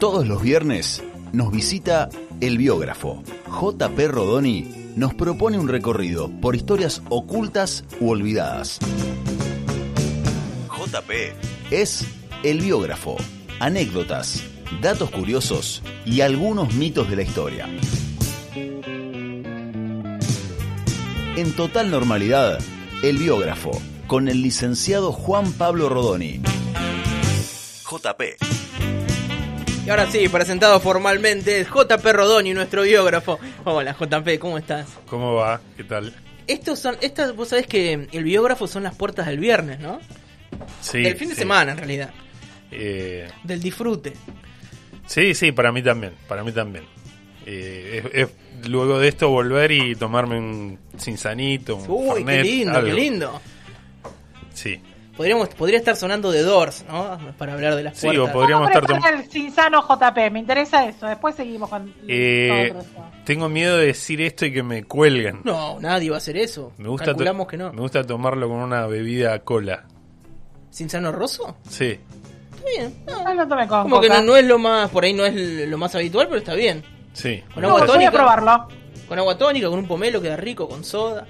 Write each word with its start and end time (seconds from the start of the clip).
Todos 0.00 0.26
los 0.26 0.40
viernes 0.40 1.02
nos 1.34 1.52
visita 1.52 2.08
el 2.40 2.56
biógrafo. 2.56 3.22
JP 3.48 3.98
Rodoni 4.08 4.92
nos 4.96 5.12
propone 5.12 5.58
un 5.58 5.68
recorrido 5.68 6.30
por 6.40 6.56
historias 6.56 7.02
ocultas 7.10 7.84
u 8.00 8.08
olvidadas. 8.08 8.78
JP 10.70 11.10
es 11.70 12.06
el 12.42 12.62
biógrafo. 12.62 13.18
Anécdotas, 13.60 14.42
datos 14.80 15.10
curiosos 15.10 15.82
y 16.06 16.22
algunos 16.22 16.72
mitos 16.72 17.10
de 17.10 17.16
la 17.16 17.22
historia. 17.22 17.68
En 21.36 21.52
total 21.54 21.90
normalidad, 21.90 22.58
el 23.02 23.18
biógrafo, 23.18 23.72
con 24.06 24.28
el 24.28 24.40
licenciado 24.40 25.12
Juan 25.12 25.52
Pablo 25.52 25.90
Rodoni. 25.90 26.40
JP. 27.84 28.49
Y 29.90 29.92
ahora 29.92 30.06
sí, 30.08 30.28
presentado 30.28 30.78
formalmente, 30.78 31.58
es 31.62 31.66
JP 31.68 32.12
Rodoni, 32.12 32.54
nuestro 32.54 32.82
biógrafo. 32.82 33.40
Hola 33.64 33.92
JP, 33.98 34.38
¿cómo 34.38 34.56
estás? 34.56 34.86
¿Cómo 35.08 35.34
va? 35.34 35.60
¿Qué 35.76 35.82
tal? 35.82 36.14
Estos 36.46 36.78
son, 36.78 36.96
estas, 37.00 37.34
vos 37.34 37.48
sabés 37.48 37.66
que 37.66 38.06
el 38.12 38.22
biógrafo 38.22 38.68
son 38.68 38.84
las 38.84 38.94
puertas 38.94 39.26
del 39.26 39.40
viernes, 39.40 39.80
¿no? 39.80 39.98
Sí. 40.80 41.02
Del 41.02 41.16
fin 41.16 41.30
de 41.30 41.34
semana, 41.34 41.72
en 41.72 41.78
realidad. 41.78 42.10
Eh, 42.70 43.28
Del 43.42 43.60
disfrute. 43.60 44.12
sí, 45.06 45.34
sí, 45.34 45.50
para 45.50 45.72
mí 45.72 45.82
también. 45.82 46.12
Para 46.28 46.44
mí 46.44 46.52
también. 46.52 46.84
Eh, 47.44 48.04
es- 48.14 48.28
es 48.62 48.68
luego 48.68 49.00
de 49.00 49.08
esto 49.08 49.28
volver 49.30 49.72
y 49.72 49.96
tomarme 49.96 50.38
un 50.38 50.78
cinzanito, 51.00 51.74
un 51.74 51.84
Uy, 51.88 52.24
qué 52.24 52.42
lindo, 52.44 52.76
algo. 52.78 52.86
qué 52.86 52.94
lindo. 52.94 53.40
Sí. 54.54 54.80
Podríamos, 55.20 55.48
podría 55.50 55.76
estar 55.76 55.96
sonando 55.96 56.32
de 56.32 56.40
Doors, 56.42 56.82
¿no? 56.88 57.18
Para 57.36 57.52
hablar 57.52 57.74
de 57.76 57.82
las 57.82 57.98
Sí, 57.98 58.06
puertas. 58.06 58.30
o 58.30 58.32
podríamos 58.32 58.70
¿Cómo 58.70 58.96
estar 58.96 59.14
el 59.14 59.24
Cinzano 59.30 59.82
JP? 59.86 60.30
Me 60.32 60.38
interesa 60.38 60.86
eso. 60.86 61.06
Después 61.06 61.34
seguimos 61.34 61.68
con 61.68 61.92
Eh, 62.08 62.72
tengo 63.26 63.50
miedo 63.50 63.76
de 63.76 63.84
decir 63.88 64.22
esto 64.22 64.46
y 64.46 64.52
que 64.54 64.62
me 64.62 64.84
cuelguen. 64.84 65.42
No, 65.44 65.78
nadie 65.78 66.08
va 66.08 66.16
a 66.16 66.18
hacer 66.20 66.38
eso. 66.38 66.72
Me 66.78 66.88
gusta, 66.88 67.04
to- 67.04 67.10
Calculamos 67.10 67.48
que 67.48 67.58
no. 67.58 67.70
me 67.70 67.82
gusta 67.82 68.02
tomarlo 68.06 68.48
con 68.48 68.56
una 68.60 68.86
bebida 68.86 69.38
cola. 69.40 69.84
¿Cinzano 70.72 71.12
roso? 71.12 71.54
Sí. 71.68 71.98
Está 72.54 72.64
bien. 72.78 72.94
no. 73.06 73.34
No 73.34 73.46
tomé 73.46 73.68
con 73.68 73.82
Como 73.82 74.00
que 74.00 74.08
no, 74.08 74.22
no 74.22 74.36
es 74.38 74.44
lo 74.46 74.58
más, 74.58 74.88
por 74.88 75.04
ahí 75.04 75.12
no 75.12 75.26
es 75.26 75.34
lo 75.68 75.76
más 75.76 75.94
habitual, 75.94 76.28
pero 76.28 76.38
está 76.38 76.54
bien. 76.54 76.82
Sí. 77.12 77.44
Con 77.52 77.62
agua 77.62 77.80
gusta- 77.80 77.94
voy 77.94 78.04
a 78.04 78.10
tónica. 78.10 78.12
probarlo. 78.12 78.68
Con 79.06 79.18
agua 79.18 79.36
tónica, 79.36 79.68
con 79.68 79.80
un 79.80 79.86
pomelo 79.86 80.22
queda 80.22 80.38
rico, 80.38 80.66
con 80.66 80.82
soda. 80.82 81.26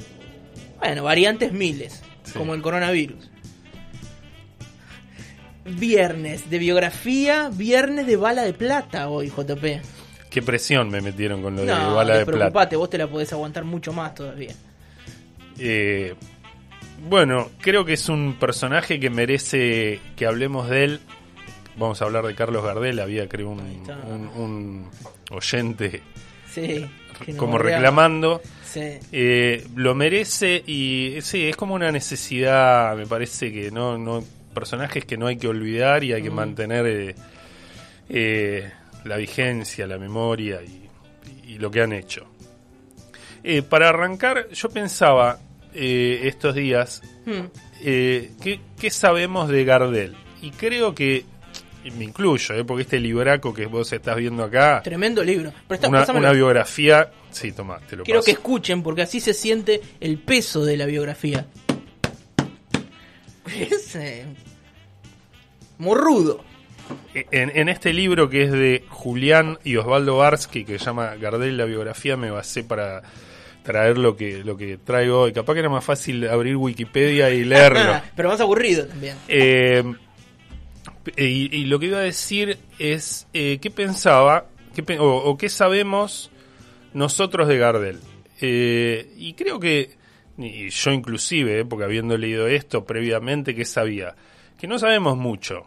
Bueno, 0.78 1.02
variantes 1.02 1.50
miles, 1.52 2.04
Sí. 2.22 2.34
como 2.38 2.54
el 2.54 2.62
coronavirus. 2.62 3.28
Viernes 5.64 6.48
de 6.48 6.58
biografía, 6.58 7.50
viernes 7.52 8.06
de 8.06 8.16
bala 8.16 8.42
de 8.42 8.52
plata 8.54 9.08
hoy, 9.08 9.28
JP. 9.28 9.64
Qué 10.30 10.42
presión 10.42 10.88
me 10.90 11.00
metieron 11.00 11.42
con 11.42 11.56
lo 11.56 11.62
de 11.62 11.72
bala 11.72 12.18
de 12.18 12.24
plata. 12.26 12.76
vos 12.76 12.88
te 12.88 12.96
la 12.98 13.06
podés 13.08 13.32
aguantar 13.32 13.64
mucho 13.64 13.92
más 13.92 14.14
todavía. 14.14 14.54
Eh, 15.58 16.14
bueno, 17.08 17.50
creo 17.60 17.84
que 17.84 17.94
es 17.94 18.08
un 18.08 18.36
personaje 18.38 18.98
que 19.00 19.10
merece 19.10 20.00
que 20.16 20.26
hablemos 20.26 20.68
de 20.70 20.84
él. 20.84 21.00
Vamos 21.76 22.00
a 22.00 22.04
hablar 22.06 22.24
de 22.26 22.34
Carlos 22.34 22.64
Gardel. 22.64 22.98
Había, 23.00 23.28
creo, 23.28 23.50
un, 23.50 23.60
está. 23.60 23.98
un- 24.06 24.28
un 24.42 24.90
oyente 25.30 26.02
Sí. 26.52 26.86
como 27.36 27.58
reclamando. 27.58 28.40
Sí. 28.64 28.98
Eh, 29.12 29.66
lo 29.76 29.94
merece 29.94 30.62
y 30.66 31.16
sí, 31.22 31.48
es 31.48 31.56
como 31.56 31.74
una 31.74 31.90
necesidad, 31.92 32.96
me 32.96 33.06
parece 33.06 33.52
que 33.52 33.70
no, 33.70 33.98
no 33.98 34.22
personajes 34.54 35.04
que 35.04 35.16
no 35.16 35.26
hay 35.26 35.36
que 35.36 35.48
olvidar 35.48 36.04
y 36.04 36.12
hay 36.12 36.22
que 36.22 36.30
Mm. 36.30 36.34
mantener 36.34 36.86
eh, 36.86 37.14
eh, 38.08 38.70
la 39.04 39.16
vigencia, 39.16 39.86
la 39.86 39.98
memoria 39.98 40.60
y, 40.62 40.88
y 41.52 41.58
lo 41.58 41.70
que 41.70 41.80
han 41.82 41.92
hecho. 41.92 42.26
Eh, 43.42 43.62
para 43.62 43.88
arrancar, 43.88 44.48
yo 44.50 44.68
pensaba 44.70 45.38
eh, 45.74 46.22
estos 46.24 46.54
días, 46.54 47.02
Hmm. 47.24 47.46
eh, 47.82 48.32
¿qué, 48.42 48.60
qué 48.78 48.90
sabemos 48.90 49.48
de 49.48 49.64
Gardel? 49.64 50.16
Y 50.42 50.50
creo 50.50 50.94
que, 50.94 51.24
y 51.84 51.90
me 51.92 52.04
incluyo, 52.04 52.54
eh, 52.56 52.64
porque 52.64 52.82
este 52.82 52.98
libraco 52.98 53.54
que 53.54 53.66
vos 53.66 53.90
estás 53.92 54.16
viendo 54.16 54.42
acá, 54.42 54.80
Tremendo 54.82 55.22
libro. 55.22 55.52
Pero 55.68 55.86
está, 55.96 56.12
una, 56.12 56.32
biografía, 56.32 57.10
sí, 57.30 57.52
toma, 57.52 57.78
te 57.88 57.96
lo 57.96 58.04
Quiero 58.04 58.20
paso. 58.20 58.26
que 58.26 58.32
escuchen, 58.32 58.82
porque 58.82 59.02
así 59.02 59.20
se 59.20 59.32
siente 59.32 59.80
el 60.00 60.18
peso 60.18 60.64
de 60.64 60.76
la 60.76 60.86
biografía. 60.86 61.46
Es 63.58 63.96
eh, 63.96 64.24
morrudo. 65.78 66.44
En, 67.14 67.52
en 67.54 67.68
este 67.68 67.92
libro 67.92 68.28
que 68.28 68.44
es 68.44 68.52
de 68.52 68.84
Julián 68.88 69.58
y 69.64 69.76
Osvaldo 69.76 70.16
Barsky, 70.16 70.64
que 70.64 70.78
se 70.78 70.86
llama 70.86 71.14
Gardel 71.16 71.56
la 71.56 71.64
biografía, 71.64 72.16
me 72.16 72.30
basé 72.30 72.64
para 72.64 73.02
traer 73.62 73.98
lo 73.98 74.16
que, 74.16 74.42
lo 74.44 74.56
que 74.56 74.78
traigo 74.78 75.20
hoy. 75.20 75.32
Capaz 75.32 75.54
que 75.54 75.60
era 75.60 75.68
más 75.68 75.84
fácil 75.84 76.28
abrir 76.28 76.56
Wikipedia 76.56 77.30
y 77.30 77.44
leerlo. 77.44 78.00
Pero 78.16 78.28
más 78.28 78.40
aburrido 78.40 78.86
también. 78.86 79.16
Eh, 79.28 79.84
y, 81.16 81.56
y 81.56 81.64
lo 81.66 81.78
que 81.78 81.86
iba 81.86 81.98
a 81.98 82.02
decir 82.02 82.58
es, 82.78 83.26
eh, 83.32 83.58
¿qué 83.60 83.70
pensaba 83.70 84.46
qué 84.74 84.98
o, 84.98 85.04
o 85.04 85.38
qué 85.38 85.48
sabemos 85.48 86.30
nosotros 86.92 87.48
de 87.48 87.58
Gardel? 87.58 88.00
Eh, 88.40 89.12
y 89.16 89.34
creo 89.34 89.60
que, 89.60 89.90
y 90.42 90.70
yo 90.70 90.90
inclusive, 90.92 91.60
eh, 91.60 91.64
porque 91.64 91.84
habiendo 91.84 92.16
leído 92.16 92.46
esto 92.48 92.84
previamente, 92.84 93.54
¿qué 93.54 93.64
sabía? 93.64 94.14
Que 94.58 94.66
no 94.66 94.78
sabemos 94.78 95.16
mucho. 95.16 95.64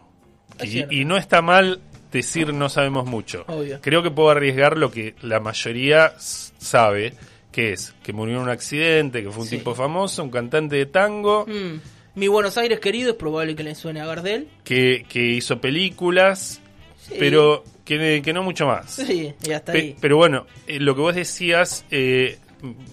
Y, 0.63 1.03
no 1.05 1.17
está 1.17 1.41
mal 1.41 1.81
decir 2.11 2.53
no 2.53 2.69
sabemos 2.69 3.05
mucho. 3.07 3.43
Obvio. 3.47 3.79
Creo 3.81 4.03
que 4.03 4.11
puedo 4.11 4.29
arriesgar 4.29 4.77
lo 4.77 4.91
que 4.91 5.15
la 5.21 5.39
mayoría 5.39 6.13
sabe, 6.17 7.13
que 7.51 7.73
es 7.73 7.93
que 8.03 8.13
murió 8.13 8.35
en 8.35 8.41
un 8.43 8.49
accidente, 8.49 9.23
que 9.23 9.29
fue 9.31 9.43
un 9.43 9.49
Sí. 9.49 9.57
tipo 9.57 9.73
famoso, 9.73 10.23
un 10.23 10.29
cantante 10.29 10.75
de 10.75 10.85
tango, 10.85 11.45
Mm. 11.47 11.79
Mi 12.15 12.27
Buenos 12.27 12.59
Aires 12.59 12.79
querido 12.79 13.09
es 13.11 13.15
probable 13.15 13.55
que 13.55 13.63
le 13.63 13.73
suene 13.73 13.99
a 13.99 14.05
Gardel. 14.05 14.47
que, 14.63 15.03
que 15.09 15.19
hizo 15.29 15.59
películas, 15.59 16.61
Sí. 16.99 17.15
pero 17.17 17.63
que, 17.83 18.21
que 18.23 18.31
no 18.33 18.43
mucho 18.43 18.67
más. 18.67 18.91
Sí, 18.91 19.33
y 19.43 19.51
hasta 19.51 19.71
Pe- 19.73 19.79
ahí. 19.79 19.95
pero 19.99 20.17
bueno, 20.17 20.45
eh, 20.67 20.79
lo 20.79 20.93
que 20.93 21.01
vos 21.01 21.15
decías, 21.15 21.83
eh, 21.89 22.37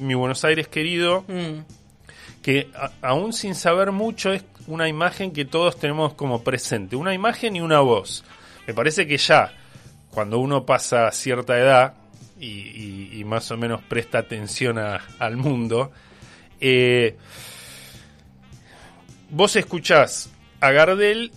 mi 0.00 0.14
Buenos 0.14 0.44
Aires 0.44 0.68
querido, 0.68 1.24
Mm. 1.28 1.60
que 2.42 2.70
a- 2.74 2.90
aún 3.02 3.32
sin 3.32 3.54
saber 3.54 3.92
mucho 3.92 4.32
es 4.32 4.44
una 4.66 4.88
imagen 4.88 5.32
que 5.32 5.44
todos 5.44 5.78
tenemos 5.78 6.14
como 6.14 6.42
presente, 6.42 6.96
una 6.96 7.14
imagen 7.14 7.56
y 7.56 7.60
una 7.60 7.80
voz. 7.80 8.24
Me 8.66 8.74
parece 8.74 9.06
que 9.06 9.16
ya, 9.18 9.52
cuando 10.10 10.38
uno 10.38 10.64
pasa 10.66 11.10
cierta 11.12 11.58
edad 11.58 11.94
y, 12.38 12.46
y- 12.46 13.10
y 13.20 13.24
más 13.24 13.50
o 13.50 13.56
menos 13.56 13.82
presta 13.82 14.18
atención 14.18 14.78
a- 14.78 15.00
al 15.18 15.36
mundo, 15.36 15.92
eh, 16.60 17.16
vos 19.30 19.56
escuchás 19.56 20.30
a 20.60 20.70
Gardel 20.72 21.32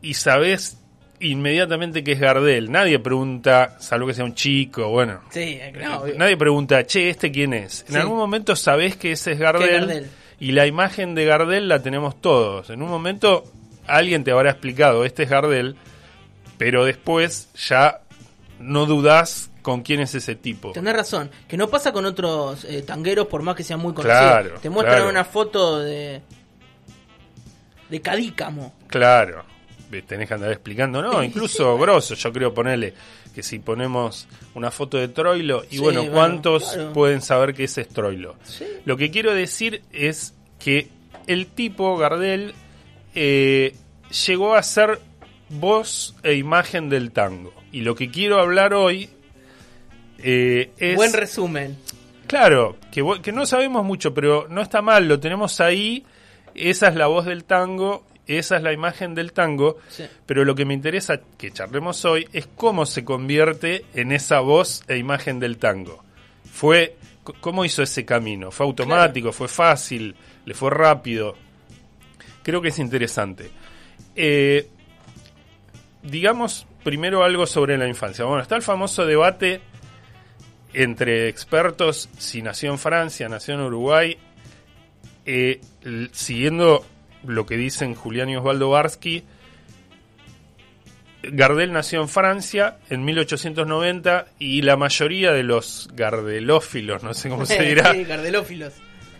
y 0.00 0.14
sabés 0.14 0.78
inmediatamente 1.22 2.02
que 2.04 2.12
es 2.12 2.20
Gardel. 2.20 2.70
Nadie 2.70 2.98
pregunta, 2.98 3.76
salvo 3.80 4.06
que 4.06 4.14
sea 4.14 4.24
un 4.24 4.34
chico, 4.34 4.88
bueno. 4.88 5.20
Sí, 5.30 5.58
no, 5.82 6.00
obvio. 6.00 6.14
Nadie 6.16 6.36
pregunta, 6.36 6.84
che, 6.86 7.10
¿este 7.10 7.30
quién 7.30 7.52
es? 7.54 7.82
En 7.88 7.94
Sí. 7.94 7.98
algún 7.98 8.16
momento 8.18 8.56
sabés 8.56 8.96
que 8.96 9.12
ese 9.12 9.32
es 9.32 9.38
Gardel, 9.38 10.08
y 10.40 10.52
la 10.52 10.66
imagen 10.66 11.14
de 11.14 11.24
Gardel 11.24 11.68
la 11.68 11.82
tenemos 11.82 12.20
todos. 12.20 12.70
En 12.70 12.82
un 12.82 12.88
momento 12.88 13.44
alguien 13.86 14.24
te 14.24 14.32
habrá 14.32 14.50
explicado, 14.50 15.04
este 15.04 15.22
es 15.24 15.30
Gardel, 15.30 15.76
pero 16.58 16.84
después 16.84 17.48
ya 17.54 18.00
no 18.58 18.86
dudás 18.86 19.50
con 19.62 19.82
quién 19.82 20.00
es 20.00 20.14
ese 20.14 20.34
tipo. 20.34 20.72
Tenés 20.72 20.94
razón, 20.94 21.30
que 21.48 21.56
no 21.56 21.68
pasa 21.68 21.92
con 21.92 22.04
otros 22.04 22.64
eh, 22.64 22.82
tangueros 22.82 23.26
por 23.28 23.42
más 23.42 23.54
que 23.54 23.62
sean 23.62 23.78
muy 23.80 23.92
conocidos. 23.94 24.20
Claro, 24.20 24.54
Te 24.60 24.70
muestran 24.70 24.96
claro. 24.98 25.10
una 25.10 25.24
foto 25.24 25.78
de 25.80 26.20
de 27.88 28.00
Cadícamo. 28.00 28.72
Claro, 28.88 29.44
tenés 30.00 30.28
que 30.28 30.34
andar 30.34 30.50
explicando, 30.50 31.02
no, 31.02 31.22
incluso 31.22 31.76
grosso, 31.76 32.14
yo 32.14 32.32
creo 32.32 32.54
ponerle 32.54 32.94
que 33.34 33.42
si 33.42 33.58
ponemos 33.58 34.26
una 34.54 34.70
foto 34.70 34.96
de 34.96 35.08
Troilo, 35.08 35.64
y 35.70 35.76
Sí, 35.76 35.78
bueno, 35.78 36.00
bueno, 36.00 36.14
¿cuántos 36.14 36.72
claro. 36.72 36.92
pueden 36.92 37.20
saber 37.20 37.52
que 37.54 37.64
ese 37.64 37.82
es 37.82 37.88
Troilo? 37.88 38.36
Sí. 38.44 38.64
Lo 38.86 38.96
que 38.96 39.10
quiero 39.10 39.34
decir 39.34 39.82
es 39.92 40.34
que 40.58 40.88
el 41.26 41.46
tipo, 41.48 41.96
Gardel, 41.96 42.54
eh, 43.14 43.74
llegó 44.26 44.54
a 44.54 44.62
ser 44.62 45.00
voz 45.48 46.14
e 46.22 46.34
imagen 46.34 46.88
del 46.88 47.12
tango. 47.12 47.52
Y 47.72 47.82
lo 47.82 47.94
que 47.94 48.10
quiero 48.10 48.40
hablar 48.40 48.74
hoy 48.74 49.10
eh, 50.18 50.70
es... 50.78 50.96
Buen 50.96 51.12
resumen. 51.12 51.76
Claro, 52.26 52.76
que 52.90 53.32
no 53.32 53.44
sabemos 53.44 53.84
mucho, 53.84 54.14
pero 54.14 54.46
no 54.48 54.62
está 54.62 54.80
mal, 54.80 55.06
lo 55.06 55.20
tenemos 55.20 55.60
ahí, 55.60 56.06
esa 56.54 56.88
es 56.88 56.94
la 56.94 57.06
voz 57.06 57.26
del 57.26 57.44
tango, 57.44 58.04
esa 58.38 58.56
es 58.56 58.62
la 58.62 58.72
imagen 58.72 59.14
del 59.14 59.32
tango, 59.32 59.78
Sí. 59.88 60.04
pero 60.26 60.44
lo 60.44 60.54
que 60.54 60.64
me 60.64 60.74
interesa 60.74 61.20
que 61.38 61.50
charlemos 61.50 62.04
hoy 62.04 62.28
es 62.32 62.46
cómo 62.56 62.86
se 62.86 63.04
convierte 63.04 63.84
en 63.94 64.12
esa 64.12 64.40
voz 64.40 64.82
e 64.88 64.96
imagen 64.98 65.38
del 65.40 65.58
tango. 65.58 66.02
Fue, 66.50 66.96
¿Cómo 67.40 67.64
hizo 67.64 67.84
ese 67.84 68.04
camino? 68.04 68.50
¿Fue 68.50 68.66
automático? 68.66 69.30
¿Fue 69.30 69.46
fácil? 69.46 70.16
¿Le 70.44 70.54
fue 70.54 70.70
rápido? 70.70 71.36
Creo 72.42 72.60
que 72.60 72.68
es 72.70 72.78
interesante. 72.80 73.48
Eh, 74.16 74.68
digamos, 76.02 76.66
primero 76.82 77.22
algo 77.22 77.46
sobre 77.46 77.78
la 77.78 77.86
infancia. 77.86 78.24
Bueno, 78.24 78.42
está 78.42 78.56
el 78.56 78.62
famoso 78.62 79.06
debate 79.06 79.60
entre 80.72 81.28
expertos 81.28 82.08
si 82.18 82.42
nació 82.42 82.72
en 82.72 82.78
Francia, 82.78 83.28
nació 83.28 83.54
en 83.54 83.60
Uruguay, 83.60 84.16
eh, 85.24 85.60
siguiendo 86.10 86.84
lo 87.26 87.46
que 87.46 87.56
dicen 87.56 87.94
Julián 87.94 88.28
y 88.30 88.36
Osvaldo 88.36 88.70
Barsky. 88.70 89.24
Gardel 91.24 91.72
nació 91.72 92.00
en 92.02 92.08
Francia 92.08 92.78
en 92.90 93.04
1890 93.04 94.26
y 94.40 94.62
la 94.62 94.76
mayoría 94.76 95.32
de 95.32 95.44
los 95.44 95.88
gardelófilos, 95.94 97.02
no 97.04 97.14
sé 97.14 97.28
cómo 97.28 97.46
se 97.46 97.62
dirá, 97.68 97.92
Sí, 97.92 98.04
cardelófilos. 98.04 98.72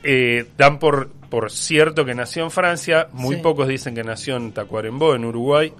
eh, 0.02 0.46
dan 0.58 0.80
por, 0.80 1.12
por 1.12 1.52
cierto 1.52 2.04
que 2.04 2.14
nació 2.14 2.42
en 2.42 2.50
Francia, 2.50 3.06
muy 3.12 3.36
Sí. 3.36 3.42
pocos 3.42 3.68
dicen 3.68 3.94
que 3.94 4.02
nació 4.02 4.36
en 4.36 4.52
Tacuarembó, 4.52 5.14
en 5.14 5.24
Uruguay, 5.24 5.72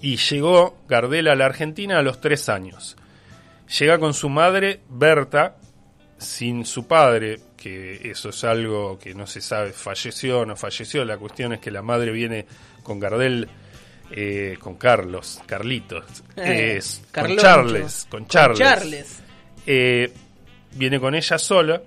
y 0.00 0.16
llegó 0.16 0.78
Gardel 0.88 1.28
a 1.28 1.34
la 1.34 1.46
Argentina 1.46 1.98
a 1.98 2.02
los 2.02 2.20
tres 2.22 2.48
años. 2.48 2.96
Llega 3.78 3.98
con 3.98 4.14
su 4.14 4.30
madre, 4.30 4.80
Berta, 4.88 5.56
sin 6.16 6.64
su 6.64 6.86
padre, 6.86 7.40
que 7.64 8.10
eso 8.10 8.28
es 8.28 8.44
algo 8.44 8.98
que 8.98 9.14
no 9.14 9.26
se 9.26 9.40
sabe, 9.40 9.72
falleció 9.72 10.40
o 10.40 10.44
no 10.46 10.54
falleció, 10.54 11.02
la 11.06 11.16
cuestión 11.16 11.54
es 11.54 11.60
que 11.60 11.70
la 11.70 11.80
madre 11.80 12.12
viene 12.12 12.44
con 12.82 13.00
Gardel, 13.00 13.48
eh, 14.10 14.58
con 14.60 14.74
Carlos, 14.76 15.40
Carlitos, 15.46 16.04
Eh, 16.36 16.74
es- 16.76 17.00
con. 17.10 17.34
Charles, 17.38 18.06
con 18.10 18.26
Charles. 18.26 18.58
Charles. 18.58 19.22
Eh, 19.66 20.12
viene 20.72 21.00
con 21.00 21.14
ella 21.14 21.38
sola. 21.38 21.80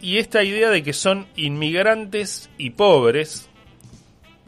Y 0.00 0.16
esta 0.16 0.42
idea 0.42 0.70
de 0.70 0.82
que 0.82 0.94
son 0.94 1.26
inmigrantes 1.36 2.48
y 2.56 2.70
pobres, 2.70 3.50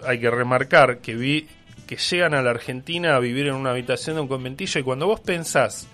hay 0.03 0.19
que 0.19 0.31
remarcar 0.31 1.01
que, 1.01 1.15
vi, 1.15 1.47
que 1.87 1.97
llegan 1.97 2.33
a 2.33 2.41
la 2.41 2.51
Argentina 2.53 3.17
a 3.17 3.19
vivir 3.21 3.49
en 3.49 3.55
una 3.55 3.73
habitación 3.73 4.17
de 4.17 4.23
un 4.23 4.29
conventillo 4.29 4.81
y 4.81 4.83
cuando 4.83 5.07
vos 5.09 5.21
pensás 5.21 5.87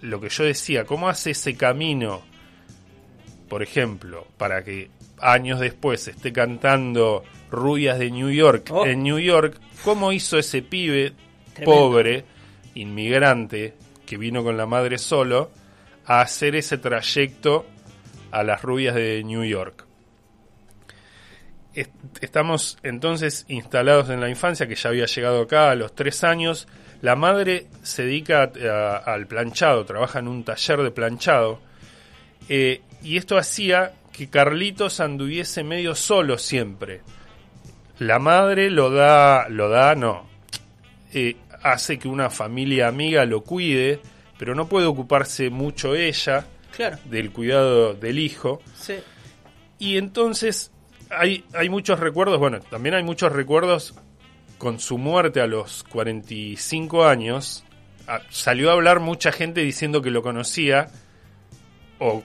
lo 0.00 0.18
que 0.18 0.30
yo 0.30 0.44
decía, 0.44 0.86
cómo 0.86 1.10
hace 1.10 1.32
ese 1.32 1.56
camino, 1.56 2.22
por 3.50 3.62
ejemplo, 3.62 4.26
para 4.38 4.64
que 4.64 4.88
años 5.18 5.60
después 5.60 6.08
esté 6.08 6.32
cantando 6.32 7.22
Rubias 7.50 7.98
de 7.98 8.10
New 8.10 8.30
York 8.30 8.68
Oh. 8.70 8.86
en 8.86 9.02
New 9.02 9.18
York, 9.18 9.60
cómo 9.84 10.12
hizo 10.12 10.38
ese 10.38 10.62
pibe 10.62 11.12
Tremendo. 11.52 11.78
pobre, 11.78 12.24
inmigrante, 12.74 13.74
que 14.06 14.16
vino 14.16 14.42
con 14.42 14.56
la 14.56 14.64
madre 14.66 14.96
solo, 14.96 15.50
a 16.06 16.22
hacer 16.22 16.56
ese 16.56 16.78
trayecto 16.78 17.66
a 18.30 18.42
las 18.44 18.62
rubias 18.62 18.94
de 18.94 19.22
New 19.24 19.44
York. 19.44 19.84
Est- 21.74 21.90
Estamos 22.20 22.78
entonces 22.82 23.44
instalados 23.48 24.10
en 24.10 24.20
la 24.20 24.28
infancia, 24.28 24.66
que 24.66 24.74
ya 24.74 24.88
había 24.90 25.06
llegado 25.06 25.42
acá 25.42 25.70
a 25.70 25.74
los 25.74 25.94
tres 25.94 26.24
años. 26.24 26.66
La 27.02 27.16
madre 27.16 27.66
se 27.82 28.04
dedica 28.04 28.50
a- 28.70 28.96
al 28.96 29.26
planchado, 29.26 29.84
trabaja 29.84 30.18
en 30.18 30.28
un 30.28 30.44
taller 30.44 30.82
de 30.82 30.90
planchado. 30.90 31.60
Eh, 32.48 32.82
y 33.02 33.16
esto 33.16 33.38
hacía 33.38 33.92
que 34.12 34.28
Carlitos 34.28 35.00
anduviese 35.00 35.62
medio 35.64 35.94
solo 35.94 36.38
siempre. 36.38 37.00
La 37.98 38.18
madre 38.18 38.70
lo 38.70 38.90
da, 38.90 39.48
lo 39.48 39.68
da, 39.68 39.94
no. 39.94 40.26
Eh, 41.12 41.36
hace 41.62 41.98
que 41.98 42.08
una 42.08 42.30
familia 42.30 42.88
amiga 42.88 43.24
lo 43.24 43.42
cuide, 43.42 44.00
pero 44.38 44.54
no 44.54 44.68
puede 44.68 44.86
ocuparse 44.86 45.50
mucho 45.50 45.94
ella 45.94 46.46
Claro. 46.74 46.98
del 47.04 47.30
cuidado 47.30 47.94
del 47.94 48.18
hijo. 48.18 48.62
Sí. 48.74 48.94
Y 49.78 49.96
entonces 49.96 50.70
hay, 51.10 51.44
hay 51.54 51.68
muchos 51.68 52.00
recuerdos, 52.00 52.38
bueno, 52.38 52.60
también 52.60 52.94
hay 52.94 53.02
muchos 53.02 53.32
recuerdos 53.32 53.94
con 54.58 54.78
su 54.78 54.98
muerte 54.98 55.40
a 55.40 55.46
los 55.46 55.84
45 55.84 57.04
años. 57.06 57.64
Ah, 58.06 58.20
salió 58.30 58.70
a 58.70 58.74
hablar 58.74 59.00
mucha 59.00 59.32
gente 59.32 59.62
diciendo 59.62 60.02
que 60.02 60.10
lo 60.10 60.22
conocía 60.22 60.88
o 61.98 62.22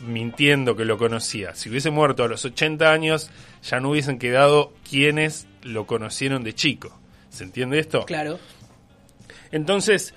mintiendo 0.00 0.76
que 0.76 0.84
lo 0.84 0.98
conocía. 0.98 1.54
Si 1.54 1.68
hubiese 1.68 1.90
muerto 1.90 2.24
a 2.24 2.28
los 2.28 2.44
80 2.44 2.92
años, 2.92 3.30
ya 3.62 3.80
no 3.80 3.90
hubiesen 3.90 4.18
quedado 4.18 4.72
quienes 4.88 5.46
lo 5.62 5.86
conocieron 5.86 6.44
de 6.44 6.54
chico. 6.54 6.98
¿Se 7.30 7.44
entiende 7.44 7.78
esto? 7.78 8.04
Claro. 8.06 8.38
Entonces, 9.50 10.14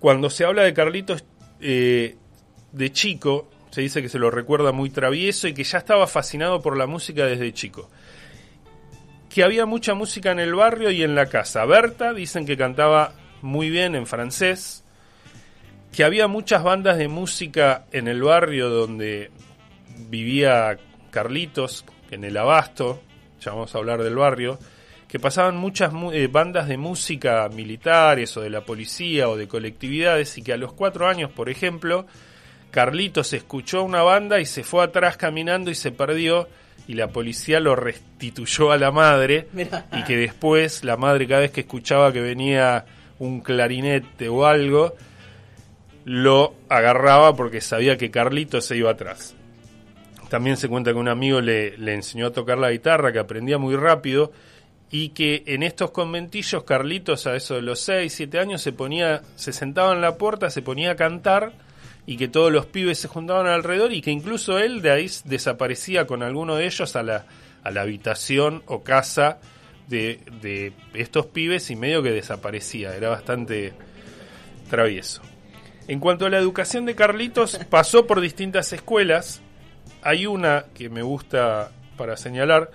cuando 0.00 0.30
se 0.30 0.44
habla 0.44 0.62
de 0.62 0.74
Carlitos 0.74 1.24
eh, 1.60 2.16
de 2.72 2.92
chico, 2.92 3.50
se 3.70 3.80
dice 3.80 4.02
que 4.02 4.08
se 4.08 4.18
lo 4.18 4.30
recuerda 4.30 4.72
muy 4.72 4.90
travieso 4.90 5.48
y 5.48 5.54
que 5.54 5.64
ya 5.64 5.78
estaba 5.78 6.06
fascinado 6.06 6.60
por 6.60 6.76
la 6.76 6.86
música 6.86 7.26
desde 7.26 7.52
chico. 7.52 7.90
Que 9.28 9.42
había 9.42 9.66
mucha 9.66 9.94
música 9.94 10.30
en 10.30 10.38
el 10.38 10.54
barrio 10.54 10.90
y 10.90 11.02
en 11.02 11.14
la 11.14 11.26
casa. 11.26 11.64
Berta 11.64 12.12
dicen 12.12 12.46
que 12.46 12.56
cantaba 12.56 13.14
muy 13.42 13.70
bien 13.70 13.96
en 13.96 14.06
francés. 14.06 14.83
Que 15.94 16.04
había 16.04 16.26
muchas 16.28 16.62
bandas 16.62 16.98
de 16.98 17.08
música 17.08 17.84
en 17.92 18.08
el 18.08 18.22
barrio 18.22 18.68
donde 18.68 19.30
vivía 20.10 20.76
Carlitos, 21.10 21.84
en 22.10 22.24
el 22.24 22.36
Abasto, 22.36 23.00
ya 23.40 23.52
vamos 23.52 23.74
a 23.74 23.78
hablar 23.78 24.02
del 24.02 24.16
barrio, 24.16 24.58
que 25.08 25.20
pasaban 25.20 25.56
muchas 25.56 25.92
mu- 25.92 26.10
eh, 26.12 26.26
bandas 26.26 26.66
de 26.66 26.76
música 26.76 27.48
militares 27.48 28.36
o 28.36 28.40
de 28.40 28.50
la 28.50 28.62
policía 28.62 29.28
o 29.28 29.36
de 29.36 29.46
colectividades 29.46 30.36
y 30.38 30.42
que 30.42 30.52
a 30.52 30.56
los 30.56 30.72
cuatro 30.72 31.06
años, 31.08 31.30
por 31.30 31.48
ejemplo, 31.48 32.06
Carlitos 32.72 33.32
escuchó 33.32 33.84
una 33.84 34.02
banda 34.02 34.40
y 34.40 34.46
se 34.46 34.64
fue 34.64 34.82
atrás 34.82 35.16
caminando 35.16 35.70
y 35.70 35.76
se 35.76 35.92
perdió 35.92 36.48
y 36.88 36.94
la 36.94 37.08
policía 37.08 37.60
lo 37.60 37.76
restituyó 37.76 38.72
a 38.72 38.78
la 38.78 38.90
madre 38.90 39.46
Mirá. 39.52 39.86
y 39.92 40.02
que 40.02 40.16
después 40.16 40.82
la 40.82 40.96
madre 40.96 41.28
cada 41.28 41.42
vez 41.42 41.52
que 41.52 41.60
escuchaba 41.60 42.12
que 42.12 42.20
venía 42.20 42.84
un 43.20 43.40
clarinete 43.40 44.28
o 44.28 44.44
algo, 44.44 44.94
lo 46.04 46.54
agarraba 46.68 47.34
porque 47.34 47.60
sabía 47.60 47.96
que 47.96 48.10
Carlitos 48.10 48.66
se 48.66 48.76
iba 48.76 48.90
atrás. 48.90 49.34
También 50.28 50.56
se 50.56 50.68
cuenta 50.68 50.92
que 50.92 50.98
un 50.98 51.08
amigo 51.08 51.40
le, 51.40 51.76
le 51.78 51.94
enseñó 51.94 52.26
a 52.26 52.32
tocar 52.32 52.58
la 52.58 52.70
guitarra, 52.70 53.12
que 53.12 53.18
aprendía 53.18 53.58
muy 53.58 53.76
rápido, 53.76 54.32
y 54.90 55.10
que 55.10 55.42
en 55.46 55.62
estos 55.62 55.90
conventillos 55.90 56.64
Carlitos 56.64 57.26
a 57.26 57.36
eso 57.36 57.54
de 57.54 57.62
los 57.62 57.80
6, 57.80 58.12
7 58.12 58.38
años 58.38 58.62
se 58.62 58.72
ponía, 58.72 59.22
se 59.36 59.52
sentaba 59.52 59.92
en 59.92 60.00
la 60.00 60.16
puerta, 60.16 60.50
se 60.50 60.62
ponía 60.62 60.92
a 60.92 60.96
cantar, 60.96 61.52
y 62.06 62.16
que 62.16 62.28
todos 62.28 62.52
los 62.52 62.66
pibes 62.66 62.98
se 62.98 63.08
juntaban 63.08 63.46
alrededor, 63.46 63.92
y 63.92 64.02
que 64.02 64.10
incluso 64.10 64.58
él 64.58 64.82
de 64.82 64.90
ahí 64.90 65.10
desaparecía 65.24 66.06
con 66.06 66.22
alguno 66.22 66.56
de 66.56 66.66
ellos 66.66 66.96
a 66.96 67.02
la, 67.02 67.26
a 67.62 67.70
la 67.70 67.82
habitación 67.82 68.62
o 68.66 68.82
casa 68.82 69.38
de, 69.88 70.20
de 70.42 70.72
estos 70.94 71.26
pibes 71.26 71.70
y 71.70 71.76
medio 71.76 72.02
que 72.02 72.10
desaparecía, 72.10 72.94
era 72.94 73.08
bastante 73.10 73.72
travieso. 74.68 75.22
En 75.88 76.00
cuanto 76.00 76.26
a 76.26 76.30
la 76.30 76.38
educación 76.38 76.86
de 76.86 76.94
Carlitos, 76.94 77.58
pasó 77.68 78.06
por 78.06 78.20
distintas 78.20 78.72
escuelas. 78.72 79.40
Hay 80.02 80.26
una 80.26 80.66
que 80.74 80.88
me 80.88 81.02
gusta 81.02 81.70
para 81.96 82.16
señalar, 82.16 82.70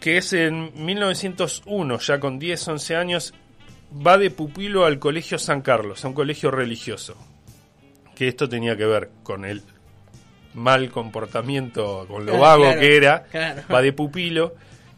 que 0.00 0.16
es 0.18 0.32
en 0.32 0.72
1901, 0.74 1.98
ya 1.98 2.18
con 2.20 2.38
10, 2.38 2.68
11 2.68 2.96
años, 2.96 3.34
va 4.06 4.18
de 4.18 4.30
pupilo 4.30 4.84
al 4.84 4.98
Colegio 4.98 5.38
San 5.38 5.62
Carlos, 5.62 6.04
a 6.04 6.08
un 6.08 6.14
colegio 6.14 6.50
religioso. 6.50 7.16
Que 8.14 8.28
esto 8.28 8.48
tenía 8.48 8.76
que 8.76 8.86
ver 8.86 9.10
con 9.22 9.44
el 9.44 9.62
mal 10.54 10.90
comportamiento, 10.90 12.06
con 12.08 12.26
lo 12.26 12.34
Ah, 12.34 12.38
vago 12.38 12.62
claro, 12.64 12.80
que 12.80 12.96
era, 12.96 13.22
claro. 13.30 13.62
va 13.72 13.82
de 13.82 13.92
pupilo 13.92 14.54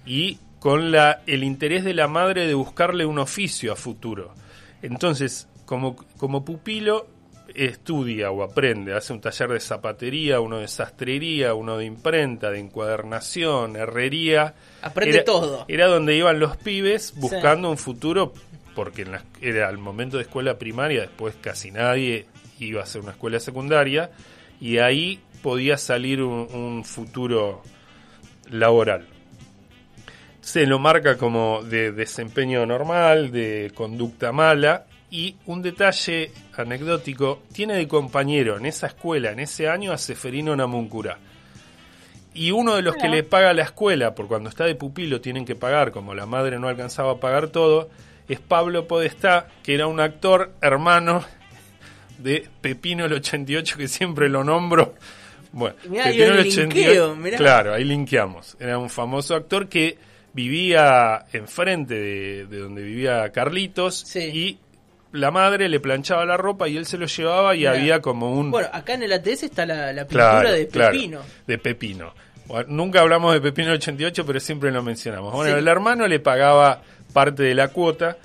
y 0.06 0.38
con 0.58 0.90
la, 0.92 1.22
el 1.26 1.44
interés 1.44 1.84
de 1.84 1.92
la 1.94 2.08
madre 2.08 2.46
de 2.46 2.54
buscarle 2.54 3.04
un 3.04 3.18
oficio 3.18 3.72
a 3.72 3.76
futuro. 3.76 4.34
Entonces, 4.80 5.46
como, 5.72 5.96
como 6.18 6.44
pupilo, 6.44 7.06
estudia 7.54 8.30
o 8.30 8.42
aprende, 8.42 8.92
hace 8.92 9.14
un 9.14 9.22
taller 9.22 9.48
de 9.48 9.58
zapatería, 9.58 10.38
uno 10.38 10.58
de 10.58 10.68
sastrería, 10.68 11.54
uno 11.54 11.78
de 11.78 11.86
imprenta, 11.86 12.50
de 12.50 12.58
encuadernación, 12.58 13.76
herrería. 13.76 14.52
Aprende 14.82 15.14
Era- 15.16 15.24
todo. 15.24 15.64
Era 15.68 15.86
donde 15.86 16.14
iban 16.14 16.38
los 16.38 16.58
pibes 16.58 17.14
buscando 17.16 17.70
un 17.70 17.78
futuro, 17.78 18.34
porque 18.74 19.00
en 19.00 19.12
la- 19.12 19.24
era 19.40 19.70
el 19.70 19.78
momento 19.78 20.18
de 20.18 20.24
escuela 20.24 20.58
primaria, 20.58 21.00
después 21.00 21.36
casi 21.40 21.70
nadie 21.70 22.26
iba 22.58 22.80
a 22.80 22.84
hacer 22.84 23.00
una 23.00 23.12
escuela 23.12 23.40
secundaria, 23.40 24.10
y 24.60 24.76
ahí 24.76 25.20
podía 25.42 25.78
salir 25.78 26.20
un, 26.22 26.48
un 26.54 26.84
futuro 26.84 27.62
laboral. 28.50 29.06
Se 30.42 30.66
lo 30.66 30.78
marca 30.78 31.16
como 31.16 31.62
de 31.62 31.92
desempeño 31.92 32.66
normal, 32.66 33.30
de 33.32 33.72
conducta 33.74 34.32
mala, 34.32 34.84
y 35.12 35.36
un 35.46 35.60
detalle 35.62 36.32
anecdótico, 36.56 37.42
tiene 37.52 37.74
de 37.76 37.86
compañero 37.86 38.56
en 38.56 38.64
esa 38.66 38.86
escuela, 38.88 39.30
en 39.30 39.40
ese 39.40 39.68
año, 39.68 39.92
a 39.92 39.98
Seferino 39.98 40.56
Namuncurá. 40.56 41.18
Y 42.34 42.50
uno 42.50 42.74
de 42.74 42.82
los 42.82 42.96
que 42.96 43.08
le 43.08 43.22
paga 43.22 43.52
la 43.52 43.62
escuela, 43.62 44.14
por 44.14 44.26
cuando 44.26 44.48
está 44.48 44.64
de 44.64 44.74
pupilo 44.74 45.20
tienen 45.20 45.44
que 45.44 45.54
pagar, 45.54 45.92
como 45.92 46.14
la 46.14 46.24
madre 46.24 46.58
no 46.58 46.66
alcanzaba 46.66 47.12
a 47.12 47.16
pagar 47.20 47.48
todo, 47.48 47.90
es 48.26 48.40
Pablo 48.40 48.88
Podestá, 48.88 49.48
que 49.62 49.74
era 49.74 49.86
un 49.86 50.00
actor 50.00 50.52
hermano 50.62 51.22
de 52.16 52.48
Pepino 52.62 53.04
el 53.04 53.12
88, 53.12 53.76
que 53.76 53.88
siempre 53.88 54.30
lo 54.30 54.42
nombro. 54.44 54.94
Bueno, 55.52 55.76
Mirá, 55.86 56.04
Pepino 56.04 56.34
el 56.36 56.48
linkeo, 56.48 57.16
mirá. 57.16 57.36
Claro, 57.36 57.74
ahí 57.74 57.84
linkeamos. 57.84 58.56
Era 58.58 58.78
un 58.78 58.88
famoso 58.88 59.34
actor 59.34 59.68
que 59.68 59.98
vivía 60.32 61.26
enfrente 61.34 61.92
de, 61.94 62.46
de 62.46 62.58
donde 62.60 62.82
vivía 62.82 63.30
Carlitos 63.30 63.98
Sí. 64.06 64.20
y 64.32 64.58
la 65.12 65.30
madre 65.30 65.68
le 65.68 65.78
planchaba 65.80 66.24
la 66.24 66.36
ropa 66.36 66.68
y 66.68 66.76
él 66.76 66.86
se 66.86 66.98
lo 66.98 67.06
llevaba 67.06 67.54
y 67.54 67.60
Mirá. 67.60 67.72
había 67.72 68.00
como 68.02 68.32
un... 68.32 68.50
Bueno, 68.50 68.68
acá 68.72 68.94
en 68.94 69.02
el 69.02 69.12
ATS 69.12 69.44
está 69.44 69.66
la, 69.66 69.92
la 69.92 70.02
pintura 70.06 70.30
Claro, 70.40 70.52
de 70.52 70.68
claro, 70.68 70.92
Pepino. 70.92 71.20
de 71.46 71.58
Pepino. 71.58 72.14
Nunca 72.68 73.00
hablamos 73.00 73.32
de 73.32 73.40
Pepino 73.40 73.72
88, 73.72 74.26
pero 74.26 74.40
siempre 74.40 74.70
lo 74.72 74.82
mencionamos. 74.82 75.32
Bueno, 75.32 75.52
Sí. 75.52 75.58
el 75.58 75.68
hermano 75.68 76.06
le 76.08 76.18
pagaba 76.20 76.82
parte 77.12 77.42
de 77.44 77.54
la 77.54 77.68
cuota. 77.68 78.16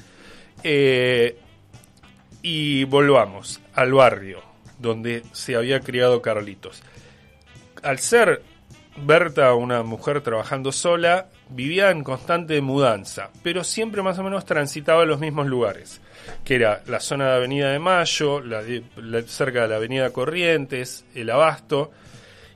eh, 0.64 1.38
y 2.42 2.84
volvamos 2.86 3.60
al 3.74 3.94
barrio 3.94 4.42
donde 4.80 5.24
se 5.34 5.56
había 5.56 5.80
criado 5.82 6.22
Carlitos. 6.22 6.82
Al 7.84 8.00
ser 8.00 8.42
Berta 9.00 9.54
una 9.54 9.84
mujer 9.84 10.22
trabajando 10.22 10.72
sola, 10.72 11.28
vivía 11.50 11.92
en 11.92 12.04
constante 12.04 12.60
mudanza, 12.62 13.30
pero 13.44 13.64
siempre 13.64 14.02
más 14.02 14.18
o 14.18 14.24
menos 14.24 14.46
transitaba 14.46 15.06
los 15.06 15.20
mismos 15.20 15.46
lugares, 15.48 16.02
que 16.44 16.56
era 16.56 16.82
la 16.88 17.00
zona 17.00 17.30
de 17.30 17.36
Avenida 17.38 17.72
de 17.72 17.80
Mayo, 17.80 18.42
la 18.42 18.62
de- 18.64 18.84
la- 18.98 19.22
cerca 19.24 19.64
de 19.64 19.68
la 19.70 19.76
Avenida 19.78 20.12
Corrientes, 20.12 21.06
el 21.16 21.30
Abasto, 21.30 21.92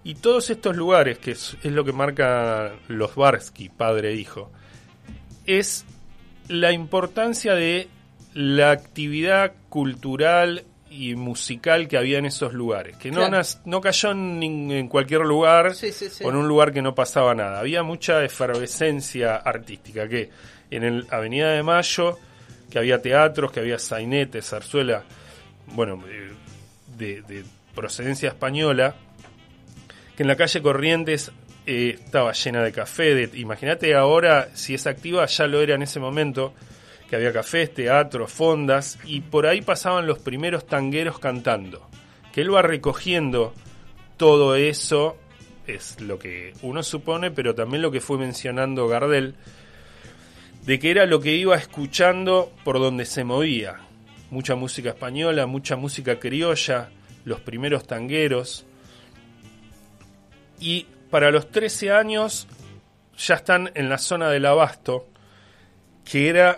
y 0.04 0.16
todos 0.16 0.50
estos 0.50 0.76
lugares, 0.76 1.18
que 1.20 1.32
es, 1.32 1.56
es 1.64 1.72
lo 1.72 1.84
que 1.86 1.92
marca 1.94 2.72
los 2.88 3.16
Barsky, 3.16 3.70
padre 3.70 4.10
e 4.12 4.16
hijo, 4.16 4.52
es 5.46 5.86
la 6.48 6.72
importancia 6.72 7.54
de 7.56 7.88
la 8.34 8.72
actividad 8.72 9.54
cultural 9.70 10.64
y 10.90 11.16
musical 11.16 11.88
que 11.88 11.98
había 11.98 12.18
en 12.18 12.26
esos 12.26 12.54
lugares, 12.54 12.98
que 12.98 13.12
no, 13.12 13.26
nas- 13.30 13.62
no 13.66 13.80
cayó 13.80 14.12
en, 14.12 14.44
en 14.44 14.88
cualquier 14.90 15.22
lugar 15.22 15.74
Sí, 15.74 15.92
sí, 15.92 16.10
sí. 16.10 16.24
o 16.24 16.30
en 16.30 16.36
un 16.36 16.48
lugar 16.50 16.74
que 16.74 16.82
no 16.82 16.94
pasaba 16.96 17.34
nada. 17.34 17.60
Había 17.60 17.82
mucha 17.84 18.24
efervescencia 18.26 19.38
artística, 19.38 20.08
que 20.10 20.30
en 20.70 20.84
el 20.84 21.08
Avenida 21.10 21.52
de 21.52 21.64
Mayo, 21.64 22.18
que 22.72 22.80
había 22.80 23.02
teatros, 23.02 23.52
que 23.52 23.60
había 23.60 23.78
sainetes, 23.78 24.50
zarzuela, 24.50 25.04
bueno, 25.68 26.04
de, 26.98 27.22
de 27.22 27.44
procedencia 27.76 28.30
española, 28.30 28.96
que 30.16 30.24
en 30.24 30.28
la 30.28 30.36
calle 30.36 30.62
Corrientes 30.62 31.32
eh, 31.66 31.98
estaba 32.04 32.32
llena 32.34 32.64
de 32.64 32.72
café. 32.72 33.30
Imagínate 33.36 33.94
ahora, 33.96 34.50
si 34.54 34.74
es 34.74 34.88
activa, 34.88 35.26
ya 35.26 35.48
lo 35.48 35.62
era 35.62 35.76
en 35.76 35.84
ese 35.84 36.00
momento, 36.00 36.54
que 37.10 37.16
había 37.16 37.34
cafés, 37.34 37.74
teatros, 37.74 38.32
fondas, 38.32 38.98
y 39.06 39.22
por 39.22 39.46
ahí 39.46 39.62
pasaban 39.62 40.08
los 40.08 40.20
primeros 40.20 40.66
tangueros 40.66 41.20
cantando. 41.20 41.88
Que 42.34 42.42
él 42.42 42.54
va 42.54 42.62
recogiendo 42.62 43.54
todo 44.18 44.56
eso, 44.56 45.18
es 45.68 46.00
lo 46.02 46.18
que 46.18 46.54
uno 46.62 46.84
supone, 46.84 47.32
pero 47.32 47.54
también 47.54 47.82
lo 47.82 47.92
que 47.92 48.02
fue 48.02 48.18
mencionando 48.18 48.88
Gardel, 48.88 49.36
de 50.66 50.80
que 50.80 50.92
era 50.92 51.06
lo 51.06 51.20
que 51.20 51.36
iba 51.36 51.56
escuchando 51.56 52.52
por 52.64 52.80
donde 52.80 53.06
se 53.06 53.24
movía. 53.24 53.80
Mucha 54.30 54.56
música 54.56 54.90
española, 54.90 55.46
mucha 55.48 55.76
música 55.76 56.20
criolla, 56.20 56.90
los 57.26 57.40
primeros 57.42 57.86
tangueros. 57.86 58.66
Y 60.60 60.86
para 61.10 61.32
los 61.32 61.52
13 61.52 61.92
años 61.92 62.48
ya 63.18 63.36
están 63.36 63.72
en 63.74 63.90
la 63.90 63.98
zona 63.98 64.30
del 64.30 64.46
abasto, 64.46 65.08
que 66.06 66.30
era 66.30 66.58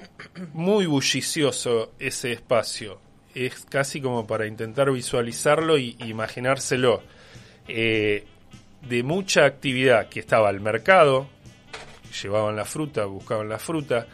muy 0.53 0.86
bullicioso 0.86 1.93
ese 2.00 2.33
espacio. 2.33 3.00
Es 3.33 3.65
casi 3.65 4.00
como 4.00 4.27
para 4.27 4.45
intentar 4.45 4.91
visualizarlo 4.91 5.77
y 5.77 5.95
imaginárselo. 6.00 7.01
Eh, 7.67 8.25
de 8.88 9.01
mucha 9.01 9.45
actividad 9.45 10.10
que 10.10 10.19
estaba 10.19 10.50
el 10.50 10.60
mercado, 10.60 11.27
llevaban 12.22 12.55
la 12.55 12.65
fruta, 12.65 13.05
buscaban 13.05 13.50
la 13.50 13.60
fruta, 13.60 14.08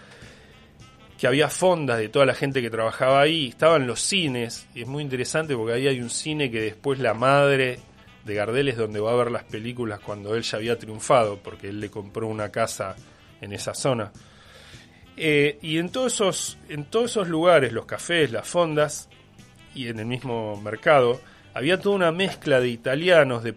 que 1.20 1.28
había 1.28 1.50
fondas 1.50 1.98
de 1.98 2.10
toda 2.10 2.26
la 2.26 2.34
gente 2.34 2.62
que 2.62 2.70
trabajaba 2.70 3.22
ahí, 3.22 3.50
estaban 3.50 3.86
los 3.86 4.00
cines, 4.02 4.68
y 4.74 4.84
es 4.84 4.88
muy 4.88 5.04
interesante 5.04 5.56
porque 5.56 5.74
ahí 5.74 5.88
hay 5.88 6.00
un 6.00 6.10
cine 6.10 6.50
que 6.50 6.62
después 6.62 7.00
la 7.00 7.14
madre 7.14 7.80
de 8.24 8.36
Gardel 8.36 8.70
es 8.70 8.78
donde 8.78 9.00
va 9.00 9.12
a 9.12 9.16
ver 9.16 9.32
las 9.32 9.44
películas 9.44 10.00
cuando 10.00 10.36
él 10.36 10.44
ya 10.44 10.58
había 10.58 10.78
triunfado, 10.78 11.38
porque 11.44 11.70
él 11.70 11.80
le 11.80 11.90
compró 11.90 12.28
una 12.28 12.50
casa 12.50 12.96
en 13.42 13.54
esa 13.54 13.74
zona. 13.74 14.12
Eh, 15.18 15.60
y 15.62 15.78
en 15.78 15.90
todos, 15.90 16.14
esos, 16.14 16.58
en 16.70 16.86
todos 16.86 17.12
esos 17.12 17.28
lugares, 17.28 17.74
los 17.74 17.86
cafés, 17.86 18.32
las 18.32 18.48
fondas, 18.48 19.10
y 19.76 19.88
en 19.88 20.00
el 20.00 20.06
mismo 20.06 20.60
mercado, 20.62 21.20
había 21.54 21.80
toda 21.80 21.96
una 21.96 22.12
mezcla 22.14 22.62
de 22.62 22.70
italianos 22.70 23.44
de, 23.44 23.56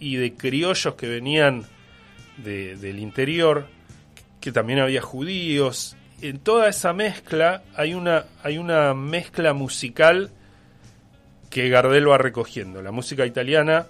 y 0.00 0.16
de 0.16 0.34
criollos 0.34 0.94
que 0.94 1.06
venían 1.06 1.64
de- 2.44 2.76
del 2.76 2.98
interior, 2.98 3.66
que 4.40 4.52
también 4.52 4.78
había 4.80 5.02
judíos. 5.02 5.96
En 6.20 6.38
toda 6.38 6.68
esa 6.68 6.92
mezcla 6.92 7.62
hay 7.76 7.94
una, 7.94 8.24
hay 8.42 8.58
una 8.58 8.94
mezcla 8.94 9.52
musical 9.52 10.30
que 11.50 11.68
Gardel 11.68 12.08
va 12.08 12.18
recogiendo. 12.18 12.82
La 12.82 12.90
música 12.90 13.24
italiana, 13.24 13.86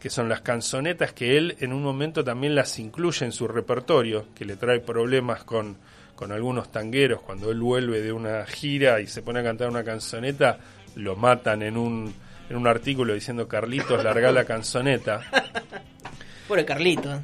que 0.00 0.10
son 0.10 0.28
las 0.28 0.40
canzonetas 0.42 1.12
que 1.12 1.36
él 1.36 1.56
en 1.60 1.72
un 1.72 1.82
momento 1.82 2.22
también 2.24 2.54
las 2.54 2.78
incluye 2.78 3.24
en 3.26 3.32
su 3.32 3.48
repertorio, 3.48 4.26
que 4.34 4.44
le 4.44 4.56
trae 4.56 4.80
problemas 4.80 5.44
con, 5.44 5.76
con 6.14 6.32
algunos 6.32 6.70
tangueros. 6.72 7.20
Cuando 7.22 7.50
él 7.50 7.60
vuelve 7.60 8.00
de 8.00 8.12
una 8.12 8.44
gira 8.46 9.00
y 9.00 9.06
se 9.06 9.22
pone 9.22 9.40
a 9.40 9.42
cantar 9.42 9.68
una 9.68 9.84
canzoneta, 9.84 10.58
lo 10.94 11.16
matan 11.16 11.62
en 11.62 11.76
un, 11.76 12.14
en 12.48 12.56
un 12.56 12.66
artículo 12.66 13.12
diciendo 13.12 13.46
Carlitos, 13.48 14.02
larga 14.02 14.30
la 14.32 14.44
canzoneta. 14.44 15.20
Pobre 16.48 16.64
Carlito. 16.64 17.20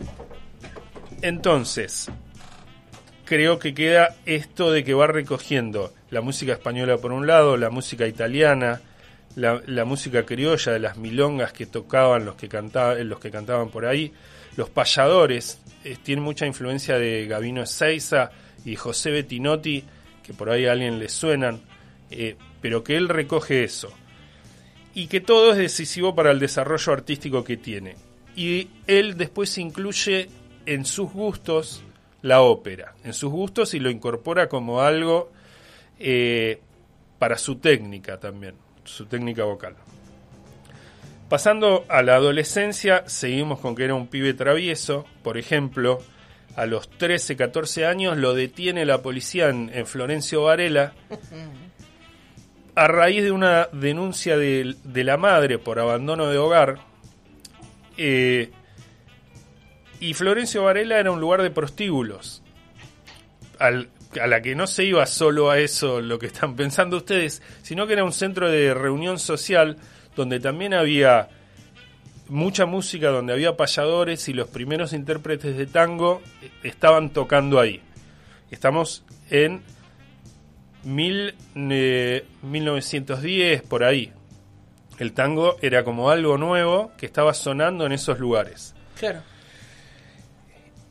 Entonces, 1.22 2.10
creo 3.24 3.60
que 3.60 3.74
queda 3.74 4.16
esto 4.26 4.72
de 4.72 4.82
que 4.82 4.92
va 4.92 5.06
recogiendo 5.06 5.94
la 6.10 6.20
música 6.20 6.52
española 6.52 6.98
por 6.98 7.12
un 7.12 7.28
lado, 7.28 7.56
la 7.56 7.70
música 7.70 8.08
italiana, 8.08 8.80
la, 9.36 9.84
música 9.84 10.26
criolla 10.26 10.72
de 10.72 10.80
las 10.80 10.96
milongas 10.96 11.52
que 11.52 11.66
tocaban 11.66 12.24
los 12.24 12.34
que 12.34 12.48
cantaban, 12.48 13.08
los 13.08 13.20
que 13.20 13.30
cantaban 13.30 13.70
por 13.70 13.86
ahí, 13.86 14.12
los 14.56 14.68
payadores, 14.68 15.60
eh, 15.84 15.96
tienen 16.02 16.24
mucha 16.24 16.44
influencia 16.44 16.98
de 16.98 17.26
Gabino 17.26 17.62
Ezeiza 17.62 18.32
y 18.64 18.74
José 18.74 19.12
Bettinotti, 19.12 19.84
que 20.24 20.34
por 20.34 20.50
ahí 20.50 20.66
a 20.66 20.72
alguien 20.72 20.98
le 20.98 21.08
suenan, 21.08 21.62
eh, 22.10 22.36
pero 22.60 22.82
que 22.82 22.96
él 22.96 23.08
recoge 23.08 23.62
eso. 23.62 23.92
Y 24.92 25.06
que 25.06 25.20
todo 25.20 25.52
es 25.52 25.56
decisivo 25.56 26.16
para 26.16 26.32
el 26.32 26.40
desarrollo 26.40 26.92
artístico 26.92 27.44
que 27.44 27.56
tiene. 27.56 27.94
Y 28.36 28.68
él 28.86 29.16
después 29.16 29.56
incluye 29.56 30.28
en 30.66 30.85
sus 30.85 31.12
gustos 31.12 31.83
la 32.23 32.42
ópera, 32.42 32.95
en 33.04 33.12
sus 33.12 33.31
gustos 33.31 33.75
y 33.75 33.81
lo 33.81 33.90
incorpora 33.90 34.49
como 34.49 34.81
algo 34.81 35.31
eh, 35.99 36.61
para 37.19 37.38
su 37.38 37.57
técnica 37.57 38.19
también, 38.19 38.54
su 38.85 39.07
técnica 39.07 39.45
vocal. 39.45 39.75
Pasando 41.28 41.85
a 41.88 42.02
la 42.02 42.16
adolescencia, 42.16 43.04
seguimos 43.09 43.59
con 43.59 43.75
que 43.75 43.85
era 43.85 43.95
un 43.95 44.07
pibe 44.07 44.35
travieso. 44.35 45.07
Por 45.23 45.38
ejemplo, 45.38 46.00
a 46.57 46.66
los 46.66 46.90
13, 46.90 47.37
14 47.37 47.87
años 47.87 48.19
lo 48.19 48.35
detiene 48.35 48.85
la 48.85 49.00
policía 49.00 49.49
en, 49.49 49.71
en 49.73 49.87
Florencio 49.87 50.42
Varela 50.42 50.92
a 52.75 52.88
raíz 52.88 53.23
de 53.23 53.33
una 53.33 53.69
denuncia 53.73 54.37
de, 54.37 54.76
la 54.85 55.16
madre 55.16 55.59
por 55.59 55.78
abandono 55.78 56.26
de 56.26 56.38
hogar. 56.38 56.78
Eh, 57.97 58.50
y 60.09 60.14
Florencio 60.14 60.64
Varela 60.64 60.99
era 60.99 61.11
un 61.11 61.21
lugar 61.21 61.42
de 61.42 61.50
prostíbulos. 61.50 62.42
Al- 63.59 63.88
a 64.21 64.26
la 64.26 64.42
que 64.42 64.54
no 64.54 64.66
se 64.66 64.85
iba 64.85 65.06
solo 65.06 65.50
a 65.50 65.59
eso 65.59 66.00
lo 66.02 66.18
que 66.18 66.26
están 66.26 66.54
pensando 66.56 66.99
ustedes, 66.99 67.40
sino 67.62 67.87
que 67.87 67.94
era 67.94 68.04
un 68.04 68.12
centro 68.12 68.50
de 68.50 68.75
reunión 68.75 69.18
social 69.18 69.76
donde 70.14 70.38
también 70.40 70.75
había 70.75 71.28
mucha 72.28 72.66
música, 72.66 73.09
donde 73.09 73.32
había 73.32 73.56
payadores 73.56 74.28
y 74.28 74.32
los 74.35 74.49
primeros 74.49 74.92
intérpretes 74.92 75.56
de 75.56 75.66
tango 75.66 76.21
eh, 76.42 76.50
estaban 76.62 77.11
tocando 77.11 77.59
ahí. 77.61 77.80
Estamos 78.50 79.04
en 79.30 79.62
mil, 80.85 81.35
eh, 81.54 82.25
1910, 82.42 83.62
por 83.62 83.85
ahí. 83.85 84.12
El 84.99 85.12
tango 85.14 85.56
era 85.62 85.85
como 85.85 86.11
algo 86.11 86.37
nuevo 86.38 86.92
que 86.99 87.06
estaba 87.06 87.32
sonando 87.35 87.87
en 87.87 87.92
esos 87.92 88.18
lugares. 88.18 88.75
Claro. 88.99 89.23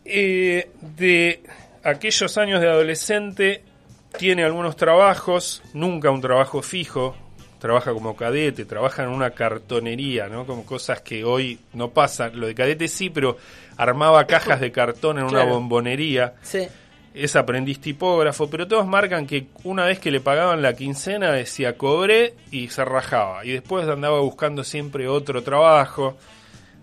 Eh, 0.05 0.69
de 0.97 1.43
aquellos 1.83 2.37
años 2.37 2.61
de 2.61 2.67
adolescente 2.67 3.63
tiene 4.17 4.43
algunos 4.43 4.75
trabajos, 4.75 5.61
nunca 5.73 6.11
un 6.11 6.21
trabajo 6.21 6.61
fijo, 6.61 7.15
trabaja 7.59 7.93
como 7.93 8.15
cadete, 8.15 8.65
trabaja 8.65 9.03
en 9.03 9.09
una 9.09 9.31
cartonería, 9.31 10.27
¿no? 10.27 10.45
Como 10.45 10.65
cosas 10.65 11.01
que 11.01 11.23
hoy 11.23 11.59
no 11.73 11.91
pasan. 11.91 12.39
Lo 12.39 12.47
de 12.47 12.55
cadete 12.55 12.87
sí, 12.87 13.09
pero 13.09 13.37
armaba 13.77 14.25
cajas 14.25 14.59
de 14.59 14.71
cartón 14.71 15.19
en 15.19 15.25
una 15.25 15.43
bombonería. 15.43 16.33
Sí. 16.41 16.67
Es 17.13 17.35
aprendiz 17.35 17.79
tipógrafo, 17.79 18.49
pero 18.49 18.67
todos 18.67 18.87
marcan 18.87 19.27
que 19.27 19.47
una 19.63 19.85
vez 19.85 19.99
que 19.99 20.11
le 20.11 20.21
pagaban 20.21 20.61
la 20.61 20.73
quincena 20.73 21.31
decía 21.31 21.77
cobré 21.77 22.33
y 22.51 22.69
se 22.69 22.83
rajaba. 22.83 23.45
Y 23.45 23.51
después 23.51 23.87
andaba 23.87 24.21
buscando 24.21 24.63
siempre 24.63 25.07
otro 25.07 25.43
trabajo. 25.43 26.17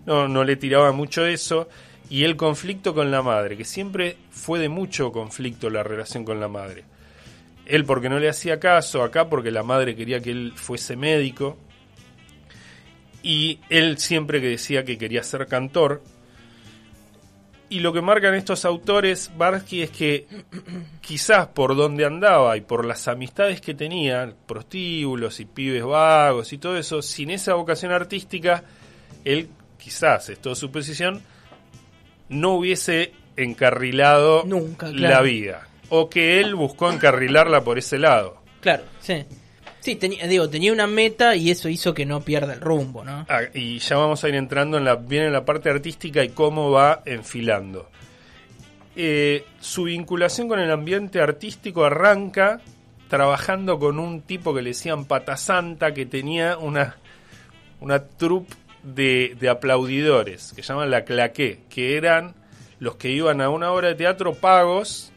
No, 0.05 0.27
no 0.27 0.43
le 0.43 0.55
tiraba 0.55 0.91
mucho 0.91 1.25
eso. 1.25 1.67
Y 2.09 2.23
el 2.23 2.35
conflicto 2.35 2.93
con 2.93 3.11
la 3.11 3.21
madre, 3.21 3.55
que 3.55 3.65
siempre 3.65 4.17
fue 4.31 4.59
de 4.59 4.69
mucho 4.69 5.11
conflicto 5.11 5.69
la 5.69 5.83
relación 5.83 6.25
con 6.25 6.39
la 6.39 6.47
madre. 6.47 6.83
Él 7.65 7.85
porque 7.85 8.09
no 8.09 8.17
le 8.17 8.29
hacía 8.29 8.59
caso, 8.59 9.03
acá 9.03 9.29
porque 9.29 9.51
la 9.51 9.61
madre 9.61 9.95
quería 9.95 10.19
que 10.19 10.31
él 10.31 10.53
fuese 10.55 10.95
médico, 10.95 11.57
y 13.21 13.59
él 13.69 13.97
siempre 13.99 14.41
que 14.41 14.47
decía 14.47 14.83
que 14.83 14.97
quería 14.97 15.23
ser 15.23 15.47
cantor. 15.47 16.01
Y 17.71 17.81
lo 17.81 17.93
que 17.93 18.01
marcan 18.01 18.33
estos 18.33 18.65
autores, 18.65 19.29
Barsky, 19.37 19.83
es 19.83 19.91
que 19.91 20.25
quizás 21.01 21.47
por 21.47 21.75
donde 21.75 22.05
andaba 22.05 22.57
y 22.57 22.61
por 22.61 22.85
las 22.85 23.07
amistades 23.07 23.61
que 23.61 23.75
tenía, 23.75 24.33
prostíbulos 24.47 25.39
y 25.39 25.45
pibes 25.45 25.83
vagos 25.83 26.51
y 26.53 26.57
todo 26.57 26.75
eso, 26.75 27.03
sin 27.03 27.29
esa 27.29 27.53
vocación 27.53 27.91
artística, 27.91 28.63
él 29.23 29.49
quizás, 29.77 30.29
es 30.29 30.39
toda 30.39 30.55
su 30.55 30.71
posición, 30.71 31.21
no 32.29 32.53
hubiese 32.53 33.11
encarrilado 33.35 34.43
Nunca, 34.45 34.87
la 34.87 34.93
claro. 34.95 35.23
vida. 35.25 35.67
O 35.89 36.09
que 36.09 36.39
él 36.39 36.55
buscó 36.55 36.91
encarrilarla 36.91 37.63
por 37.63 37.77
ese 37.77 37.97
lado. 37.97 38.41
Claro, 38.61 38.83
sí. 38.99 39.25
Sí, 39.79 39.95
tenía, 39.95 40.27
digo, 40.27 40.49
tenía 40.49 40.73
una 40.73 40.87
meta 40.87 41.35
y 41.35 41.51
eso 41.51 41.69
hizo 41.69 41.93
que 41.93 42.05
no 42.05 42.21
pierda 42.21 42.53
el 42.53 42.59
rumbo, 42.59 43.03
¿no? 43.03 43.25
Ah, 43.29 43.41
y 43.53 43.79
ya 43.79 43.97
vamos 43.97 44.23
a 44.23 44.29
ir 44.29 44.35
entrando 44.35 44.77
en 44.77 44.83
la, 44.83 44.95
bien 44.95 45.23
en 45.23 45.33
la 45.33 45.45
parte 45.45 45.69
artística 45.69 46.23
y 46.23 46.29
cómo 46.29 46.69
va 46.69 47.01
enfilando. 47.05 47.89
Eh, 48.95 49.45
su 49.61 49.83
vinculación 49.83 50.49
con 50.49 50.59
el 50.59 50.69
ambiente 50.69 51.21
artístico 51.21 51.85
arranca 51.85 52.59
trabajando 53.07 53.79
con 53.79 53.99
un 53.99 54.21
tipo 54.21 54.53
que 54.53 54.61
le 54.61 54.71
decían 54.71 55.05
Pata 55.05 55.37
Santa, 55.37 55.93
que 55.93 56.05
tenía 56.05 56.57
una, 56.57 56.97
una 57.79 58.05
troupe 58.05 58.53
de, 58.83 59.35
de 59.39 59.49
aplaudidores, 59.49 60.53
que 60.53 60.61
llaman 60.61 60.89
la 60.89 61.03
claqué, 61.05 61.59
que 61.69 61.97
eran 61.97 62.35
los 62.79 62.95
que 62.95 63.09
iban 63.11 63.41
a 63.41 63.49
una 63.49 63.71
obra 63.71 63.89
de 63.89 63.95
teatro 63.95 64.33
pagos 64.33 65.11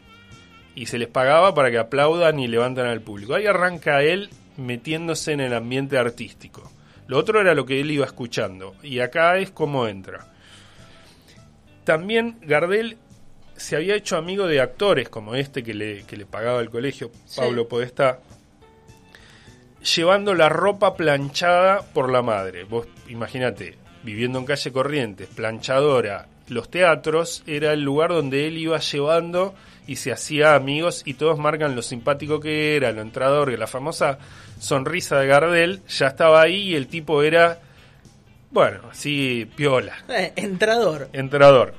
y 0.75 0.87
se 0.87 0.97
les 0.97 1.07
pagaba 1.07 1.53
para 1.53 1.71
que 1.71 1.77
aplaudan 1.77 2.39
y 2.39 2.47
levantan 2.47 2.87
al 2.87 3.01
público. 3.01 3.35
Ahí 3.35 3.45
arranca 3.47 4.01
él 4.03 4.29
metiéndose 4.57 5.31
en 5.31 5.39
el 5.39 5.53
ambiente 5.53 5.97
artístico. 5.97 6.69
Lo 7.07 7.17
otro 7.17 7.41
era 7.41 7.53
lo 7.53 7.65
que 7.65 7.79
él 7.79 7.91
iba 7.91 8.05
escuchando. 8.05 8.75
Y 8.81 8.99
acá 8.99 9.37
es 9.37 9.51
cómo 9.51 9.87
entra. 9.87 10.27
También 11.83 12.37
Gardel 12.41 12.97
se 13.55 13.75
había 13.75 13.95
hecho 13.95 14.17
amigo 14.17 14.47
de 14.47 14.61
actores 14.61 15.09
como 15.09 15.35
este 15.35 15.63
que 15.63 15.73
le, 15.73 16.03
que 16.03 16.17
le 16.17 16.25
pagaba 16.25 16.59
el 16.61 16.69
colegio, 16.69 17.11
Sí. 17.25 17.39
Pablo 17.39 17.67
Podestá, 17.67 18.19
llevando 19.83 20.33
la 20.33 20.49
ropa 20.49 20.95
planchada 20.95 21.81
por 21.93 22.11
la 22.11 22.21
madre. 22.21 22.63
Vos 22.63 22.87
imagínate, 23.07 23.77
viviendo 24.03 24.39
en 24.39 24.45
calle 24.45 24.71
Corrientes, 24.71 25.27
planchadora, 25.27 26.27
los 26.49 26.69
teatros 26.69 27.43
era 27.47 27.73
el 27.73 27.81
lugar 27.81 28.09
donde 28.11 28.47
él 28.47 28.57
iba 28.57 28.79
llevando 28.79 29.53
y 29.87 29.97
se 29.97 30.11
hacía 30.11 30.55
amigos 30.55 31.01
y 31.05 31.15
todos 31.15 31.37
marcan 31.37 31.75
lo 31.75 31.81
simpático 31.81 32.39
que 32.39 32.75
era, 32.75 32.91
lo 32.91 33.01
entrador, 33.01 33.49
que 33.49 33.57
la 33.57 33.67
famosa 33.67 34.17
sonrisa 34.59 35.19
de 35.19 35.27
Gardel 35.27 35.81
ya 35.87 36.07
estaba 36.07 36.41
ahí 36.41 36.69
y 36.69 36.75
el 36.75 36.87
tipo 36.87 37.21
era, 37.23 37.59
bueno, 38.51 38.79
así 38.91 39.49
piola 39.55 39.95
Eh, 40.09 40.31
entrador. 40.37 41.09
entrador. 41.13 41.73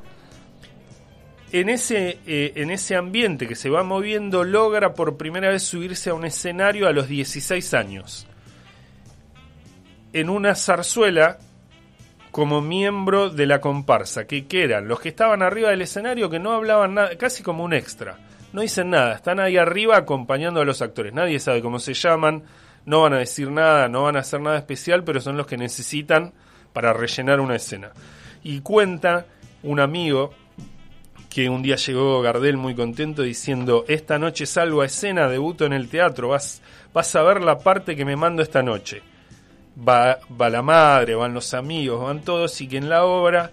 En 1.52 1.68
ese, 1.68 2.18
eh, 2.26 2.52
en 2.56 2.70
ese 2.70 2.96
ambiente 2.96 3.46
que 3.46 3.54
se 3.54 3.70
va 3.70 3.84
moviendo, 3.84 4.42
logra 4.42 4.94
por 4.94 5.16
primera 5.16 5.50
vez 5.50 5.62
subirse 5.62 6.10
a 6.10 6.14
un 6.14 6.24
escenario 6.24 6.88
a 6.88 6.92
los 6.92 7.08
16 7.08 7.74
años. 7.74 8.26
En 10.12 10.30
una 10.30 10.54
zarzuela 10.54 11.38
como 12.34 12.60
miembro 12.60 13.30
de 13.30 13.46
la 13.46 13.60
comparsa, 13.60 14.26
que, 14.26 14.46
que 14.46 14.64
eran 14.64 14.88
los 14.88 14.98
que 14.98 15.10
estaban 15.10 15.40
arriba 15.42 15.70
del 15.70 15.82
escenario 15.82 16.28
que 16.28 16.40
no 16.40 16.52
hablaban 16.52 16.94
nada, 16.94 17.16
casi 17.16 17.44
como 17.44 17.62
un 17.62 17.72
extra. 17.72 18.18
No 18.52 18.60
dicen 18.60 18.90
nada, 18.90 19.14
están 19.14 19.38
ahí 19.38 19.56
arriba 19.56 19.96
acompañando 19.96 20.60
a 20.60 20.64
los 20.64 20.82
actores. 20.82 21.12
Nadie 21.12 21.38
sabe 21.38 21.62
cómo 21.62 21.78
se 21.78 21.94
llaman, 21.94 22.42
no 22.86 23.02
van 23.02 23.12
a 23.12 23.18
decir 23.18 23.50
nada, 23.50 23.88
no 23.88 24.02
van 24.02 24.16
a 24.16 24.20
hacer 24.20 24.40
nada 24.40 24.58
especial, 24.58 25.04
pero 25.04 25.20
son 25.20 25.36
los 25.36 25.46
que 25.46 25.56
necesitan 25.56 26.32
para 26.72 26.92
rellenar 26.92 27.40
una 27.40 27.56
escena. 27.56 27.92
Y 28.42 28.60
cuenta 28.60 29.26
un 29.62 29.80
amigo 29.80 30.34
que 31.34 31.48
un 31.48 31.62
día 31.62 31.74
llegó 31.74 32.22
Gardel 32.22 32.56
muy 32.56 32.76
contento 32.76 33.22
diciendo, 33.22 33.84
esta 33.88 34.20
noche 34.20 34.46
salgo 34.46 34.82
a 34.82 34.86
escena, 34.86 35.28
debuto 35.28 35.66
en 35.66 35.72
el 35.72 35.88
teatro, 35.88 36.28
vas, 36.28 36.62
vas 36.92 37.16
a 37.16 37.22
ver 37.24 37.42
la 37.42 37.58
parte 37.58 37.96
que 37.96 38.04
me 38.04 38.14
mando 38.14 38.40
esta 38.40 38.62
noche. 38.62 39.02
Va, 39.76 40.20
va 40.40 40.48
la 40.48 40.62
madre, 40.62 41.16
van 41.16 41.34
los 41.34 41.52
amigos, 41.52 42.00
van 42.00 42.22
todos, 42.22 42.60
y 42.60 42.68
que 42.68 42.76
en 42.76 42.88
la 42.88 43.04
obra 43.04 43.50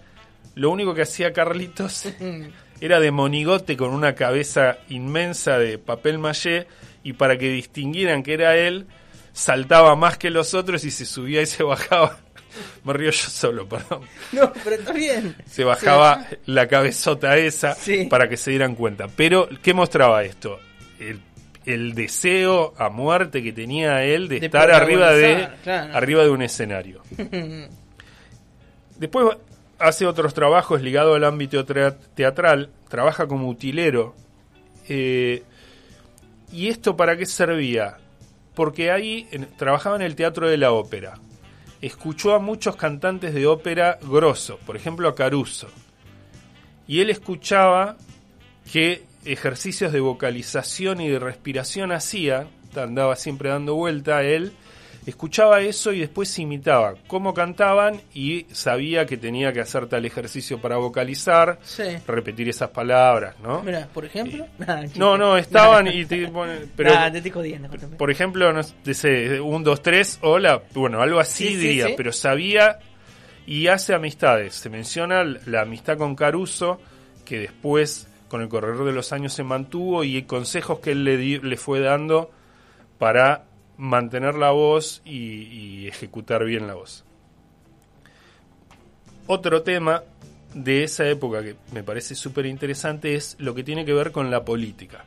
lo 0.54 0.70
único 0.70 0.94
que 0.94 1.02
hacía 1.02 1.34
Carlitos 1.34 2.08
era 2.82 3.00
de 3.00 3.10
monigote 3.10 3.76
con 3.76 3.96
una 3.96 4.14
cabeza 4.14 4.78
inmensa 4.90 5.58
de 5.58 5.80
papel 5.80 6.20
maché, 6.20 6.68
y 7.04 7.14
para 7.14 7.36
que 7.40 7.50
distinguieran 7.50 8.22
que 8.22 8.36
era 8.36 8.56
él, 8.58 8.86
saltaba 9.34 9.96
más 9.96 10.20
que 10.20 10.30
los 10.30 10.54
otros 10.54 10.84
y 10.84 10.92
se 10.92 11.06
subía 11.08 11.42
y 11.42 11.48
se 11.48 11.64
bajaba. 11.64 12.20
Me 12.84 12.94
río 12.94 13.12
yo 13.12 13.30
solo, 13.30 13.68
perdón 13.68 14.02
No, 14.32 14.52
pero 14.64 14.76
está 14.76 14.94
bien. 14.94 15.36
se 15.46 15.64
bajaba 15.64 16.26
la 16.46 16.68
cabezota 16.68 17.38
esa 17.38 17.74
Sí. 17.76 18.06
para 18.10 18.28
que 18.30 18.38
se 18.38 18.52
dieran 18.52 18.76
cuenta. 18.76 19.08
Pero, 19.16 19.48
¿qué 19.62 19.74
mostraba 19.74 20.24
esto? 20.24 20.60
El, 21.00 21.20
el 21.66 21.94
deseo 21.94 22.74
a 22.78 22.90
muerte 22.90 23.42
que 23.44 23.54
tenía 23.54 24.04
él 24.04 24.28
de, 24.28 24.40
De 24.40 24.46
estar 24.48 24.72
arriba 24.72 25.12
de, 25.14 25.48
claro. 25.64 25.96
arriba 25.96 26.24
de 26.24 26.30
un 26.30 26.42
escenario. 26.42 27.02
Después 28.98 29.38
hace 29.80 30.06
otros 30.06 30.34
trabajos 30.34 30.82
ligados 30.82 31.16
al 31.16 31.24
ámbito 31.24 31.66
tra- 31.66 31.98
teatral, 32.14 32.70
trabaja 32.88 33.28
como 33.28 33.48
utilero. 33.50 34.16
eh, 34.88 35.44
¿Y 36.52 36.68
esto 36.68 36.96
para 36.98 37.16
qué 37.18 37.26
servía? 37.26 37.98
Porque 38.54 38.92
ahí 38.92 39.28
en- 39.32 39.46
trabajaba 39.58 39.96
en 39.96 40.02
el 40.02 40.16
Teatro 40.16 40.50
de 40.50 40.58
la 40.58 40.72
Ópera. 40.74 41.14
Escuchó 41.82 42.36
a 42.36 42.40
muchos 42.40 42.76
cantantes 42.76 43.34
de 43.34 43.48
ópera 43.48 43.98
grosso, 44.02 44.60
por 44.66 44.76
ejemplo 44.76 45.08
a 45.08 45.16
Caruso. 45.16 45.68
Y 46.88 47.00
él 47.00 47.10
escuchaba 47.10 47.98
qué 48.72 49.04
ejercicios 49.26 49.92
de 49.92 50.00
vocalización 50.00 51.02
y 51.02 51.10
de 51.10 51.20
respiración 51.20 51.92
hacía, 51.92 52.48
andaba 52.76 53.16
siempre 53.16 53.50
dando 53.50 53.76
vuelta 53.76 54.18
a 54.18 54.24
él, 54.24 54.54
escuchaba 55.06 55.62
eso 55.62 55.92
y 55.94 56.00
después 56.00 56.38
imitaba 56.40 56.94
cómo 57.08 57.34
cantaban 57.34 58.02
y 58.14 58.46
sabía 58.52 59.06
que 59.06 59.18
tenía 59.18 59.52
que 59.52 59.60
hacer 59.62 59.88
tal 59.88 60.06
ejercicio 60.06 60.62
para 60.62 60.78
vocalizar, 60.78 61.58
Sí. 61.64 61.84
repetir 62.08 62.48
esas 62.50 62.70
palabras, 62.70 63.36
¿no? 63.42 63.64
Mira, 63.64 63.88
por 63.94 64.06
ejemplo. 64.06 64.46
Nah, 64.60 64.84
chiste. 64.84 65.00
No, 65.00 65.18
no, 65.18 65.38
estaban 65.38 65.88
y 65.88 66.06
te 66.06 66.28
ponen- 66.32 66.70
pero 66.76 66.94
Nah, 66.94 67.12
te 67.12 67.18
estoy 67.18 67.32
jodiendo. 67.32 67.70
Por 67.98 68.12
ejemplo, 68.12 68.54
no 68.54 68.62
sé, 68.64 69.40
un, 69.42 69.64
dos, 69.64 69.82
tres, 69.82 70.20
hola, 70.22 70.62
bueno, 70.74 71.02
algo 71.02 71.20
así 71.20 71.48
Sí, 71.48 71.54
sí, 71.54 71.58
diría, 71.58 71.88
sí. 71.88 71.94
pero 71.98 72.12
sabía 72.12 72.80
y 73.48 73.68
hace 73.68 73.94
amistades. 73.96 74.54
Se 74.56 74.70
menciona 74.70 75.24
la 75.24 75.62
amistad 75.62 75.98
con 75.98 76.16
Caruso, 76.16 76.80
que 77.26 77.40
después, 77.40 78.08
con 78.28 78.42
el 78.42 78.50
correr 78.50 78.78
de 78.78 78.92
los 78.92 79.12
años, 79.14 79.34
se 79.34 79.44
mantuvo 79.44 80.04
y 80.04 80.22
consejos 80.24 80.80
que 80.80 80.92
él 80.92 81.04
le, 81.04 81.18
di- 81.18 81.40
le 81.40 81.58
fue 81.58 81.80
dando 81.80 82.30
para 83.00 83.46
mantener 83.82 84.36
la 84.36 84.52
voz 84.52 85.02
y, 85.04 85.88
ejecutar 85.88 86.46
bien 86.46 86.68
la 86.68 86.76
voz. 86.76 87.04
Otro 89.26 89.64
tema 89.64 90.04
de 90.54 90.84
esa 90.84 91.08
época 91.10 91.42
que 91.42 91.56
me 91.72 91.82
parece 91.82 92.14
súper 92.14 92.46
interesante 92.46 93.16
es 93.16 93.36
lo 93.40 93.56
que 93.56 93.64
tiene 93.64 93.84
que 93.84 93.94
ver 93.94 94.12
con 94.12 94.30
la 94.30 94.46
política 94.46 95.06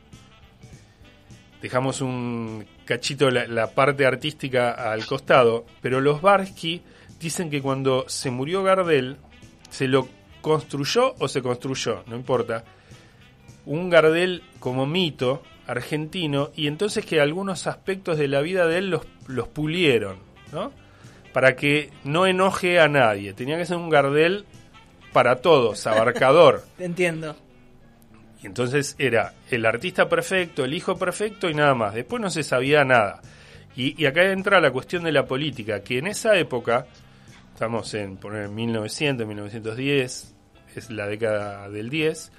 dejamos 1.61 2.01
un 2.01 2.63
cachito 2.83 3.31
la, 3.31 3.47
la 3.47 3.71
parte 3.71 4.05
artística 4.05 4.71
al 4.71 5.03
costado, 5.07 5.65
pero 5.81 5.99
los 5.99 6.21
Barsky 6.21 6.83
dicen 7.19 7.49
que 7.49 7.59
cuando 7.59 8.05
se 8.07 8.29
murió 8.29 8.61
Gardel, 8.61 9.17
se 9.71 9.87
lo 9.87 10.07
construyó 10.41 11.15
o 11.17 11.27
se 11.27 11.41
construyó, 11.41 12.03
no 12.05 12.15
importa, 12.15 12.65
un 13.65 13.89
Gardel 13.89 14.43
como 14.59 14.85
mito 14.85 15.41
argentino 15.67 16.51
y 16.55 16.67
entonces 16.67 17.05
que 17.05 17.19
algunos 17.19 17.67
aspectos 17.67 18.17
de 18.17 18.27
la 18.27 18.41
vida 18.41 18.67
de 18.67 18.77
él 18.77 18.89
los, 18.89 19.05
los 19.27 19.47
pulieron, 19.47 20.17
¿no? 20.51 20.71
Para 21.33 21.55
que 21.55 21.91
no 22.03 22.27
enoje 22.27 22.79
a 22.79 22.87
nadie. 22.87 23.33
Tenía 23.33 23.57
que 23.57 23.65
ser 23.65 23.77
un 23.77 23.89
Gardel 23.89 24.45
para 25.11 25.37
todos, 25.37 25.85
abarcador. 25.87 26.63
Te 26.77 26.85
entiendo. 26.85 27.35
Y 28.41 28.47
entonces 28.47 28.95
era 28.99 29.33
el 29.49 29.65
artista 29.65 30.07
perfecto, 30.07 30.63
el 30.63 30.73
hijo 30.73 30.97
perfecto 30.97 31.49
y 31.49 31.53
nada 31.53 31.73
más. 31.73 31.93
Después 31.93 32.21
no 32.21 32.29
se 32.29 32.43
sabía 32.43 32.83
nada. 32.83 33.21
Y, 33.75 34.01
y 34.01 34.05
acá 34.05 34.23
entra 34.31 34.61
la 34.61 34.71
cuestión 34.71 35.03
de 35.03 35.11
la 35.11 35.25
política, 35.25 35.81
que 35.81 35.97
en 35.97 36.07
esa 36.07 36.37
época, 36.37 36.85
estamos 37.53 37.93
en 37.93 38.15
poner 38.17 38.47
1900, 38.47 39.27
1910, 39.27 40.35
es 40.75 40.89
la 40.91 41.07
década 41.07 41.69
del 41.69 41.89
10, 41.89 42.31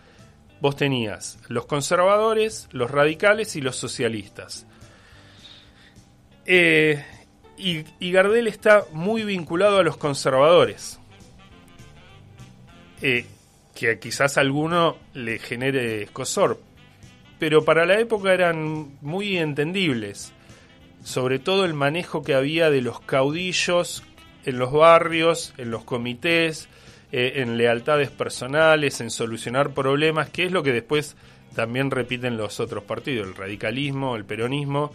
vos 0.60 0.76
tenías 0.76 1.38
los 1.48 1.66
conservadores, 1.66 2.68
los 2.72 2.90
radicales 2.90 3.56
y 3.56 3.60
los 3.60 3.76
socialistas. 3.76 4.66
Eh, 6.44 7.04
y, 7.58 8.12
Gardel 8.12 8.46
está 8.46 8.84
muy 8.92 9.24
vinculado 9.24 9.78
a 9.78 9.82
los 9.82 9.96
conservadores. 9.96 11.00
Eh, 13.02 13.26
que 13.74 13.98
quizás 13.98 14.38
a 14.38 14.40
alguno 14.40 14.96
le 15.12 15.38
genere 15.38 16.02
escosor, 16.02 16.60
pero 17.38 17.64
para 17.64 17.84
la 17.84 18.00
época 18.00 18.32
eran 18.32 18.96
muy 19.02 19.36
entendibles, 19.36 20.32
sobre 21.04 21.38
todo 21.38 21.66
el 21.66 21.74
manejo 21.74 22.22
que 22.22 22.34
había 22.34 22.70
de 22.70 22.80
los 22.80 23.00
caudillos 23.00 24.02
en 24.46 24.58
los 24.58 24.72
barrios, 24.72 25.52
en 25.58 25.70
los 25.70 25.84
comités, 25.84 26.68
eh, 27.12 27.34
en 27.36 27.56
lealtades 27.56 28.10
personales, 28.10 29.00
en 29.00 29.10
solucionar 29.10 29.70
problemas, 29.70 30.30
que 30.30 30.44
es 30.44 30.52
lo 30.52 30.62
que 30.62 30.72
después 30.72 31.16
también 31.54 31.90
repiten 31.90 32.36
los 32.36 32.60
otros 32.60 32.84
partidos, 32.84 33.28
el 33.28 33.34
radicalismo, 33.34 34.16
el 34.16 34.24
peronismo, 34.24 34.92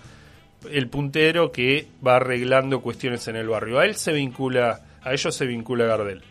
el 0.69 0.87
puntero 0.87 1.51
que 1.51 1.87
va 2.05 2.17
arreglando 2.17 2.81
cuestiones 2.81 3.27
en 3.27 3.35
el 3.35 3.47
barrio. 3.47 3.79
A 3.79 3.85
él 3.85 3.95
se 3.95 4.13
vincula, 4.13 4.81
a 5.01 5.13
ellos 5.13 5.35
se 5.35 5.45
vincula 5.45 5.85
Gardel. 5.85 6.21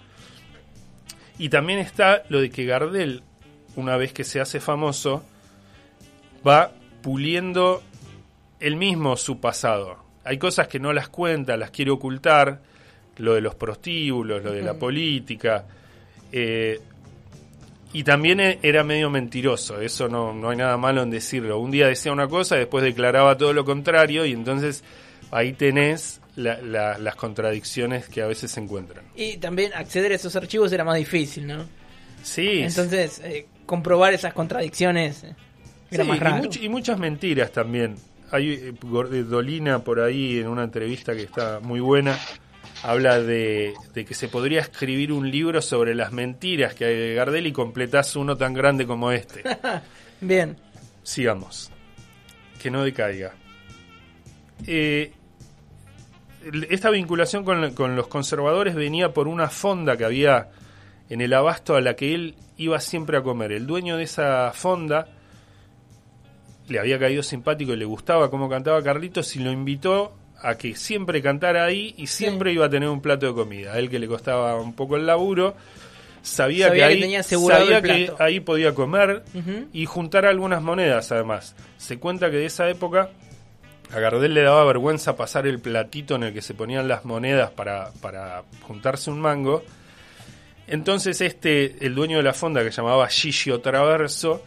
Y 1.39 1.49
también 1.49 1.79
está 1.79 2.23
lo 2.29 2.41
de 2.41 2.51
que 2.51 2.67
Gardel, 2.67 3.23
una 3.75 3.97
vez 3.97 4.13
que 4.13 4.25
se 4.25 4.41
hace 4.41 4.61
famoso, 4.61 5.25
va 6.47 6.73
puliendo 7.03 7.83
él 8.61 8.77
mismo 8.77 9.17
su 9.17 9.41
pasado. 9.41 9.97
Hay 10.25 10.39
cosas 10.39 10.69
que 10.69 10.79
no 10.79 10.93
las 10.93 11.09
cuenta, 11.09 11.57
las 11.57 11.71
quiere 11.71 11.91
ocultar, 11.91 12.61
lo 13.21 13.35
de 13.35 13.41
los 13.41 13.55
prostíbulos, 13.55 14.43
lo 14.43 14.53
de 14.53 14.63
la 14.63 14.75
política. 14.75 15.65
Eh, 16.33 16.81
y 17.93 18.05
también 18.05 18.41
e, 18.41 18.59
era 18.63 18.85
medio 18.85 19.11
mentiroso, 19.11 19.81
eso 19.81 20.09
no, 20.09 20.33
no 20.33 20.51
hay 20.51 20.57
nada 20.57 20.77
malo 20.77 21.03
en 21.03 21.11
decirlo. 21.11 21.59
Un 21.59 21.71
día 21.71 21.89
decía 21.89 22.13
una 22.13 22.29
cosa, 22.29 22.57
después 22.57 22.85
declaraba 22.85 23.37
todo 23.37 23.53
lo 23.53 23.65
contrario 23.65 24.25
y 24.25 24.33
entonces 24.33 24.85
ahí 25.31 25.53
tenés 25.53 26.21
las 26.37 27.17
contradicciones 27.17 28.09
que 28.09 28.23
a 28.23 28.27
veces 28.27 28.51
se 28.53 28.61
encuentran. 28.61 29.05
Y 29.15 29.37
también 29.37 29.73
acceder 29.75 30.13
a 30.13 30.15
esos 30.15 30.35
archivos 30.37 30.73
era 30.73 30.85
más 30.85 30.97
difícil, 30.97 31.47
¿no? 31.47 31.65
Sí. 32.23 32.61
Entonces, 32.61 33.21
eh, 33.25 33.47
comprobar 33.67 34.15
esas 34.15 34.33
contradicciones 34.33 35.25
eh, 35.25 35.35
era 35.91 36.05
más 36.05 36.19
raro. 36.19 36.49
Y, 36.61 36.69
muchas 36.69 36.99
mentiras 36.99 37.53
también. 37.53 37.97
Hay 38.31 38.53
eh, 38.53 38.75
Dolina 39.25 39.81
por 39.81 40.01
ahí 40.01 40.39
en 40.39 40.49
una 40.49 40.65
entrevista 40.65 41.15
que 41.15 41.23
está 41.23 41.61
muy 41.61 41.81
buena 41.81 42.19
habla 42.83 43.21
de, 43.21 43.75
que 43.95 44.15
se 44.15 44.29
podría 44.29 44.61
escribir 44.61 45.13
un 45.13 45.31
libro 45.31 45.61
sobre 45.63 45.95
las 45.95 46.13
mentiras 46.13 46.75
que 46.75 46.85
hay 46.87 46.97
de 46.97 47.15
Gardel 47.15 47.47
y 47.47 47.53
completás 47.53 48.17
uno 48.17 48.37
tan 48.37 48.55
grande 48.55 48.87
como 48.87 49.13
este. 49.13 49.43
Bien. 50.21 50.57
Sigamos. 51.03 51.71
Que 52.61 52.71
no 52.71 52.83
decaiga. 52.83 53.35
Eh, 54.67 55.13
esta 56.69 56.91
vinculación 56.91 57.45
con, 57.45 57.75
con, 57.75 57.97
los 57.97 58.09
conservadores 58.09 58.75
venía 58.75 59.13
por 59.13 59.29
una 59.29 59.49
fonda 59.49 59.97
que 59.97 60.05
había 60.05 60.49
en 61.09 61.21
el 61.21 61.33
abasto 61.33 61.75
a 61.77 61.81
la 61.81 61.97
que 61.97 62.15
él 62.15 62.35
iba 62.57 62.81
siempre 62.81 63.17
a 63.17 63.23
comer. 63.23 63.53
El 63.53 63.67
dueño 63.67 63.97
de 63.97 64.05
esa 64.05 64.53
fonda 64.55 65.09
le 66.69 66.79
había 66.79 66.99
caído 66.99 67.23
simpático 67.23 67.73
y 67.73 67.77
le 67.77 67.85
gustaba 67.85 68.31
cómo 68.31 68.49
cantaba 68.49 68.83
Carlitos 68.83 69.35
y 69.37 69.41
lo 69.41 69.51
invitó 69.51 70.15
a 70.43 70.57
que 70.57 70.75
siempre 70.75 71.23
cantara 71.23 71.65
ahí 71.65 71.95
y 71.97 72.07
siempre 72.07 72.53
iba 72.53 72.67
a 72.67 72.71
tener 72.71 72.89
un 72.89 73.01
plato 73.01 73.27
de 73.27 73.35
comida. 73.35 73.73
A 73.73 73.79
él 73.79 73.91
que 73.91 73.99
le 73.99 74.07
costaba 74.07 74.57
un 74.61 74.75
poco 74.75 74.97
el 74.97 75.07
laburo, 75.07 75.55
sabía, 76.23 76.73
que, 76.73 76.85
ahí, 76.85 77.01
que 77.01 78.13
ahí 78.19 78.41
podía 78.41 78.75
comer 78.75 79.23
y 79.73 79.87
juntar 79.87 80.27
algunas 80.27 80.63
monedas 80.63 81.13
además. 81.13 81.55
Se 81.79 81.99
cuenta 81.99 82.31
que 82.31 82.37
de 82.39 82.47
esa 82.47 82.69
época 82.69 83.11
a 83.93 83.99
Gardel 83.99 84.35
le 84.35 84.43
daba 84.43 84.65
vergüenza 84.65 85.17
pasar 85.17 85.47
el 85.47 85.59
platito 85.59 86.15
en 86.15 86.25
el 86.25 86.33
que 86.33 86.43
se 86.43 86.55
ponían 86.55 86.87
las 86.87 87.05
monedas 87.05 87.51
para, 87.51 87.91
para 88.01 88.45
juntarse 88.63 89.11
un 89.11 89.21
mango. 89.21 89.65
Entonces 90.69 91.21
este, 91.21 91.85
el 91.85 91.95
dueño 91.95 92.19
de 92.19 92.23
la 92.23 92.33
fonda 92.33 92.63
que 92.63 92.71
llamaba 92.71 93.09
Gigio 93.09 93.61
Traverso, 93.61 94.45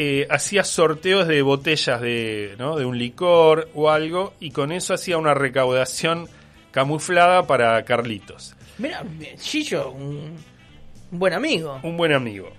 eh, 0.00 0.28
hacía 0.30 0.62
sorteos 0.62 1.26
de 1.26 1.42
botellas 1.42 2.00
de, 2.00 2.54
¿no? 2.56 2.76
de 2.76 2.84
un 2.84 2.96
licor 2.96 3.68
o 3.74 3.90
algo 3.90 4.32
y 4.38 4.52
con 4.52 4.70
eso 4.70 4.94
hacía 4.94 5.18
una 5.18 5.34
recaudación 5.34 6.28
camuflada 6.70 7.48
para 7.48 7.84
Carlitos. 7.84 8.54
Mira, 8.78 9.04
Chillo, 9.38 9.90
un, 9.90 10.36
buen 11.10 11.32
amigo. 11.32 11.80
Un 11.82 11.96
buen 11.96 12.12
amigo. 12.12 12.52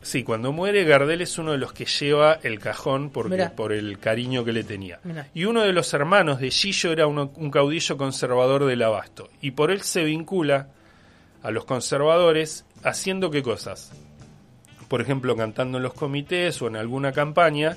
Sí, 0.00 0.22
cuando 0.22 0.52
muere 0.52 0.84
Gardel 0.84 1.22
es 1.22 1.38
uno 1.38 1.50
de 1.50 1.58
los 1.58 1.72
que 1.72 1.86
lleva 1.86 2.38
el 2.44 2.60
cajón 2.60 3.10
porque, 3.10 3.50
por 3.56 3.72
el 3.72 3.98
cariño 3.98 4.44
que 4.44 4.52
le 4.52 4.62
tenía. 4.62 5.00
Y 5.34 5.44
uno 5.44 5.62
de 5.62 5.72
los 5.72 5.92
hermanos 5.92 6.38
de 6.38 6.52
Gillo 6.52 6.92
era 6.92 7.08
un 7.08 7.50
caudillo 7.50 7.96
conservador 7.96 8.64
del 8.64 8.82
abasto. 8.82 9.28
Y 9.40 9.50
por 9.50 9.72
él 9.72 9.82
se 9.82 10.04
vincula 10.04 10.68
a 11.42 11.50
los 11.50 11.64
conservadores 11.64 12.64
haciendo 12.84 13.32
qué 13.32 13.42
cosas? 13.42 13.92
Por 14.88 15.00
ejemplo, 15.00 15.36
cantando 15.36 15.78
en 15.78 15.84
los 15.84 15.94
comités 15.94 16.60
o 16.62 16.66
en 16.66 16.76
alguna 16.76 17.12
campaña, 17.12 17.76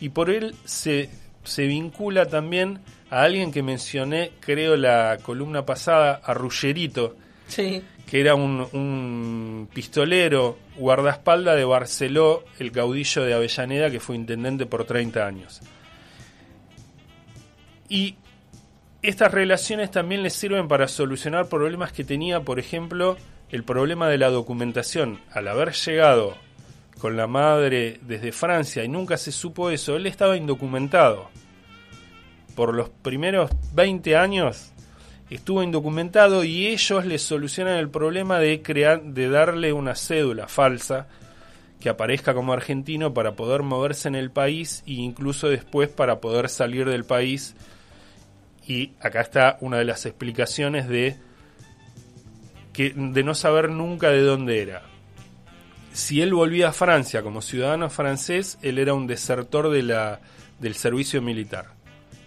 y 0.00 0.10
por 0.10 0.30
él 0.30 0.54
se, 0.64 1.10
se 1.44 1.66
vincula 1.66 2.26
también 2.26 2.80
a 3.10 3.22
alguien 3.22 3.52
que 3.52 3.62
mencioné, 3.62 4.32
creo, 4.40 4.76
la 4.76 5.18
columna 5.22 5.66
pasada, 5.66 6.20
a 6.24 6.34
Ruggerito, 6.34 7.16
sí. 7.48 7.82
que 8.06 8.20
era 8.20 8.34
un, 8.34 8.66
un 8.72 9.68
pistolero, 9.72 10.58
guardaespaldas 10.76 11.56
de 11.56 11.64
Barceló, 11.64 12.44
el 12.58 12.72
caudillo 12.72 13.24
de 13.24 13.34
Avellaneda, 13.34 13.90
que 13.90 14.00
fue 14.00 14.16
intendente 14.16 14.66
por 14.66 14.84
30 14.84 15.26
años. 15.26 15.60
Y 17.88 18.16
estas 19.02 19.32
relaciones 19.32 19.90
también 19.90 20.22
le 20.22 20.30
sirven 20.30 20.68
para 20.68 20.88
solucionar 20.88 21.48
problemas 21.48 21.92
que 21.92 22.04
tenía, 22.04 22.40
por 22.40 22.58
ejemplo, 22.58 23.18
el 23.52 23.64
problema 23.64 24.08
de 24.08 24.18
la 24.18 24.30
documentación. 24.30 25.20
Al 25.30 25.46
haber 25.46 25.72
llegado 25.72 26.36
con 26.98 27.16
la 27.16 27.26
madre 27.26 28.00
desde 28.00 28.32
Francia 28.32 28.82
y 28.82 28.88
nunca 28.88 29.18
se 29.18 29.30
supo 29.30 29.70
eso, 29.70 29.94
él 29.94 30.06
estaba 30.06 30.36
indocumentado. 30.38 31.28
Por 32.56 32.74
los 32.74 32.88
primeros 32.88 33.50
20 33.74 34.16
años 34.16 34.72
estuvo 35.28 35.62
indocumentado 35.62 36.44
y 36.44 36.66
ellos 36.66 37.04
le 37.04 37.18
solucionan 37.18 37.78
el 37.78 37.90
problema 37.90 38.38
de 38.38 38.62
crear 38.62 39.02
de 39.02 39.28
darle 39.28 39.72
una 39.72 39.94
cédula 39.94 40.48
falsa 40.48 41.06
que 41.78 41.88
aparezca 41.88 42.34
como 42.34 42.52
argentino 42.52 43.12
para 43.12 43.32
poder 43.32 43.62
moverse 43.62 44.08
en 44.08 44.14
el 44.14 44.30
país 44.30 44.82
e 44.86 44.92
incluso 44.92 45.48
después 45.48 45.90
para 45.90 46.20
poder 46.20 46.48
salir 46.48 46.88
del 46.88 47.04
país. 47.04 47.54
Y 48.66 48.92
acá 49.00 49.20
está 49.20 49.58
una 49.60 49.78
de 49.78 49.84
las 49.84 50.06
explicaciones 50.06 50.88
de 50.88 51.18
que 52.72 52.92
de 52.96 53.22
no 53.22 53.34
saber 53.34 53.70
nunca 53.70 54.10
de 54.10 54.22
dónde 54.22 54.62
era. 54.62 54.82
Si 55.92 56.22
él 56.22 56.32
volvía 56.32 56.68
a 56.68 56.72
Francia 56.72 57.22
como 57.22 57.42
ciudadano 57.42 57.90
francés, 57.90 58.58
él 58.62 58.78
era 58.78 58.94
un 58.94 59.06
desertor 59.06 59.70
de 59.70 59.82
la, 59.82 60.20
del 60.58 60.74
servicio 60.74 61.20
militar. 61.20 61.74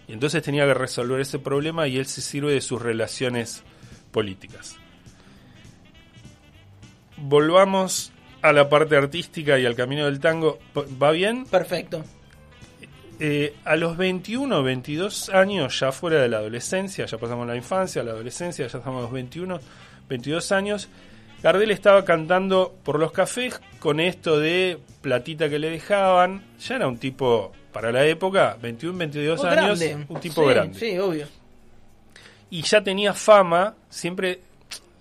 Y 0.06 0.12
entonces 0.12 0.42
tenía 0.42 0.64
que 0.66 0.74
resolver 0.74 1.20
ese 1.20 1.40
problema 1.40 1.88
y 1.88 1.98
él 1.98 2.06
se 2.06 2.20
sirve 2.20 2.52
de 2.52 2.60
sus 2.60 2.80
relaciones 2.80 3.64
políticas. 4.12 4.76
Volvamos 7.16 8.12
a 8.42 8.52
la 8.52 8.68
parte 8.68 8.96
artística 8.96 9.58
y 9.58 9.66
al 9.66 9.74
camino 9.74 10.04
del 10.04 10.20
tango. 10.20 10.58
¿Va 11.02 11.10
bien? 11.10 11.44
Perfecto. 11.46 12.04
Eh, 13.18 13.56
a 13.64 13.76
los 13.76 13.96
21, 13.96 14.62
22 14.62 15.30
años, 15.30 15.80
ya 15.80 15.90
fuera 15.90 16.20
de 16.20 16.28
la 16.28 16.36
adolescencia, 16.36 17.06
ya 17.06 17.16
pasamos 17.16 17.46
la 17.46 17.56
infancia, 17.56 18.02
la 18.02 18.12
adolescencia, 18.12 18.66
ya 18.66 18.78
estamos 18.78 18.98
a 18.98 19.02
los 19.02 19.12
21, 19.12 19.58
22 20.08 20.52
años, 20.52 20.88
Gardel 21.42 21.70
estaba 21.70 22.04
cantando 22.04 22.74
por 22.82 22.98
los 22.98 23.12
cafés 23.12 23.60
con 23.78 24.00
esto 24.00 24.38
de 24.38 24.78
platita 25.00 25.48
que 25.48 25.58
le 25.58 25.70
dejaban. 25.70 26.42
Ya 26.58 26.76
era 26.76 26.88
un 26.88 26.98
tipo, 26.98 27.52
para 27.72 27.92
la 27.92 28.04
época, 28.04 28.56
21, 28.60 28.98
22 28.98 29.44
años, 29.44 29.80
un 30.08 30.20
tipo 30.20 30.46
grande. 30.46 30.78
Sí, 30.78 30.98
obvio. 30.98 31.26
Y 32.50 32.62
ya 32.62 32.82
tenía 32.82 33.12
fama, 33.12 33.74
siempre 33.90 34.40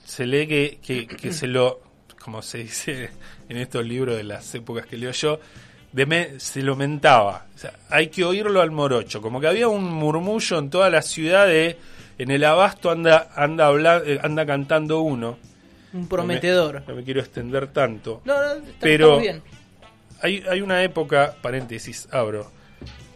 se 0.03 0.25
lee 0.25 0.47
que, 0.47 1.07
que, 1.07 1.33
se 1.33 1.47
lo, 1.47 1.81
como 2.19 2.41
se 2.41 2.59
dice 2.59 3.09
en 3.49 3.57
estos 3.57 3.85
libros 3.85 4.17
de 4.17 4.23
las 4.23 4.53
épocas 4.55 4.85
que 4.85 4.97
leo 4.97 5.11
yo, 5.11 5.39
de 5.91 6.35
se 6.39 6.61
lo 6.61 6.75
mentaba. 6.75 7.45
hay 7.89 8.07
que 8.07 8.25
oírlo 8.25 8.61
al 8.61 8.71
morocho. 8.71 9.21
Como 9.21 9.39
que 9.39 9.47
había 9.47 9.67
un 9.67 9.83
murmullo 9.85 10.59
en 10.59 10.69
toda 10.69 10.89
la 10.89 11.01
ciudad 11.01 11.47
de 11.47 11.77
en 12.17 12.31
el 12.31 12.43
abasto 12.43 12.91
anda 12.91 13.29
anda 13.35 13.71
eh, 14.05 14.19
anda 14.21 14.45
cantando 14.45 15.01
uno. 15.01 15.37
Un 15.93 16.07
prometedor. 16.07 16.83
No 16.87 16.95
me, 16.95 17.03
quiero 17.03 17.21
extender 17.21 17.67
tanto. 17.67 18.21
No, 18.25 18.33
no, 18.41 18.53
está, 18.53 18.71
pero 18.79 19.19
bien. 19.19 19.41
Hay, 20.21 20.43
hay 20.49 20.61
una 20.61 20.83
época, 20.83 21.35
paréntesis, 21.41 22.07
abro, 22.11 22.51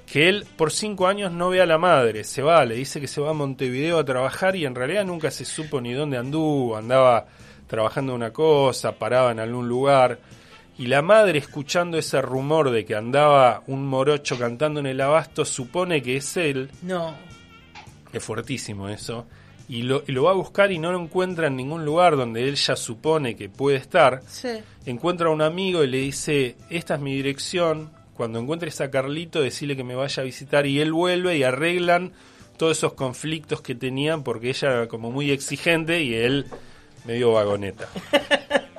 que 0.06 0.30
él 0.30 0.46
por 0.56 0.72
cinco 0.72 1.08
años 1.08 1.32
no 1.32 1.50
ve 1.50 1.62
a 1.62 1.66
la 1.66 1.78
madre, 1.78 2.24
se 2.24 2.42
va, 2.42 2.66
le 2.66 2.76
dice 2.76 3.00
que 3.00 3.08
se 3.08 3.22
va 3.22 3.32
a 3.32 3.34
Montevideo 3.34 4.00
a 4.00 4.06
trabajar 4.06 4.56
y 4.56 4.66
en 4.66 4.76
realidad 4.76 5.06
nunca 5.06 5.30
se 5.30 5.46
supo 5.46 5.82
ni 5.82 5.94
dónde 5.94 6.18
anduvo, 6.18 6.78
andaba 6.78 7.28
trabajando 7.68 8.16
una 8.16 8.32
cosa, 8.32 8.94
paraba 8.94 9.32
en 9.32 9.40
algún 9.40 9.70
lugar. 9.70 10.20
Y 10.78 10.88
la 10.88 11.02
madre, 11.02 11.40
escuchando 11.40 11.98
ese 11.98 12.22
rumor 12.22 12.72
de 12.72 12.86
que 12.86 12.96
andaba 12.96 13.64
un 13.68 13.86
morocho 13.86 14.40
cantando 14.40 14.80
en 14.80 14.88
el 14.88 15.02
abasto, 15.02 15.46
supone 15.46 16.02
que 16.02 16.18
es 16.18 16.38
él. 16.38 16.72
No. 16.82 17.14
Es 18.14 18.24
fuertísimo 18.24 18.90
eso 18.90 19.26
y 19.68 19.84
lo, 19.84 20.04
y 20.08 20.12
lo 20.14 20.24
va 20.24 20.32
a 20.32 20.36
buscar 20.36 20.72
y 20.72 20.80
no 20.80 20.92
lo 20.92 21.00
encuentra 21.00 21.46
en 21.48 21.56
ningún 21.56 21.86
lugar 21.86 22.16
donde 22.18 22.48
él 22.48 22.56
ya 22.56 22.76
supone 22.76 23.36
que 23.36 23.50
puede 23.50 23.78
estar. 23.78 24.22
Sí. 24.28 24.50
Encuentra 24.88 25.28
a 25.28 25.32
un 25.32 25.42
amigo 25.44 25.84
y 25.84 25.88
le 25.88 25.98
dice, 26.00 26.56
esta 26.72 26.96
es 26.96 27.02
mi 27.02 27.14
dirección, 27.16 27.92
cuando 28.16 28.40
encuentres 28.40 28.82
a 28.82 28.90
Carlito 28.90 29.42
decirle 29.42 29.76
que 29.78 29.84
me 29.84 29.94
vaya 29.96 30.22
a 30.22 30.26
visitar 30.26 30.66
y 30.66 30.80
él 30.80 30.92
vuelve 30.92 31.38
y 31.38 31.44
arreglan 31.44 32.14
todos 32.58 32.78
esos 32.78 32.94
conflictos 32.94 33.62
que 33.62 33.76
tenían 33.76 34.24
porque 34.24 34.50
ella 34.50 34.72
era 34.72 34.88
como 34.88 35.12
muy 35.12 35.30
exigente 35.32 36.02
y 36.02 36.16
él 36.16 36.48
medio 37.06 37.32
vagoneta. 37.34 37.88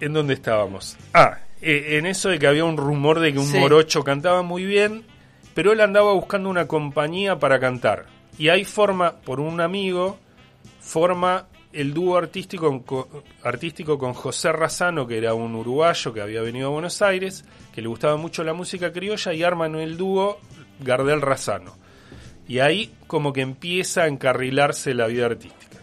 ¿En 0.00 0.12
dónde 0.12 0.34
estábamos? 0.34 0.96
Ah, 1.14 1.38
eh, 1.62 1.96
en 1.98 2.06
eso 2.06 2.28
de 2.28 2.38
que 2.38 2.46
había 2.46 2.64
un 2.64 2.76
rumor 2.76 3.20
de 3.20 3.32
que 3.32 3.38
un 3.38 3.46
Sí. 3.46 3.58
morocho 3.58 4.04
cantaba 4.04 4.42
muy 4.42 4.64
bien, 4.64 5.04
pero 5.56 5.72
él 5.72 5.80
andaba 5.80 6.12
buscando 6.12 6.50
una 6.50 6.68
compañía 6.68 7.38
para 7.38 7.58
cantar. 7.58 8.04
Y 8.36 8.50
ahí 8.50 8.66
forma, 8.66 9.14
por 9.16 9.40
un 9.40 9.62
amigo, 9.62 10.18
forma 10.80 11.46
el 11.72 11.94
dúo 11.94 12.18
artístico 12.18 12.82
con, 12.82 13.06
artístico 13.42 13.96
con 13.98 14.12
José 14.12 14.52
Razano, 14.52 15.06
que 15.06 15.16
era 15.16 15.32
un 15.32 15.54
uruguayo 15.54 16.12
que 16.12 16.20
había 16.20 16.42
venido 16.42 16.66
a 16.68 16.72
Buenos 16.72 17.00
Aires, 17.00 17.42
que 17.74 17.80
le 17.80 17.88
gustaba 17.88 18.18
mucho 18.18 18.44
la 18.44 18.52
música 18.52 18.92
criolla, 18.92 19.32
y 19.32 19.42
arman 19.42 19.76
el 19.76 19.96
dúo 19.96 20.38
Gardel 20.80 21.22
Razano. 21.22 21.74
Y 22.46 22.58
ahí 22.58 22.92
como 23.06 23.32
que 23.32 23.40
empieza 23.40 24.02
a 24.02 24.08
encarrilarse 24.08 24.92
la 24.92 25.06
vida 25.06 25.24
artística. 25.24 25.78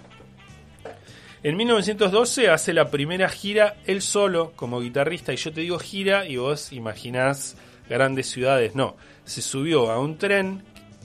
En 1.41 1.57
1912 1.57 2.47
hace 2.51 2.73
la 2.73 2.91
primera 2.91 3.27
gira 3.27 3.77
él 3.87 4.03
solo 4.03 4.51
como 4.55 4.81
guitarrista 4.81 5.33
y 5.33 5.37
yo 5.37 5.51
te 5.51 5.61
digo 5.61 5.79
gira 5.79 6.27
y 6.27 6.37
vos 6.37 6.71
imaginás 6.71 7.57
grandes 7.89 8.29
ciudades. 8.29 8.75
No, 8.75 8.95
se 9.25 9.41
subió 9.41 9.91
a 9.91 9.99
un 9.99 10.17
tren 10.17 10.63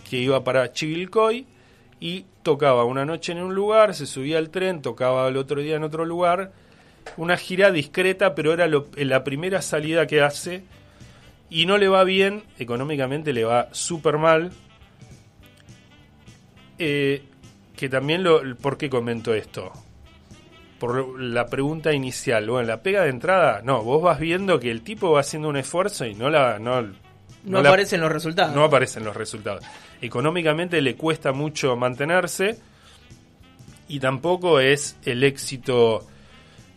que 0.08 0.18
iba 0.18 0.42
para 0.44 0.72
Chivilcoy 0.72 1.46
y 2.00 2.24
tocaba 2.42 2.84
una 2.84 3.04
noche 3.04 3.32
en 3.32 3.42
un 3.42 3.54
lugar, 3.54 3.94
se 3.94 4.06
subía 4.06 4.38
al 4.38 4.50
tren, 4.50 4.80
tocaba 4.82 5.28
el 5.28 5.36
otro 5.36 5.60
día 5.60 5.76
en 5.76 5.82
otro 5.84 6.04
lugar. 6.04 6.52
Una 7.16 7.36
gira 7.36 7.70
discreta, 7.70 8.34
pero 8.34 8.52
era 8.52 8.66
lo- 8.66 8.88
la 8.96 9.24
primera 9.24 9.62
salida 9.62 10.06
que 10.06 10.20
hace 10.22 10.62
y 11.50 11.66
no 11.66 11.78
le 11.78 11.88
va 11.88 12.04
bien, 12.04 12.42
económicamente 12.58 13.32
le 13.32 13.44
va 13.44 13.68
súper 13.72 14.18
mal. 14.18 14.52
Eh, 16.78 17.22
que 17.76 17.88
también 17.88 18.22
lo, 18.22 18.40
¿Por 18.56 18.76
qué 18.76 18.88
comento 18.90 19.34
esto? 19.34 19.72
Por 20.78 21.20
la 21.20 21.46
pregunta 21.46 21.92
inicial. 21.92 22.48
Bueno, 22.48 22.68
la 22.68 22.82
pega 22.82 23.02
de 23.02 23.10
entrada, 23.10 23.60
no, 23.64 23.82
vos 23.82 24.00
vas 24.02 24.20
viendo 24.20 24.60
que 24.60 24.70
el 24.70 24.82
tipo 24.82 25.10
va 25.12 25.20
haciendo 25.20 25.48
un 25.48 25.56
esfuerzo 25.56 26.06
y 26.06 26.14
no 26.14 26.30
la... 26.30 26.58
No, 26.60 26.82
No, 27.44 27.62
la- 27.62 27.68
aparecen 27.68 28.00
los 28.00 28.12
resultados. 28.12 28.54
no 28.54 28.64
aparecen 28.64 29.04
los 29.04 29.16
resultados. 29.16 29.64
Económicamente 30.00 30.80
le 30.80 30.94
cuesta 30.94 31.32
mucho 31.32 31.74
mantenerse 31.76 32.58
y 33.88 33.98
tampoco 33.98 34.60
es 34.60 34.96
el 35.04 35.24
éxito 35.24 36.06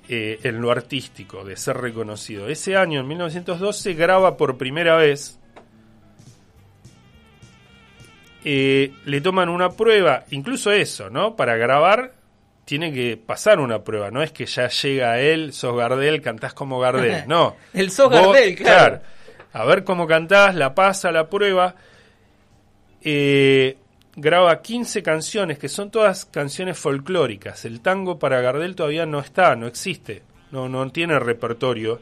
eh, 0.09 0.39
en 0.43 0.59
lo 0.61 0.71
artístico 0.71 1.43
de 1.43 1.55
ser 1.55 1.77
reconocido. 1.77 2.47
Ese 2.47 2.75
año, 2.77 3.01
en 3.01 3.07
1912, 3.07 3.93
graba 3.93 4.35
por 4.37 4.57
primera 4.57 4.95
vez. 4.95 5.37
Eh, 8.43 8.91
le 9.05 9.21
toman 9.21 9.49
una 9.49 9.69
prueba, 9.69 10.23
incluso 10.31 10.71
eso, 10.71 11.09
¿no? 11.11 11.35
Para 11.35 11.57
grabar 11.57 12.13
tiene 12.65 12.93
que 12.93 13.17
pasar 13.17 13.59
una 13.59 13.83
prueba, 13.83 14.11
no 14.11 14.21
es 14.23 14.31
que 14.31 14.45
ya 14.45 14.67
llega 14.69 15.19
él, 15.19 15.53
sos 15.53 15.75
Gardel, 15.75 16.21
cantás 16.21 16.53
como 16.53 16.79
Gardel, 16.79 17.23
no. 17.27 17.55
El 17.73 17.91
sos 17.91 18.09
Vos, 18.09 18.27
Gardel, 18.27 18.55
claro. 18.55 19.01
A 19.53 19.65
ver 19.65 19.83
cómo 19.83 20.07
cantás, 20.07 20.55
la 20.55 20.73
pasa, 20.73 21.11
la 21.11 21.29
prueba. 21.29 21.75
Eh, 23.03 23.77
graba 24.15 24.61
15 24.61 25.03
canciones 25.03 25.57
que 25.57 25.67
son 25.67 25.91
todas 25.91 26.25
canciones 26.25 26.77
folclóricas. 26.77 27.65
El 27.65 27.81
tango 27.81 28.19
para 28.19 28.41
Gardel 28.41 28.75
todavía 28.75 29.05
no 29.05 29.19
está, 29.19 29.55
no 29.55 29.67
existe, 29.67 30.21
no, 30.51 30.69
no 30.69 30.89
tiene 30.91 31.19
repertorio. 31.19 32.01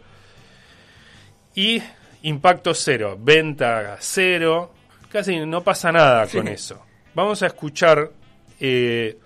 Y 1.56 1.82
impacto 2.24 2.74
cero, 2.74 3.18
venta 3.20 3.98
cero, 4.00 4.74
casi 5.12 5.40
no 5.46 5.64
pasa 5.64 5.92
nada 5.92 6.28
con 6.28 6.48
eso. 6.48 6.86
Vamos 7.16 7.42
a 7.42 7.48
escuchar 7.48 8.12
eh, 8.60 9.18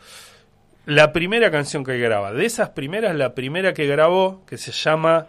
la 0.85 1.13
primera 1.13 1.51
canción 1.51 1.83
que 1.83 1.97
graba. 1.97 2.33
De 2.33 2.45
esas 2.45 2.69
primeras, 2.69 3.15
la 3.15 3.33
primera 3.33 3.73
que 3.73 3.87
grabó, 3.87 4.41
que 4.45 4.57
se 4.57 4.71
llama 4.71 5.27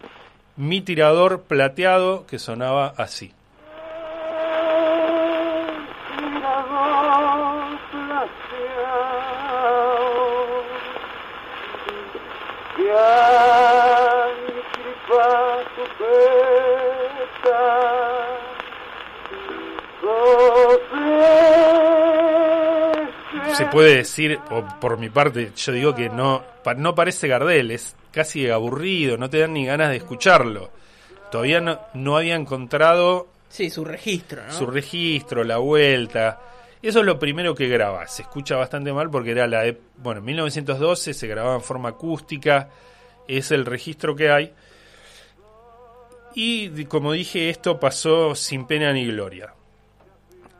Mi 0.56 0.80
tirador 0.80 1.42
plateado, 1.42 2.26
que 2.26 2.38
sonaba 2.38 2.94
así. 2.96 3.32
Se 23.56 23.66
puede 23.66 23.96
decir, 23.96 24.38
o 24.50 24.64
por 24.80 24.98
mi 24.98 25.10
parte, 25.10 25.52
yo 25.56 25.72
digo 25.72 25.94
que 25.94 26.08
no, 26.08 26.42
no 26.76 26.94
parece 26.94 27.28
Gardel, 27.28 27.70
es 27.70 27.94
casi 28.10 28.48
aburrido, 28.50 29.16
no 29.16 29.30
te 29.30 29.38
dan 29.38 29.52
ni 29.52 29.64
ganas 29.66 29.90
de 29.90 29.96
escucharlo. 29.96 30.70
Todavía 31.30 31.60
no, 31.60 31.80
no 31.94 32.16
había 32.16 32.34
encontrado 32.34 33.28
Sí, 33.48 33.70
su 33.70 33.84
registro, 33.84 34.44
¿no? 34.44 34.52
su 34.52 34.66
registro, 34.66 35.44
la 35.44 35.58
vuelta. 35.58 36.40
Eso 36.82 37.00
es 37.00 37.06
lo 37.06 37.18
primero 37.18 37.54
que 37.54 37.68
graba. 37.68 38.06
Se 38.08 38.22
escucha 38.22 38.56
bastante 38.56 38.92
mal 38.92 39.10
porque 39.10 39.30
era 39.30 39.46
la... 39.46 39.72
Bueno, 39.96 40.18
en 40.18 40.26
1912 40.26 41.14
se 41.14 41.26
grababa 41.26 41.54
en 41.54 41.62
forma 41.62 41.90
acústica. 41.90 42.68
Es 43.26 43.52
el 43.52 43.64
registro 43.64 44.14
que 44.14 44.30
hay. 44.30 44.52
Y 46.34 46.84
como 46.86 47.12
dije, 47.12 47.48
esto 47.48 47.78
pasó 47.78 48.34
sin 48.34 48.66
pena 48.66 48.92
ni 48.92 49.06
gloria. 49.06 49.54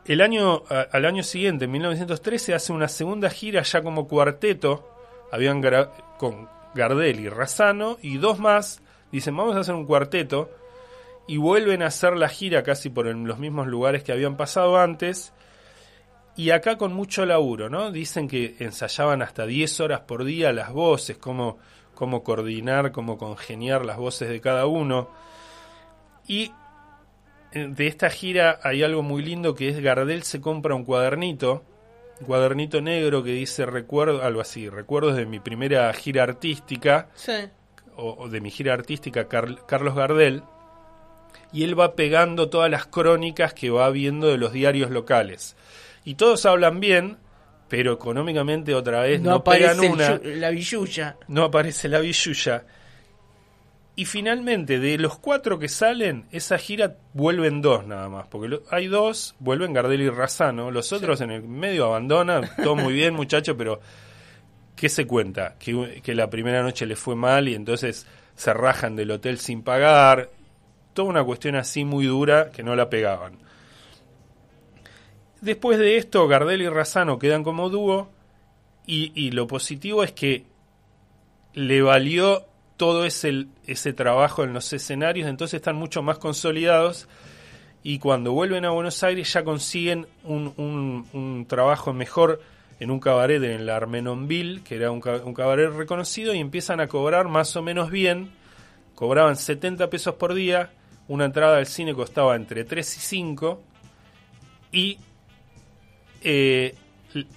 El 0.07 0.21
año, 0.21 0.63
al 0.69 1.05
año 1.05 1.23
siguiente, 1.23 1.65
en 1.65 1.71
1913, 1.71 2.53
hace 2.53 2.71
una 2.71 2.87
segunda 2.87 3.29
gira 3.29 3.63
ya 3.63 3.81
como 3.81 4.07
cuarteto. 4.07 4.87
Habían 5.31 5.63
con 6.19 6.47
Gardel 6.75 7.19
y 7.19 7.29
Razano 7.29 7.97
y 8.01 8.17
dos 8.17 8.37
más. 8.37 8.83
Dicen, 9.11 9.35
vamos 9.35 9.55
a 9.55 9.61
hacer 9.61 9.73
un 9.73 9.85
cuarteto 9.85 10.51
y 11.27 11.37
vuelven 11.37 11.81
a 11.81 11.87
hacer 11.87 12.15
la 12.17 12.29
gira 12.29 12.61
casi 12.61 12.91
por 12.91 13.07
en 13.07 13.25
los 13.27 13.39
mismos 13.39 13.65
lugares 13.65 14.03
que 14.03 14.11
habían 14.11 14.37
pasado 14.37 14.77
antes. 14.77 15.33
Y 16.35 16.51
acá 16.51 16.77
con 16.77 16.93
mucho 16.93 17.25
laburo, 17.25 17.69
¿no? 17.69 17.91
Dicen 17.91 18.27
que 18.27 18.57
ensayaban 18.59 19.23
hasta 19.23 19.47
10 19.47 19.79
horas 19.79 20.01
por 20.01 20.23
día 20.23 20.51
las 20.51 20.71
voces, 20.71 21.17
cómo, 21.17 21.57
cómo 21.95 22.23
coordinar, 22.23 22.91
cómo 22.91 23.17
congeniar 23.17 23.83
las 23.85 23.97
voces 23.97 24.29
de 24.29 24.39
cada 24.39 24.67
uno. 24.67 25.09
Y 26.27 26.51
de 27.55 27.87
esta 27.87 28.09
gira 28.09 28.59
hay 28.63 28.83
algo 28.83 29.01
muy 29.01 29.23
lindo 29.23 29.55
que 29.55 29.69
es 29.69 29.79
Gardel 29.79 30.23
se 30.23 30.41
compra 30.41 30.75
un 30.75 30.83
cuadernito, 30.85 31.63
un 32.19 32.27
cuadernito 32.27 32.81
negro 32.81 33.23
que 33.23 33.31
dice 33.31 33.65
recuerdo, 33.65 34.21
algo 34.23 34.41
así, 34.41 34.69
recuerdos 34.69 35.15
de 35.15 35.25
mi 35.25 35.39
primera 35.39 35.91
gira 35.93 36.23
artística, 36.23 37.09
Sí. 37.15 37.31
o, 37.95 38.15
o 38.19 38.29
de 38.29 38.41
mi 38.41 38.51
gira 38.51 38.73
artística 38.73 39.27
Car- 39.27 39.65
Carlos 39.65 39.95
Gardel, 39.95 40.43
y 41.53 41.63
él 41.63 41.79
va 41.79 41.95
pegando 41.95 42.49
todas 42.49 42.69
las 42.69 42.85
crónicas 42.87 43.53
que 43.53 43.69
va 43.69 43.89
viendo 43.89 44.27
de 44.27 44.37
los 44.37 44.51
diarios 44.51 44.91
locales. 44.91 45.55
Y 46.03 46.15
todos 46.15 46.45
hablan 46.45 46.79
bien, 46.79 47.17
pero 47.69 47.93
económicamente 47.93 48.75
otra 48.75 49.01
vez 49.01 49.21
no, 49.21 49.43
pegan 49.43 49.71
aparece 49.79 49.85
el 49.87 49.91
una, 49.93 50.19
la 50.39 50.49
billulla. 50.49 51.15
no 51.29 51.43
aparece 51.45 51.87
la 51.87 51.99
billulla. 51.99 52.63
Y 53.97 54.05
finalmente, 54.05 54.79
de 54.79 54.97
los 54.97 55.17
cuatro 55.19 55.57
que 55.57 55.69
salen, 55.69 56.25
esa 56.31 56.57
gira 56.57 56.97
vuelven 57.13 57.61
dos 57.61 57.87
nada 57.87 58.09
más. 58.09 58.27
Porque 58.27 58.49
lo- 58.49 58.63
hay 58.69 58.87
dos, 58.87 59.35
vuelven 59.39 59.71
Gardel 59.73 60.01
y 60.01 60.09
Razano. 60.09 60.69
Los 60.69 60.91
otros 60.91 61.21
en 61.21 61.31
el 61.31 61.43
medio 61.43 61.85
abandonan. 61.85 62.49
Todo 62.61 62.75
muy 62.75 62.93
bien, 62.93 63.13
muchachos, 63.13 63.55
pero 63.57 63.79
¿qué 64.75 64.89
se 64.89 65.07
cuenta? 65.07 65.55
Que, 65.57 66.01
que 66.03 66.13
la 66.13 66.29
primera 66.29 66.61
noche 66.61 66.85
les 66.85 66.99
fue 66.99 67.15
mal 67.15 67.47
y 67.47 67.55
entonces 67.55 68.05
se 68.35 68.53
rajan 68.53 68.97
del 68.97 69.11
hotel 69.11 69.37
sin 69.39 69.61
pagar. 69.63 70.29
Toda 70.93 71.07
una 71.07 71.23
cuestión 71.23 71.55
así 71.55 71.85
muy 71.85 72.05
dura 72.05 72.51
que 72.51 72.63
no 72.63 72.75
la 72.75 72.89
pegaban. 72.89 73.37
Después 75.41 75.77
de 75.77 75.97
esto, 75.97 76.27
Gardel 76.27 76.61
y 76.61 76.69
Razano 76.69 77.19
quedan 77.19 77.43
como 77.43 77.69
dúo. 77.69 78.09
Y, 78.87 79.11
y 79.15 79.31
lo 79.31 79.47
positivo 79.47 80.03
es 80.03 80.11
que 80.11 80.45
le 81.53 81.81
valió 81.81 82.45
todo 82.77 83.05
ese, 83.05 83.47
ese 83.67 83.93
trabajo 83.93 84.43
en 84.43 84.53
los 84.53 84.71
escenarios, 84.73 85.29
entonces 85.29 85.55
están 85.55 85.75
mucho 85.75 86.01
más 86.01 86.17
consolidados 86.17 87.07
y 87.87 87.99
cuando 87.99 88.31
vuelven 88.31 88.65
a 88.65 88.71
Buenos 88.71 89.03
Aires 89.03 89.31
ya 89.31 89.43
consiguen 89.43 90.07
un, 90.23 91.45
trabajo 91.47 91.93
mejor 91.93 92.41
en 92.79 92.89
un 92.89 92.99
cabaret 92.99 93.43
en 93.43 93.67
la 93.67 93.75
Armenonville, 93.75 94.63
que 94.63 94.77
era 94.77 94.89
un 94.89 94.99
cabaret 94.99 95.69
reconocido, 95.69 96.33
y 96.33 96.39
empiezan 96.39 96.79
a 96.79 96.87
cobrar 96.87 97.27
más 97.27 97.55
o 97.55 97.61
menos 97.61 97.91
bien. 97.91 98.31
Cobraban 98.95 99.35
70 99.35 99.87
pesos 99.91 100.15
por 100.15 100.33
día, 100.33 100.71
una 101.07 101.25
entrada 101.25 101.57
al 101.57 101.67
cine 101.67 101.93
costaba 101.93 102.35
entre 102.35 102.63
3 102.63 102.97
y 102.97 102.99
5, 102.99 103.61
y 104.71 104.97
eh, 106.23 106.73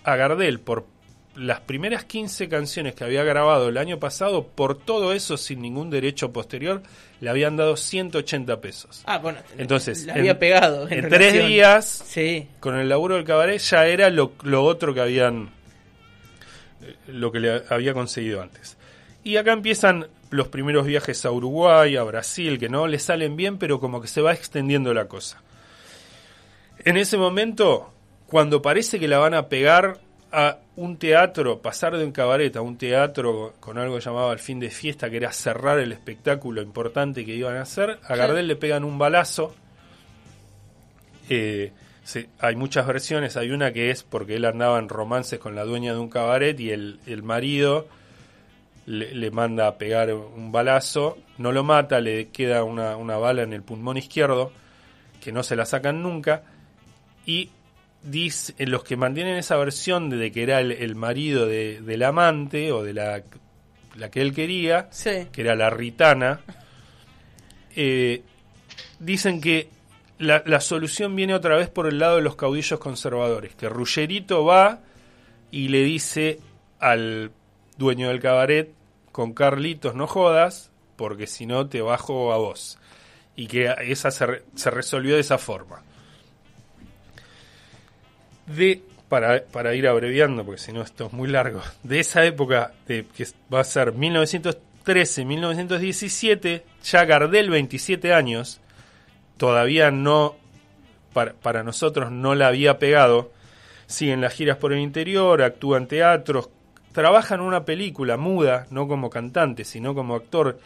a 0.03 0.17
Gardel, 0.17 0.61
por 0.61 0.87
las 1.39 1.61
primeras 1.61 2.05
15 2.05 2.49
canciones 2.49 2.95
que 2.95 3.05
había 3.05 3.23
grabado 3.25 3.69
el 3.69 3.79
año 3.79 3.99
pasado, 3.99 4.47
por 4.47 4.77
todo 4.77 5.13
eso, 5.13 5.37
sin 5.37 5.63
ningún 5.63 5.89
derecho 5.91 6.33
posterior, 6.33 6.83
le 7.21 7.31
habían 7.31 7.57
dado 7.57 7.77
180 7.77 8.61
pesos. 8.61 9.03
Ah, 9.07 9.19
bueno. 9.19 9.39
Entonces, 9.57 10.05
la 10.07 10.15
había 10.15 10.33
en- 10.33 10.39
pegado. 10.39 10.89
En, 10.89 11.05
En, 11.05 11.09
tres 11.09 11.47
días, 11.47 12.05
Sí. 12.07 12.49
con 12.61 12.77
el 12.77 12.89
laburo 12.89 13.15
del 13.17 13.25
cabaret, 13.25 13.61
ya 13.61 13.87
era 13.87 14.11
lo, 14.11 14.33
lo 14.43 14.65
otro 14.65 14.93
que 14.95 15.01
habían. 15.01 15.51
eh, 16.83 16.95
lo 17.09 17.33
que 17.33 17.41
le 17.41 17.63
había 17.71 17.93
conseguido 17.95 18.41
antes. 18.43 18.77
Y 19.25 19.37
acá 19.37 19.53
empiezan 19.53 20.07
los 20.31 20.49
primeros 20.49 20.87
viajes 20.87 21.25
a 21.25 21.31
Uruguay, 21.33 21.97
a 21.97 22.03
Brasil, 22.05 22.59
que 22.59 22.69
no 22.69 22.87
le 22.87 22.99
salen 22.99 23.35
bien, 23.37 23.59
pero 23.59 23.81
como 23.81 24.01
que 24.01 24.09
se 24.09 24.21
va 24.21 24.33
extendiendo 24.33 24.93
la 24.95 25.07
cosa. 25.09 25.43
En 26.85 26.97
ese 26.97 27.17
momento, 27.17 27.93
cuando 28.27 28.63
parece 28.63 29.01
que 29.01 29.09
la 29.09 29.19
van 29.19 29.35
a 29.35 29.49
pegar 29.49 29.99
a 30.33 30.59
un 30.77 30.97
teatro, 30.99 31.61
pasar 31.61 31.97
de 31.97 32.05
un 32.05 32.13
cabaret 32.13 32.55
a 32.57 32.61
un 32.61 32.77
teatro 32.77 33.55
con 33.61 33.79
algo 33.79 33.99
llamado 33.99 34.33
el 34.33 34.39
fin 34.39 34.61
de 34.61 34.71
fiesta, 34.71 35.09
que 35.11 35.17
era 35.17 35.33
cerrar 35.33 35.79
el 35.79 35.93
espectáculo 35.93 36.61
importante 36.63 37.25
que 37.25 37.35
iban 37.35 37.57
a 37.57 37.63
hacer, 37.63 37.99
a 38.05 38.17
Gardel 38.17 38.47
le 38.49 38.57
pegan 38.57 38.85
un 38.85 38.99
balazo. 38.99 39.55
Eh, 41.29 41.73
se- 42.05 42.29
hay 42.39 42.57
muchas 42.57 42.87
versiones, 42.87 43.37
hay 43.37 43.51
una 43.51 43.73
que 43.73 43.91
es 43.91 44.03
porque 44.03 44.37
él 44.37 44.45
andaba 44.45 44.79
en 44.79 44.89
romances 44.89 45.39
con 45.39 45.55
la 45.55 45.65
dueña 45.65 45.93
de 45.93 45.99
un 45.99 46.09
cabaret 46.09 46.59
y 46.59 46.71
el, 46.71 47.01
el 47.07 47.23
marido 47.23 47.87
le, 48.87 49.15
le 49.15 49.31
manda 49.31 49.67
a 49.67 49.77
pegar 49.77 50.13
un 50.15 50.51
balazo, 50.53 51.19
no 51.37 51.53
lo 51.53 51.65
mata, 51.65 52.01
le 52.01 52.29
queda 52.29 52.65
una, 52.65 52.97
una 52.97 53.19
bala 53.19 53.43
en 53.43 53.53
el 53.53 53.63
pulmón 53.63 53.99
izquierdo, 53.99 54.53
que 55.23 55.33
no 55.33 55.43
se 55.43 55.57
la 55.57 55.67
sacan 55.67 56.03
nunca, 56.03 56.43
y 57.27 57.51
dice, 58.03 58.55
en 58.59 58.71
los 58.71 58.85
que 58.85 58.97
mantienen 58.97 59.37
esa 59.37 59.57
versión 59.57 60.11
de, 60.11 60.17
de 60.17 60.33
que 60.33 60.43
era 60.43 60.61
el, 60.61 60.73
el 60.73 60.95
marido 60.95 61.47
de- 61.47 61.81
del 61.81 62.03
amante 62.03 62.73
o 62.73 62.83
de 62.83 62.95
la, 62.95 63.23
la 63.97 64.11
que 64.11 64.21
él 64.21 64.35
quería, 64.35 64.89
Sí. 64.91 65.27
que 65.33 65.41
era 65.43 65.55
la 65.57 65.71
ritana, 65.71 66.41
eh, 67.77 68.23
dicen 68.99 69.41
que 69.41 69.69
la, 70.19 70.43
la 70.47 70.61
solución 70.61 71.15
viene 71.15 71.35
otra 71.35 71.57
vez 71.57 71.69
por 71.69 71.87
el 71.87 71.99
lado 71.99 72.17
de 72.17 72.23
los 72.23 72.37
caudillos 72.37 72.79
conservadores, 72.81 73.55
que 73.55 73.69
Ruggerito 73.69 74.45
va 74.45 74.81
y 75.51 75.69
le 75.69 75.83
dice 75.85 76.41
al 76.81 77.31
dueño 77.77 78.09
del 78.09 78.21
cabaret, 78.21 78.73
con 79.13 79.33
Carlitos 79.33 79.95
no 79.95 80.07
jodas, 80.07 80.71
porque 80.97 81.27
si 81.27 81.47
no 81.47 81.69
te 81.69 81.81
bajo 81.81 82.33
a 82.33 82.37
vos. 82.37 82.79
Y 83.37 83.47
que 83.47 83.73
esa 83.83 84.11
se, 84.11 84.27
re- 84.27 84.43
se 84.57 84.71
resolvió 84.71 85.15
de 85.15 85.21
esa 85.21 85.39
forma. 85.39 85.83
De, 88.49 88.83
para, 89.09 89.45
para 89.45 89.75
ir 89.75 89.89
abreviando, 89.89 90.45
porque 90.45 90.61
si 90.61 90.73
no 90.73 90.83
esto 90.83 91.07
es 91.07 91.13
muy 91.13 91.29
largo, 91.29 91.63
de 91.83 92.01
esa 92.01 92.25
época, 92.25 92.73
que 92.87 93.07
va 93.53 93.61
a 93.61 93.65
ser 93.65 93.93
1913-1917, 93.95 96.63
ya 96.83 97.05
Gardel, 97.05 97.51
27 97.51 98.15
años, 98.15 98.61
todavía 99.37 99.91
no, 99.91 100.37
para, 101.13 101.35
para 101.35 101.63
nosotros 101.63 102.11
no 102.11 102.35
la 102.35 102.47
había 102.49 102.79
pegado, 102.79 103.31
siguen 103.87 104.21
las 104.21 104.35
giras 104.35 104.57
por 104.59 104.73
el 104.73 104.81
interior, 104.81 105.43
actúa 105.43 105.79
en 105.79 105.87
teatros, 105.89 106.51
trabaja 106.93 107.37
en 107.37 107.43
una 107.43 107.65
película 107.65 108.17
muda, 108.17 108.67
no 108.71 108.89
como 108.89 109.09
cantante, 109.09 109.65
sino 109.65 109.95
como 109.95 110.17
actor, 110.17 110.59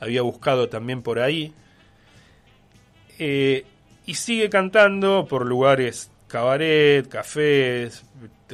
había 0.00 0.22
buscado 0.22 0.68
también 0.68 1.02
por 1.02 1.18
ahí, 1.18 1.52
eh, 3.18 3.64
y 4.06 4.14
sigue 4.14 4.48
cantando 4.48 5.26
por 5.28 5.44
lugares 5.46 6.11
cabaret, 6.32 7.06
cafés, 7.08 8.02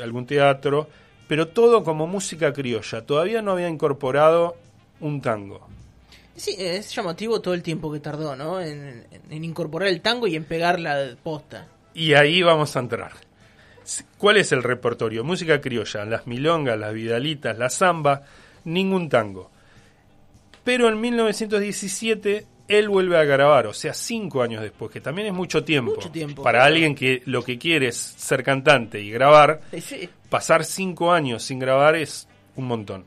algún 0.02 0.26
teatro, 0.26 0.88
pero 1.28 1.46
todo 1.48 1.84
como 1.84 2.08
música 2.08 2.52
criolla, 2.52 3.06
todavía 3.06 3.40
no 3.40 3.52
había 3.52 3.68
incorporado 3.68 4.56
un 4.98 5.20
tango. 5.20 5.68
Sí, 6.34 6.56
es 6.58 6.92
llamativo 6.92 7.40
todo 7.40 7.54
el 7.54 7.62
tiempo 7.62 7.92
que 7.92 8.00
tardó, 8.00 8.34
¿no? 8.34 8.60
En, 8.60 9.06
en 9.30 9.44
incorporar 9.44 9.88
el 9.88 10.00
tango 10.00 10.26
y 10.26 10.34
en 10.34 10.44
pegar 10.44 10.80
la 10.80 11.16
posta. 11.22 11.68
Y 11.94 12.14
ahí 12.14 12.42
vamos 12.42 12.76
a 12.76 12.80
entrar. 12.80 13.12
¿Cuál 14.18 14.38
es 14.38 14.50
el 14.50 14.64
repertorio? 14.64 15.22
Música 15.22 15.60
criolla, 15.60 16.04
las 16.04 16.26
milongas, 16.26 16.78
las 16.78 16.92
vidalitas, 16.92 17.56
la 17.56 17.70
samba, 17.70 18.22
ningún 18.64 19.08
tango. 19.08 19.50
Pero 20.64 20.88
en 20.88 21.00
1917 21.00 22.46
él 22.68 22.90
vuelve 22.90 23.18
a 23.18 23.24
grabar, 23.24 23.66
o 23.66 23.72
sea, 23.72 23.94
cinco 23.94 24.42
años 24.42 24.62
después, 24.62 24.90
que 24.90 25.00
también 25.00 25.28
es 25.28 25.32
mucho 25.32 25.64
tiempo. 25.64 25.94
Mucho 25.94 26.10
tiempo. 26.10 26.42
Para 26.42 26.64
alguien 26.64 26.94
que 26.94 27.22
lo 27.24 27.42
que 27.42 27.58
quiere 27.58 27.88
es 27.88 27.96
ser 27.96 28.44
cantante 28.44 29.00
y 29.00 29.10
grabar, 29.10 29.62
sí. 29.80 30.08
pasar 30.28 30.64
cinco 30.64 31.10
años 31.10 31.42
sin 31.42 31.58
grabar 31.58 31.96
es 31.96 32.28
un 32.56 32.66
montón. 32.66 33.04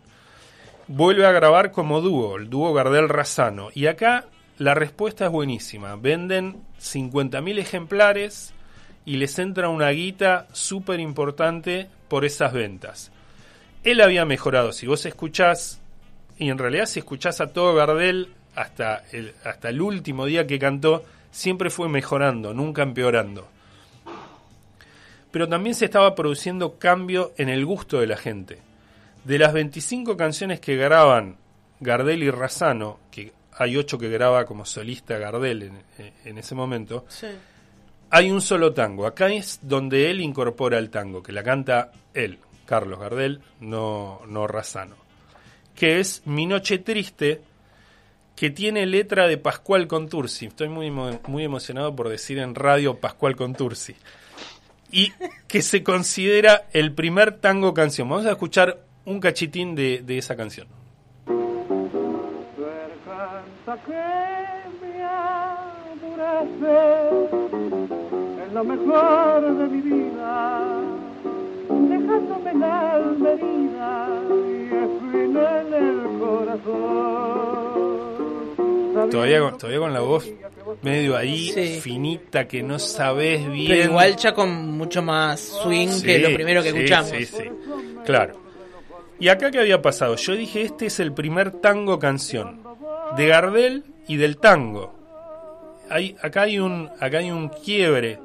Vuelve 0.87 1.25
a 1.25 1.31
grabar 1.31 1.71
como 1.71 2.01
dúo, 2.01 2.37
el 2.37 2.49
dúo 2.49 2.73
Gardel 2.73 3.07
Razano. 3.07 3.69
Y 3.75 3.85
acá 3.85 4.25
la 4.57 4.73
respuesta 4.73 5.25
es 5.25 5.31
buenísima. 5.31 5.95
Venden 5.95 6.63
50.000 6.81 7.59
ejemplares 7.59 8.53
y 9.05 9.17
les 9.17 9.37
entra 9.39 9.69
una 9.69 9.89
guita 9.91 10.47
súper 10.53 10.99
importante 10.99 11.87
por 12.07 12.25
esas 12.25 12.51
ventas. 12.51 13.11
Él 13.83 14.01
había 14.01 14.25
mejorado, 14.25 14.73
si 14.73 14.87
vos 14.87 15.05
escuchás, 15.05 15.79
y 16.37 16.49
en 16.49 16.57
realidad 16.57 16.87
si 16.87 16.99
escuchás 16.99 17.41
a 17.41 17.53
todo 17.53 17.73
Gardel 17.73 18.29
hasta 18.55 19.03
el, 19.11 19.33
hasta 19.43 19.69
el 19.69 19.81
último 19.81 20.25
día 20.25 20.45
que 20.47 20.59
cantó, 20.59 21.03
siempre 21.31 21.69
fue 21.69 21.87
mejorando, 21.89 22.53
nunca 22.53 22.83
empeorando 22.83 23.47
pero 25.31 25.47
también 25.47 25.75
se 25.75 25.85
estaba 25.85 26.13
produciendo 26.13 26.77
cambio 26.77 27.33
en 27.37 27.49
el 27.49 27.65
gusto 27.65 27.99
de 27.99 28.07
la 28.07 28.17
gente. 28.17 28.59
De 29.23 29.39
las 29.39 29.53
25 29.53 30.17
canciones 30.17 30.59
que 30.59 30.75
graban 30.75 31.37
Gardel 31.79 32.23
y 32.23 32.29
Razano, 32.31 32.99
que 33.09 33.31
hay 33.53 33.77
8 33.77 33.97
que 33.97 34.09
graba 34.09 34.45
como 34.45 34.65
solista 34.65 35.17
Gardel 35.17 35.63
en, 35.63 35.83
en 36.25 36.37
ese 36.37 36.53
momento, 36.53 37.05
Sí. 37.07 37.27
hay 38.09 38.29
un 38.29 38.41
solo 38.41 38.73
tango. 38.73 39.05
Acá 39.05 39.29
es 39.29 39.59
donde 39.61 40.11
él 40.11 40.19
incorpora 40.19 40.77
el 40.77 40.89
tango, 40.89 41.23
que 41.23 41.31
la 41.31 41.43
canta 41.43 41.91
él, 42.13 42.39
Carlos 42.65 42.99
Gardel, 42.99 43.41
no, 43.61 44.21
no 44.27 44.47
Razano. 44.47 44.97
Que 45.75 46.01
es 46.01 46.23
Mi 46.25 46.45
Noche 46.45 46.79
Triste, 46.79 47.41
que 48.41 48.49
tiene 48.49 48.87
letra 48.87 49.27
de 49.27 49.37
Pascual 49.37 49.85
Contursi. 49.87 50.47
Estoy 50.47 50.67
muy, 50.67 50.89
muy 50.89 51.43
emocionado 51.43 51.95
por 51.95 52.09
decir 52.09 52.39
en 52.39 52.55
radio 52.55 52.95
Pascual 52.95 53.35
Contursi. 53.35 53.95
Y 54.91 55.11
que 55.47 55.61
se 55.61 55.83
considera 55.83 56.63
el 56.73 56.91
primer 56.91 57.33
tango 57.33 57.75
canción. 57.75 58.09
Vamos 58.09 58.25
a 58.25 58.31
escuchar 58.31 58.79
un 59.05 59.19
cachitín 59.19 59.75
de, 59.75 60.01
de 60.03 60.17
esa 60.17 60.35
canción. 60.35 60.67
Lo 68.51 68.63
mejor 68.63 69.55
de 69.55 69.67
mi 69.67 69.81
vida, 69.81 70.81
dejándome 71.69 72.51
el 75.77 76.19
corazón. 76.19 77.90
Todavía 79.09 79.39
con, 79.39 79.57
todavía 79.57 79.79
con 79.79 79.93
la 79.93 79.99
voz 80.01 80.27
medio 80.81 81.17
ahí, 81.17 81.51
Sí. 81.51 81.79
finita, 81.81 82.47
que 82.47 82.61
no 82.63 82.79
sabes 82.79 83.49
bien. 83.49 83.67
Pero 83.69 83.83
igual 83.91 84.15
ya 84.15 84.33
con 84.33 84.49
mucho 84.77 85.01
más 85.01 85.39
swing 85.39 86.01
que 86.01 86.19
lo 86.19 86.33
primero 86.33 86.61
que 86.63 86.71
sí, 86.71 86.77
escuchamos. 86.77 87.09
Sí, 87.09 87.25
sí, 87.25 87.43
claro. 88.05 88.39
¿Y 89.19 89.29
acá 89.29 89.51
qué 89.51 89.59
había 89.59 89.81
pasado? 89.81 90.15
Yo 90.15 90.33
dije, 90.33 90.63
este 90.63 90.87
es 90.87 90.99
el 90.99 91.13
primer 91.13 91.51
tango 91.51 91.99
canción 91.99 92.61
de 93.17 93.27
Gardel 93.27 93.83
y 94.07 94.17
del 94.17 94.37
tango. 94.37 94.93
Hay, 95.89 96.15
acá, 96.21 96.43
hay 96.43 96.57
un, 96.59 96.89
acá 96.99 97.17
hay 97.19 97.31
un 97.31 97.49
quiebre. 97.49 98.19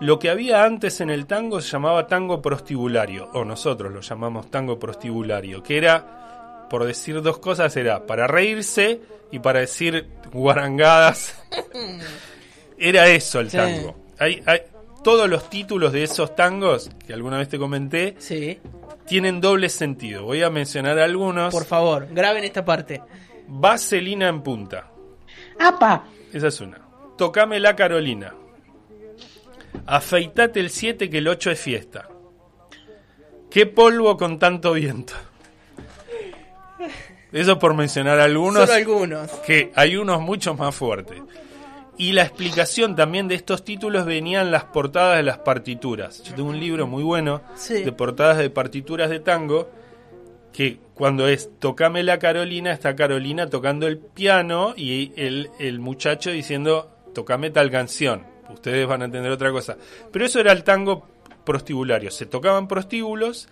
Lo 0.00 0.18
que 0.18 0.30
había 0.30 0.64
antes 0.64 1.00
en 1.00 1.10
el 1.10 1.26
tango 1.26 1.60
se 1.60 1.70
llamaba 1.70 2.06
tango 2.06 2.40
prostibulario, 2.40 3.28
o 3.32 3.44
nosotros 3.44 3.92
lo 3.92 4.00
llamamos 4.00 4.50
tango 4.50 4.78
prostibulario, 4.78 5.62
que 5.62 5.76
era, 5.76 6.17
por 6.68 6.84
decir 6.84 7.20
dos 7.22 7.38
cosas, 7.38 7.76
era 7.76 8.06
para 8.06 8.26
reírse 8.26 9.00
y 9.30 9.38
para 9.38 9.60
decir 9.60 10.08
guarangadas. 10.32 11.34
era 12.78 13.08
eso 13.08 13.40
el 13.40 13.50
Sí. 13.50 13.56
tango. 13.56 13.96
Hay, 14.18 14.42
hay, 14.46 14.60
todos 15.02 15.28
los 15.28 15.48
títulos 15.48 15.92
de 15.92 16.02
esos 16.04 16.34
tangos, 16.34 16.90
que 17.06 17.12
alguna 17.12 17.38
vez 17.38 17.48
te 17.48 17.58
comenté, 17.58 18.16
Sí. 18.18 18.58
tienen 19.06 19.40
doble 19.40 19.68
sentido. 19.68 20.24
Voy 20.24 20.42
a 20.42 20.50
mencionar 20.50 20.98
algunos. 20.98 21.52
Por 21.54 21.64
favor, 21.64 22.08
graben 22.10 22.44
esta 22.44 22.64
parte. 22.64 23.00
Vaselina 23.46 24.28
en 24.28 24.42
punta. 24.42 24.90
¡Apa! 25.58 26.04
Esa 26.32 26.48
es 26.48 26.60
una. 26.60 26.80
Tocame 27.16 27.58
la 27.60 27.74
Carolina. 27.74 28.34
Afeitate 29.86 30.60
el 30.60 30.70
7 30.70 31.08
que 31.08 31.18
el 31.18 31.28
8 31.28 31.50
es 31.52 31.60
fiesta. 31.60 32.08
¿Qué 33.50 33.64
polvo 33.66 34.16
con 34.16 34.38
tanto 34.38 34.72
viento? 34.72 35.14
Eso 37.32 37.58
por 37.58 37.74
mencionar 37.74 38.20
algunos. 38.20 38.62
Solo 38.62 38.72
algunos. 38.74 39.30
Que 39.46 39.70
hay 39.74 39.96
unos 39.96 40.20
muchos 40.20 40.56
más 40.58 40.74
fuertes. 40.74 41.20
Y 41.96 42.12
la 42.12 42.22
explicación 42.22 42.94
también 42.94 43.26
de 43.28 43.34
estos 43.34 43.64
títulos 43.64 44.06
venía 44.06 44.40
en 44.40 44.50
las 44.52 44.64
portadas 44.64 45.16
de 45.16 45.24
las 45.24 45.38
partituras. 45.38 46.22
Yo 46.22 46.34
tengo 46.34 46.48
un 46.50 46.60
libro 46.60 46.86
muy 46.86 47.02
bueno 47.02 47.42
Sí. 47.56 47.82
de 47.82 47.92
portadas 47.92 48.38
de 48.38 48.50
partituras 48.50 49.10
de 49.10 49.18
tango 49.20 49.68
que 50.52 50.78
cuando 50.94 51.28
es 51.28 51.50
Tocame 51.58 52.02
la 52.02 52.18
Carolina, 52.18 52.72
está 52.72 52.94
Carolina 52.96 53.48
tocando 53.50 53.86
el 53.86 53.98
piano 53.98 54.74
y 54.76 55.12
el, 55.16 55.50
el 55.58 55.80
muchacho 55.80 56.30
diciendo 56.30 56.90
Tocame 57.14 57.50
tal 57.50 57.70
canción. 57.70 58.22
Ustedes 58.48 58.86
van 58.86 59.02
a 59.02 59.06
entender 59.06 59.30
otra 59.32 59.50
cosa. 59.50 59.76
Pero 60.12 60.24
eso 60.24 60.38
era 60.40 60.52
el 60.52 60.62
tango 60.64 61.06
prostibulario. 61.44 62.10
Se 62.10 62.26
tocaban 62.26 62.68
prostíbulos 62.68 63.48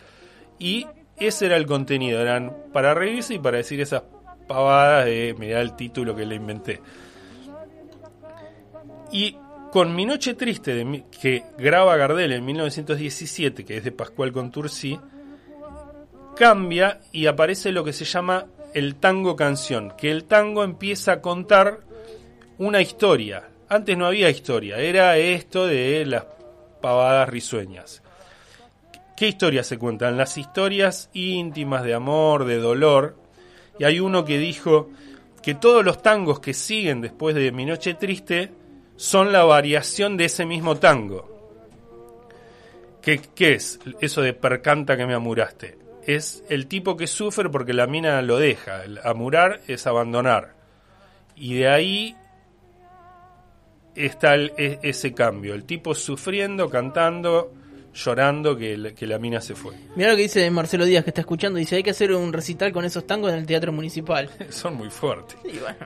y 0.59 0.87
ese 1.19 1.47
era 1.47 1.57
el 1.57 1.67
contenido. 1.67 2.21
Eran 2.21 2.55
para 2.73 2.95
reírse 2.95 3.35
y 3.35 3.39
para 3.39 3.59
decir 3.59 3.81
esas 3.81 4.03
pavadas 4.47 5.07
de 5.07 5.35
mirá 5.39 5.61
el 5.61 5.75
título 5.75 6.15
que 6.15 6.27
le 6.27 6.35
inventé. 6.35 6.81
Y 9.13 9.37
con 9.73 9.95
Mi 9.95 10.07
Noche 10.07 10.35
Triste, 10.35 10.75
de 10.75 11.05
que 11.21 11.45
graba 11.59 11.97
Gardel 11.97 12.33
en 12.33 12.45
1917, 12.45 13.65
que 13.65 13.77
es 13.77 13.85
de 13.85 13.93
Pascual 13.93 14.33
Contursi, 14.33 14.99
cambia 16.37 17.01
y 17.13 17.27
aparece 17.27 17.73
lo 17.73 17.85
que 17.85 17.93
se 17.93 18.05
llama 18.05 18.47
el 18.75 18.97
tango 18.97 19.37
canción, 19.37 19.93
que 19.97 20.11
el 20.11 20.25
tango 20.25 20.65
empieza 20.65 21.13
a 21.13 21.21
contar 21.21 21.81
una 22.59 22.81
historia. 22.81 23.49
Antes 23.69 23.97
no 23.97 24.07
había 24.07 24.31
historia, 24.31 24.79
era 24.79 25.17
esto 25.17 25.67
de 25.67 26.05
las 26.07 26.25
pavadas 26.81 27.29
risueñas. 27.29 28.03
¿Qué 29.17 29.29
historias 29.29 29.67
se 29.67 29.79
cuentan? 29.79 30.19
Las 30.19 30.37
historias 30.37 31.09
íntimas 31.15 31.83
de 31.85 31.95
amor, 31.95 32.45
de 32.45 32.59
dolor. 32.59 33.17
Y 33.79 33.85
hay 33.85 33.99
uno 33.99 34.27
que 34.27 34.39
dijo 34.39 34.91
que 35.43 35.55
todos 35.55 35.83
los 35.83 36.03
tangos 36.03 36.41
que 36.41 36.53
siguen 36.53 37.01
después 37.01 37.35
de 37.35 37.51
Mi 37.51 37.65
Noche 37.65 37.95
Triste 37.95 38.53
son 38.97 39.33
la 39.33 39.45
variación 39.45 40.19
de 40.19 40.27
ese 40.27 40.45
mismo 40.45 40.77
tango. 40.77 41.35
¿Qué, 43.01 43.21
qué 43.35 43.55
es 43.55 43.79
eso 44.01 44.21
de 44.21 44.35
percanta 44.35 44.99
que 44.99 45.07
me 45.07 45.15
amuraste? 45.15 45.79
Es 46.05 46.45
el 46.51 46.67
tipo 46.67 46.97
que 46.97 47.07
sufre 47.07 47.49
porque 47.49 47.73
la 47.73 47.87
mina 47.87 48.21
lo 48.21 48.37
deja. 48.37 48.83
Amurar 49.03 49.63
es 49.67 49.87
abandonar. 49.87 50.55
Y 51.37 51.55
de 51.55 51.69
ahí 51.69 52.17
está 53.95 54.37
e- 54.37 54.79
ese 54.83 55.15
cambio. 55.15 55.55
El 55.55 55.65
tipo 55.65 55.95
sufriendo, 55.95 56.69
cantando, 56.69 57.53
llorando 57.97 58.57
que, 58.57 58.95
que 58.95 59.07
la 59.07 59.19
mina 59.19 59.41
se 59.41 59.55
fue. 59.55 59.75
Mira 59.97 60.11
lo 60.11 60.17
que 60.17 60.23
dice 60.23 60.49
Marcelo 60.51 60.85
Díaz 60.85 61.03
que 61.05 61.11
está 61.11 61.23
escuchando. 61.23 61.59
Dice, 61.59 61.77
hay 61.77 61.83
que 61.83 61.91
hacer 61.91 62.13
un 62.13 62.33
recital 62.33 62.73
con 62.73 62.85
esos 62.85 63.07
tangos 63.07 63.33
en 63.33 63.39
el 63.39 63.47
Teatro 63.47 63.73
Municipal. 63.73 64.31
Son 64.51 64.75
muy 64.77 64.91
fuertes. 64.91 65.37
Y 65.45 65.59
bueno, 65.59 65.79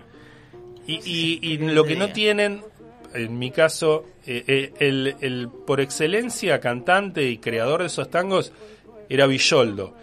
Y, 0.86 1.38
y- 1.54 1.58
lo 1.58 1.84
que 1.84 1.96
no 1.96 2.10
tienen, 2.12 2.62
en 3.14 3.38
mi 3.38 3.50
caso, 3.50 4.04
eh, 4.26 4.44
eh, 4.46 4.72
el, 4.80 5.16
el 5.20 5.48
por 5.66 5.80
excelencia 5.80 6.58
cantante 6.60 7.24
y 7.28 7.38
creador 7.38 7.80
de 7.80 7.86
esos 7.86 8.10
tangos 8.10 8.52
era 9.08 9.26
Villoldo. 9.26 9.94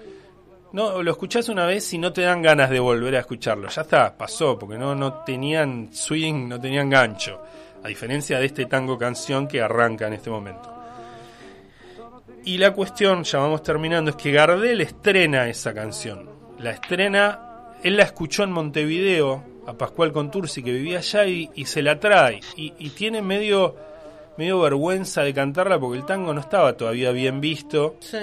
No, 0.73 1.01
lo 1.01 1.11
escuchás 1.11 1.47
una 1.49 1.65
vez 1.65 1.93
y 1.93 1.97
no 1.97 2.11
te 2.11 2.21
dan 2.23 2.41
ganas 2.41 2.69
de 2.69 2.79
volver 2.79 3.15
a 3.15 3.19
escucharlo. 3.19 3.69
Ya 3.69 3.81
está, 3.83 4.15
pasó, 4.17 4.59
porque 4.59 4.77
no, 4.77 4.93
no 4.95 5.23
tenían 5.25 5.89
swing, 5.93 6.47
no 6.47 6.59
tenían 6.59 6.89
gancho. 6.89 7.41
A 7.83 7.87
diferencia 7.87 8.37
de 8.39 8.47
este 8.47 8.65
tango 8.65 8.97
canción 8.97 9.47
que 9.47 9.61
arranca 9.61 10.07
en 10.07 10.13
este 10.13 10.29
momento. 10.29 10.73
Y 12.47 12.57
la 12.59 12.71
cuestión, 12.71 13.25
ya 13.25 13.39
vamos 13.39 13.61
terminando, 13.61 14.11
es 14.11 14.15
que 14.15 14.31
Gardel 14.31 14.79
estrena 14.79 15.49
esa 15.49 15.73
canción. 15.73 16.29
La 16.59 16.71
estrena, 16.71 17.73
él 17.83 17.97
la 17.97 18.03
escuchó 18.03 18.43
en 18.43 18.53
Montevideo, 18.53 19.43
a 19.67 19.73
Pascual 19.73 20.13
Contursi, 20.13 20.63
que 20.63 20.71
vivía 20.71 20.99
allá, 20.99 21.25
y, 21.25 21.49
y 21.55 21.65
se 21.65 21.81
la 21.81 21.99
trae. 21.99 22.39
Y, 22.55 22.73
y 22.79 22.91
tiene 22.91 23.21
medio, 23.21 23.75
medio 24.37 24.61
vergüenza 24.61 25.23
de 25.23 25.33
cantarla 25.33 25.77
porque 25.77 25.97
el 25.97 26.05
tango 26.05 26.33
no 26.33 26.39
estaba 26.39 26.77
todavía 26.77 27.11
bien 27.11 27.41
visto. 27.41 27.97
sí. 27.99 28.17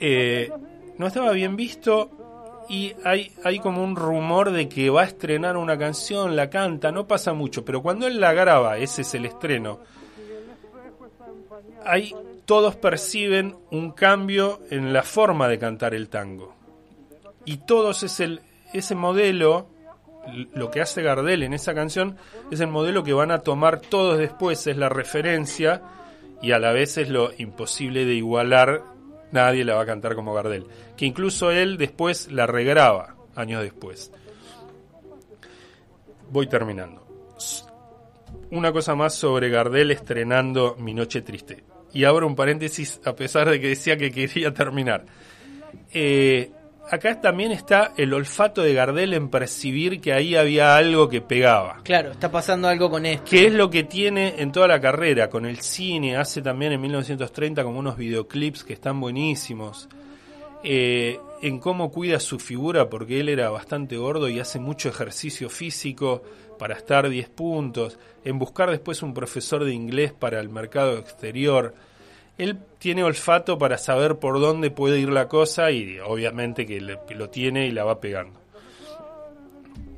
Eh, 0.00 0.50
no 0.96 1.06
estaba 1.06 1.32
bien 1.32 1.56
visto 1.56 2.64
y 2.70 2.94
hay, 3.04 3.30
hay 3.44 3.58
como 3.58 3.84
un 3.84 3.94
rumor 3.94 4.50
de 4.50 4.66
que 4.68 4.88
va 4.88 5.02
a 5.02 5.04
estrenar 5.04 5.58
una 5.58 5.76
canción, 5.76 6.34
la 6.34 6.48
canta, 6.48 6.90
no 6.90 7.06
pasa 7.06 7.34
mucho, 7.34 7.64
pero 7.64 7.82
cuando 7.82 8.06
él 8.06 8.18
la 8.20 8.32
graba, 8.32 8.78
ese 8.78 9.02
es 9.02 9.14
el 9.14 9.26
estreno, 9.26 9.80
hay, 11.84 12.14
todos 12.50 12.74
perciben 12.74 13.54
un 13.70 13.92
cambio 13.92 14.58
en 14.72 14.92
la 14.92 15.04
forma 15.04 15.46
de 15.46 15.60
cantar 15.60 15.94
el 15.94 16.08
tango. 16.08 16.52
Y 17.44 17.58
todos 17.58 18.02
es 18.02 18.18
el, 18.18 18.40
ese 18.72 18.96
modelo, 18.96 19.68
lo 20.52 20.68
que 20.72 20.80
hace 20.80 21.00
Gardel 21.00 21.44
en 21.44 21.54
esa 21.54 21.76
canción, 21.76 22.16
es 22.50 22.58
el 22.58 22.66
modelo 22.66 23.04
que 23.04 23.12
van 23.12 23.30
a 23.30 23.38
tomar 23.38 23.78
todos 23.78 24.18
después, 24.18 24.66
es 24.66 24.76
la 24.76 24.88
referencia 24.88 25.80
y 26.42 26.50
a 26.50 26.58
la 26.58 26.72
vez 26.72 26.98
es 26.98 27.08
lo 27.08 27.30
imposible 27.38 28.04
de 28.04 28.14
igualar, 28.14 28.82
nadie 29.30 29.64
la 29.64 29.76
va 29.76 29.82
a 29.82 29.86
cantar 29.86 30.16
como 30.16 30.34
Gardel. 30.34 30.66
Que 30.96 31.06
incluso 31.06 31.52
él 31.52 31.76
después 31.76 32.32
la 32.32 32.48
regraba, 32.48 33.14
años 33.36 33.62
después. 33.62 34.10
Voy 36.32 36.48
terminando. 36.48 37.06
Una 38.50 38.72
cosa 38.72 38.96
más 38.96 39.14
sobre 39.14 39.50
Gardel 39.50 39.92
estrenando 39.92 40.74
Mi 40.80 40.94
Noche 40.94 41.22
Triste. 41.22 41.69
Y 41.92 42.04
abro 42.04 42.26
un 42.26 42.36
paréntesis 42.36 43.00
a 43.04 43.14
pesar 43.14 43.48
de 43.50 43.60
que 43.60 43.68
decía 43.68 43.96
que 43.96 44.10
quería 44.10 44.52
terminar. 44.54 45.04
Eh, 45.92 46.50
acá 46.90 47.20
también 47.20 47.52
está 47.52 47.92
el 47.96 48.12
olfato 48.12 48.62
de 48.62 48.74
Gardel 48.74 49.14
en 49.14 49.28
percibir 49.28 50.00
que 50.00 50.12
ahí 50.12 50.34
había 50.36 50.76
algo 50.76 51.08
que 51.08 51.20
pegaba. 51.20 51.80
Claro, 51.82 52.12
está 52.12 52.30
pasando 52.30 52.68
algo 52.68 52.90
con 52.90 53.06
esto. 53.06 53.24
Que 53.28 53.46
es 53.46 53.52
lo 53.52 53.70
que 53.70 53.84
tiene 53.84 54.34
en 54.38 54.52
toda 54.52 54.68
la 54.68 54.80
carrera, 54.80 55.30
con 55.30 55.46
el 55.46 55.60
cine, 55.60 56.16
hace 56.16 56.42
también 56.42 56.72
en 56.72 56.80
1930 56.80 57.62
como 57.62 57.78
unos 57.78 57.96
videoclips 57.96 58.64
que 58.64 58.72
están 58.72 59.00
buenísimos, 59.00 59.88
eh, 60.62 61.18
en 61.42 61.58
cómo 61.58 61.90
cuida 61.90 62.20
su 62.20 62.38
figura, 62.38 62.90
porque 62.90 63.20
él 63.20 63.28
era 63.28 63.50
bastante 63.50 63.96
gordo 63.96 64.28
y 64.28 64.40
hace 64.40 64.58
mucho 64.58 64.88
ejercicio 64.88 65.48
físico 65.48 66.22
para 66.60 66.74
estar 66.74 67.08
10 67.08 67.28
puntos, 67.30 67.98
en 68.22 68.38
buscar 68.38 68.70
después 68.70 69.02
un 69.02 69.14
profesor 69.14 69.64
de 69.64 69.72
inglés 69.72 70.12
para 70.12 70.38
el 70.38 70.48
mercado 70.48 70.98
exterior. 70.98 71.74
Él 72.38 72.60
tiene 72.78 73.02
olfato 73.02 73.58
para 73.58 73.78
saber 73.78 74.20
por 74.20 74.38
dónde 74.38 74.70
puede 74.70 75.00
ir 75.00 75.08
la 75.08 75.26
cosa 75.26 75.72
y 75.72 75.98
obviamente 75.98 76.66
que 76.66 76.80
lo 76.80 77.30
tiene 77.30 77.66
y 77.66 77.72
la 77.72 77.84
va 77.84 78.00
pegando 78.00 78.38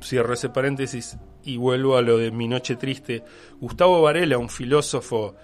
cierro 0.03 0.33
ese 0.33 0.49
paréntesis 0.49 1.17
y 1.43 1.57
vuelvo 1.57 1.97
a 1.97 2.01
lo 2.01 2.17
de 2.17 2.31
Mi 2.31 2.47
Noche 2.47 2.75
Triste. 2.75 3.23
Gustavo 3.59 4.01
Varela, 4.01 4.37
un 4.37 4.49
filósofo 4.49 5.35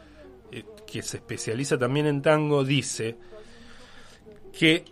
eh, 0.52 0.64
que 0.86 1.02
se 1.02 1.18
especializa 1.18 1.78
también 1.78 2.06
en 2.06 2.22
tango, 2.22 2.64
dice 2.64 3.18
que 4.58 4.86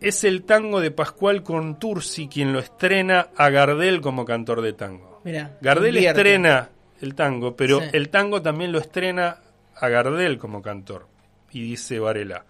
es 0.00 0.24
el 0.24 0.44
tango 0.44 0.80
de 0.80 0.90
Pascual 0.90 1.42
Contursi 1.42 2.28
quien 2.28 2.52
lo 2.52 2.60
estrena 2.60 3.28
a 3.36 3.50
Gardel 3.50 4.00
como 4.00 4.24
cantor 4.24 4.62
de 4.62 4.72
tango. 4.72 5.07
Mirá, 5.28 5.58
Gardel 5.60 5.96
invierte. 5.96 6.20
estrena 6.20 6.70
el 7.02 7.14
tango, 7.14 7.54
pero 7.54 7.80
Sí. 7.80 7.86
el 7.92 8.08
tango 8.08 8.40
también 8.40 8.72
lo 8.72 8.78
estrena 8.78 9.40
a 9.76 9.88
Gardel 9.88 10.38
como 10.38 10.62
cantor. 10.62 11.06
Y 11.52 11.60
dice 11.62 11.98
Varela 11.98 12.44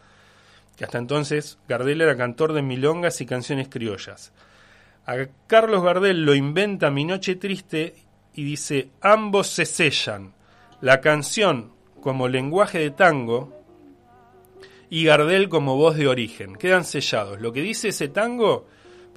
que 0.76 0.84
hasta 0.84 0.98
entonces 0.98 1.58
Gardel 1.68 2.00
era 2.02 2.16
cantor 2.16 2.52
de 2.52 2.62
milongas 2.62 3.20
y 3.20 3.26
canciones 3.26 3.68
criollas. 3.68 4.32
A 5.06 5.16
Carlos 5.48 5.82
Gardel 5.82 6.24
lo 6.24 6.36
inventa 6.36 6.92
Mi 6.92 7.04
Noche 7.04 7.34
Triste 7.34 7.96
y 8.34 8.44
dice, 8.44 8.90
ambos 9.00 9.48
se 9.48 9.66
sellan, 9.66 10.34
la 10.80 11.00
canción 11.00 11.72
como 12.00 12.28
lenguaje 12.28 12.78
de 12.78 12.92
tango 12.92 13.52
y 14.88 15.04
Gardel 15.04 15.48
como 15.48 15.76
voz 15.76 15.96
de 15.96 16.06
origen. 16.06 16.54
Quedan 16.54 16.84
sellados. 16.84 17.40
Lo 17.40 17.52
que 17.52 17.60
dice 17.60 17.88
ese 17.88 18.06
tango 18.06 18.68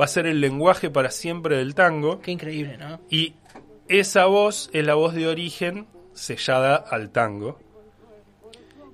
va 0.02 0.06
a 0.06 0.08
ser 0.08 0.26
el 0.26 0.42
lenguaje 0.42 0.90
para 0.90 1.12
siempre 1.12 1.58
del 1.58 1.76
tango 1.76 2.22
Qué 2.22 2.32
increíble, 2.32 2.76
¿no? 2.78 3.00
y 3.08 3.36
esa 3.88 4.26
voz 4.26 4.72
es 4.74 4.84
la 4.84 4.96
voz 4.96 5.14
de 5.14 5.28
origen 5.28 5.86
sellada 6.14 6.76
al 6.76 7.12
tango. 7.12 7.60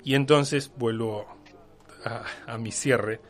Y 0.03 0.15
entonces 0.15 0.71
vuelvo 0.75 1.27
a, 2.03 2.23
a 2.51 2.57
mi 2.57 2.71
cierre. 2.71 3.21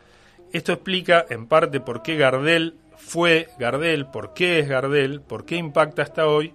Esto 0.54 0.72
explica 0.72 1.26
en 1.30 1.46
parte 1.48 1.80
por 1.80 2.04
qué 2.04 2.16
Gardel 2.16 2.76
fue 2.96 3.50
Gardel, 3.60 4.08
por 4.08 4.34
qué 4.34 4.60
es 4.60 4.70
Gardel, 4.70 5.22
por 5.22 5.46
qué 5.46 5.58
impacta 5.58 6.04
hasta 6.04 6.28
hoy 6.28 6.54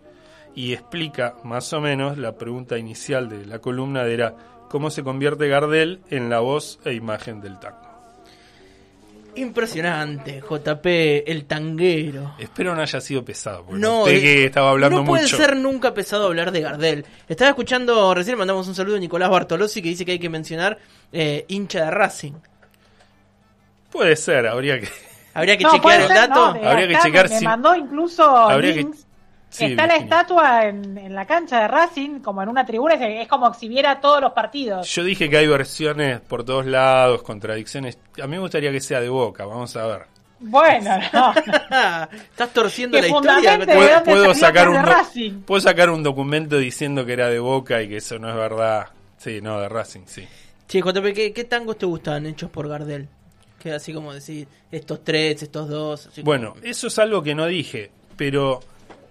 y 0.55 0.73
explica 0.73 1.37
más 1.45 1.73
o 1.73 1.81
menos 1.81 2.19
la 2.19 2.37
pregunta 2.37 2.79
inicial 2.79 3.29
de 3.29 3.47
la 3.47 3.59
columna 3.59 4.05
de 4.05 4.15
era 4.15 4.37
cómo 4.71 4.91
se 4.91 5.03
convierte 5.03 5.49
Gardel 5.49 6.01
en 6.09 6.31
la 6.31 6.41
voz 6.41 6.81
e 6.85 6.95
imagen 6.95 7.41
del 7.41 7.59
tango. 7.59 7.82
Impresionante, 9.35 10.43
JP, 10.43 11.25
el 11.31 11.45
tanguero. 11.47 12.35
Espero 12.39 12.75
no 12.75 12.83
haya 12.83 13.01
sido 13.01 13.25
pesado, 13.25 13.65
porque 13.65 13.81
No, 13.81 14.01
noté 14.01 14.13
de- 14.13 14.21
que 14.21 14.45
estaba 14.45 14.71
hablando 14.71 14.99
no 14.99 15.05
puede 15.05 15.23
mucho. 15.23 15.37
ser 15.37 15.57
nunca 15.57 15.95
pesado 15.95 16.27
hablar 16.27 16.53
de 16.53 16.61
Gardel. 16.61 17.07
Estaba 17.29 17.49
escuchando, 17.51 18.15
recién 18.15 18.37
mandamos 18.37 18.69
un 18.69 18.75
saludo 18.75 18.97
a 18.97 19.01
Nicolás 19.01 19.31
Bartolozzi 19.31 19.81
que 19.81 19.89
dice 19.89 20.05
que 20.05 20.13
hay 20.13 20.19
que 20.19 20.29
mencionar 20.29 20.79
eh, 21.13 21.45
hincha 21.49 21.87
de 21.87 21.91
Racing. 21.91 22.33
Puede 23.91 24.17
ser, 24.17 24.47
habría 24.47 24.81
que 24.81 24.89
Habría 25.35 25.57
que 25.57 25.65
No, 25.65 25.73
chequear 25.73 26.01
el 26.03 26.07
ser, 26.09 26.17
dato. 26.17 26.55
no, 26.55 26.69
Habría 26.69 26.89
que 26.89 26.99
checar 26.99 27.29
me, 27.31 27.39
si- 27.39 27.45
mandó 27.47 27.75
incluso 27.75 28.23
Habría 28.23 28.75
que- 28.75 28.79
links 28.81 29.07
Sí, 29.53 29.67
Está 29.67 29.87
la 29.87 29.97
estatua 29.97 30.65
en, 30.65 30.97
en 30.97 31.15
la 31.15 31.27
cancha 31.27 31.61
de 31.61 31.69
Racing, 31.69 32.21
como 32.21 32.43
en 32.43 32.49
una 32.49 32.65
tribuna, 32.65 32.95
es, 32.95 33.23
es 33.23 33.29
como 33.29 33.53
si 33.53 33.69
viera 33.69 34.01
todos 34.01 34.21
los 34.23 34.33
partidos. 34.33 34.89
Yo 34.95 35.05
dije 35.05 35.29
que 35.29 35.37
hay 35.37 35.47
versiones 35.47 36.21
por 36.21 36.43
todos 36.43 36.65
lados, 36.65 37.23
contradicciones. 37.23 37.99
A 38.23 38.27
mí 38.27 38.31
me 38.33 38.39
gustaría 38.39 38.73
que 38.73 38.81
sea 38.81 39.01
de 39.01 39.11
boca, 39.11 39.45
vamos 39.45 39.77
a 39.77 39.87
ver. 39.87 40.03
Bueno, 40.41 40.91
no. 41.13 41.35
Estás 42.11 42.53
torciendo 42.53 42.97
Que 42.97 43.03
la 43.03 43.09
historia. 43.09 43.33
fundamente- 43.35 43.73
¿De 43.77 44.01
Puedo, 44.05 44.35
sacar 44.35 44.69
un 44.71 44.83
Racing? 44.83 45.43
puedo 45.43 45.61
sacar 45.61 45.91
un 45.91 46.03
documento 46.03 46.57
diciendo 46.59 47.05
que 47.05 47.13
era 47.13 47.29
de 47.29 47.39
boca 47.39 47.83
y 47.83 47.89
que 47.89 47.99
eso 47.99 48.19
no 48.19 48.31
es 48.31 48.35
verdad. 48.35 48.87
Sí, 49.19 49.41
no, 49.43 49.61
de 49.61 49.69
Racing, 49.69 50.03
sí. 50.07 50.27
Che, 50.67 50.81
JP, 50.81 51.13
¿qué, 51.15 51.33
qué 51.35 51.45
tangos 51.45 51.77
te 51.79 51.85
gustan 51.87 52.25
hechos 52.27 52.51
por 52.51 52.67
Gardel? 52.69 53.07
Que 53.59 53.73
así 53.75 53.93
como 53.93 54.13
decir, 54.15 54.49
estos 54.71 55.05
tres, 55.05 55.43
estos 55.43 55.69
dos. 55.69 56.07
así 56.07 56.23
Bueno, 56.23 56.55
como- 56.55 56.65
eso 56.65 56.87
es 56.89 56.99
algo 56.99 57.23
que 57.23 57.35
no 57.35 57.47
dije, 57.47 57.91
pero 58.17 58.61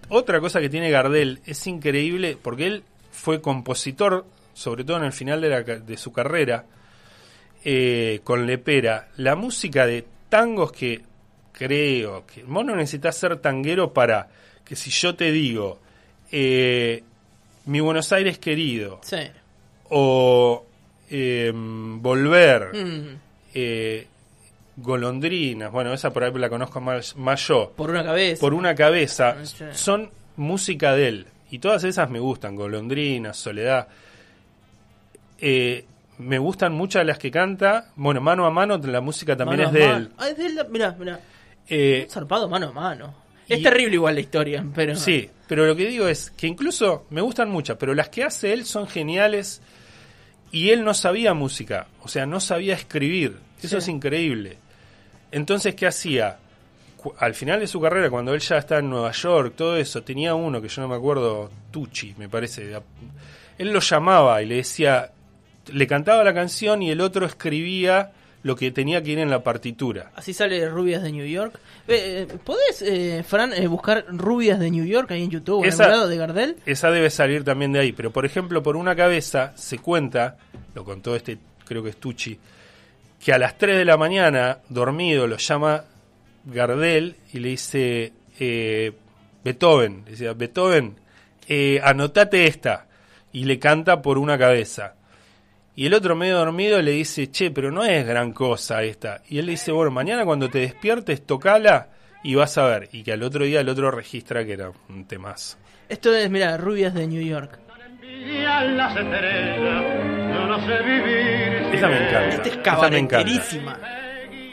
otra 0.08 0.40
cosa 0.40 0.60
que 0.60 0.68
tiene 0.68 0.90
Gardel 0.90 1.40
es 1.46 1.66
increíble 1.66 2.36
porque 2.40 2.66
él 2.66 2.84
fue 3.10 3.40
compositor, 3.40 4.24
sobre 4.54 4.84
todo 4.84 4.98
en 4.98 5.04
el 5.04 5.12
final 5.12 5.40
de, 5.40 5.48
la 5.48 5.64
ca- 5.64 5.78
de 5.78 5.96
su 5.96 6.12
carrera, 6.12 6.64
eh, 7.64 8.20
con 8.24 8.46
Lepera. 8.46 9.08
La 9.16 9.36
música 9.36 9.86
de 9.86 10.04
tangos 10.28 10.72
que 10.72 11.02
creo 11.52 12.26
que 12.26 12.42
vos 12.44 12.64
no 12.64 12.74
necesitas 12.74 13.16
ser 13.16 13.36
tanguero 13.38 13.92
para 13.92 14.28
que 14.64 14.74
si 14.76 14.90
yo 14.90 15.14
te 15.14 15.30
digo 15.30 15.78
eh, 16.30 17.02
mi 17.66 17.80
Buenos 17.80 18.10
Aires 18.12 18.38
querido 18.38 19.00
Sí. 19.02 19.18
o 19.90 20.64
eh, 21.10 21.52
Volver, 21.54 22.70
Mm, 22.74 23.16
eh, 23.54 24.06
Golondrinas, 24.76 25.70
bueno, 25.70 25.92
esa 25.92 26.12
por 26.12 26.24
ahí 26.24 26.32
la 26.34 26.48
conozco 26.48 26.80
más, 26.80 27.14
más 27.16 27.46
yo, 27.46 27.72
por 27.76 27.90
una 27.90 28.02
cabeza. 28.04 28.40
por 28.40 28.54
una 28.54 28.74
cabeza, 28.74 29.36
Ah, 29.40 29.72
son 29.74 30.10
música 30.36 30.94
de 30.94 31.08
él. 31.08 31.26
Y 31.50 31.58
todas 31.58 31.84
esas 31.84 32.08
me 32.08 32.18
gustan, 32.18 32.56
Golondrinas, 32.56 33.36
Soledad. 33.36 33.86
Eh, 35.38 35.84
me 36.18 36.38
gustan 36.38 36.72
muchas 36.72 37.04
las 37.04 37.18
que 37.18 37.30
canta. 37.30 37.90
Bueno, 37.96 38.20
mano 38.20 38.46
a 38.46 38.50
mano, 38.50 38.78
la 38.78 39.00
música 39.00 39.36
también 39.36 39.60
Mano 39.60 39.68
es 39.70 39.74
de 39.74 39.86
mano. 39.86 39.98
él. 39.98 40.10
Ah, 40.18 40.28
es 40.28 40.36
de 40.38 40.46
él. 40.46 40.58
Mirá, 40.70 40.92
mirá. 40.98 41.20
Eh, 41.68 42.06
zarpado 42.10 42.48
mano 42.48 42.68
a 42.68 42.72
mano. 42.72 43.14
Es 43.48 43.62
terrible 43.62 43.96
igual 43.96 44.14
la 44.14 44.20
historia, 44.22 44.64
pero... 44.74 44.94
Sí, 44.96 45.28
pero 45.46 45.66
lo 45.66 45.76
que 45.76 45.84
digo 45.86 46.08
es 46.08 46.30
que 46.30 46.46
incluso 46.46 47.04
me 47.10 47.20
gustan 47.20 47.50
muchas, 47.50 47.76
pero 47.76 47.92
las 47.92 48.08
que 48.08 48.24
hace 48.24 48.52
él 48.54 48.64
son 48.64 48.86
geniales 48.86 49.60
y 50.52 50.70
él 50.70 50.84
no 50.84 50.94
sabía 50.94 51.34
música, 51.34 51.88
o 52.02 52.08
sea, 52.08 52.24
no 52.24 52.40
sabía 52.40 52.72
escribir. 52.74 53.36
Eso 53.58 53.68
Sí. 53.68 53.76
es 53.76 53.88
increíble. 53.88 54.56
Entonces, 55.32 55.74
¿qué 55.74 55.86
hacía? 55.86 56.38
Al 57.18 57.34
final 57.34 57.58
de 57.58 57.66
su 57.66 57.80
carrera, 57.80 58.08
cuando 58.10 58.32
él 58.32 58.40
ya 58.40 58.58
está 58.58 58.78
en 58.78 58.88
Nueva 58.90 59.10
York, 59.10 59.54
todo 59.56 59.76
eso, 59.76 60.02
tenía 60.02 60.34
uno 60.36 60.62
que 60.62 60.68
yo 60.68 60.82
no 60.82 60.88
me 60.88 60.94
acuerdo, 60.94 61.50
Tucci, 61.72 62.14
me 62.16 62.28
parece. 62.28 62.72
Él 63.58 63.72
lo 63.72 63.80
llamaba 63.80 64.40
y 64.42 64.46
le 64.46 64.56
decía, 64.56 65.10
le 65.72 65.86
cantaba 65.88 66.22
la 66.22 66.32
canción 66.32 66.80
y 66.82 66.90
el 66.90 67.00
otro 67.00 67.26
escribía 67.26 68.12
lo 68.44 68.56
que 68.56 68.70
tenía 68.72 69.02
que 69.02 69.12
ir 69.12 69.18
en 69.18 69.30
la 69.30 69.42
partitura. 69.42 70.10
Así 70.16 70.32
sale 70.32 70.68
Rubias 70.68 71.02
de 71.02 71.12
New 71.12 71.26
York. 71.26 71.58
Eh, 71.88 72.26
eh, 72.28 72.38
¿Podés, 72.44 72.82
eh, 72.82 73.24
Fran, 73.26 73.52
eh, 73.52 73.66
buscar 73.68 74.04
Rubias 74.08 74.58
de 74.60 74.70
New 74.70 74.84
York 74.84 75.10
ahí 75.12 75.22
en 75.24 75.30
YouTube 75.30 75.62
en 75.62 75.68
Esa- 75.70 75.84
algún 75.84 75.96
lado 75.98 76.08
de 76.08 76.16
Gardel? 76.16 76.56
Esa 76.66 76.90
debe 76.90 77.10
salir 77.10 77.44
también 77.44 77.72
de 77.72 77.78
ahí. 77.80 77.92
Pero, 77.92 78.12
por 78.12 78.24
ejemplo, 78.26 78.62
por 78.62 78.76
una 78.76 78.94
cabeza 78.96 79.52
se 79.56 79.78
cuenta, 79.78 80.36
lo 80.74 80.84
contó 80.84 81.14
este, 81.16 81.38
creo 81.64 81.82
que 81.84 81.90
es 81.90 81.96
Tucci, 81.98 82.36
que 83.22 83.32
a 83.32 83.38
las 83.38 83.56
3 83.56 83.78
de 83.78 83.84
la 83.84 83.96
mañana, 83.96 84.58
dormido, 84.68 85.28
lo 85.28 85.36
llama 85.36 85.84
Gardel 86.44 87.16
y 87.32 87.38
le 87.38 87.50
dice, 87.50 88.12
eh, 88.40 88.92
Beethoven, 89.44 90.02
le 90.04 90.10
decía, 90.10 90.32
Beethoven, 90.32 90.96
eh, 91.46 91.80
anotate 91.84 92.46
esta. 92.46 92.88
Y 93.32 93.44
le 93.44 93.58
canta 93.58 94.02
por 94.02 94.18
una 94.18 94.36
cabeza. 94.36 94.94
Y 95.74 95.86
el 95.86 95.94
otro 95.94 96.16
medio 96.16 96.36
dormido 96.36 96.82
le 96.82 96.90
dice, 96.90 97.30
che, 97.30 97.50
pero 97.50 97.70
no 97.70 97.84
es 97.84 98.04
gran 98.04 98.32
cosa 98.32 98.82
esta. 98.82 99.22
Y 99.28 99.38
él 99.38 99.46
le 99.46 99.52
dice, 99.52 99.70
bueno, 99.72 99.90
mañana 99.90 100.24
cuando 100.24 100.50
te 100.50 100.58
despiertes, 100.58 101.24
tocala 101.24 101.88
y 102.24 102.34
vas 102.34 102.58
a 102.58 102.66
ver. 102.66 102.88
Y 102.92 103.04
que 103.04 103.12
al 103.12 103.22
otro 103.22 103.44
día 103.44 103.60
el 103.60 103.68
otro 103.68 103.90
registra 103.90 104.44
que 104.44 104.54
era 104.54 104.72
un 104.88 105.06
temazo. 105.06 105.56
Esto 105.88 106.12
es, 106.14 106.28
mira, 106.28 106.56
Rubias 106.56 106.92
de 106.92 107.06
New 107.06 107.22
York. 107.22 107.58
Esa 111.72 111.88
me 111.88 111.96
encanta. 112.06 112.28
Esta 112.28 112.48
es 112.48 112.56
Esa 112.56 112.90
me 112.90 112.98
encanta. 112.98 113.22
cabareterísima. 113.22 113.78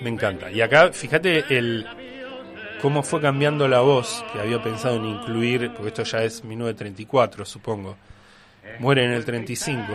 Me 0.02 0.10
encanta. 0.10 0.52
Y 0.52 0.62
acá, 0.62 0.92
fíjate 0.92 1.44
el 1.50 1.86
cómo 2.82 3.04
fue 3.04 3.22
cambiando 3.22 3.68
la 3.68 3.82
voz 3.82 4.24
que 4.32 4.40
había 4.40 4.62
pensado 4.64 4.96
en 4.96 5.06
incluir, 5.06 5.72
porque 5.74 5.90
esto 5.90 6.04
ya 6.04 6.24
es 6.24 6.44
1934, 6.44 7.46
supongo. 7.46 7.98
Muere 8.80 9.04
en 9.04 9.12
el 9.12 9.26
35. 9.26 9.86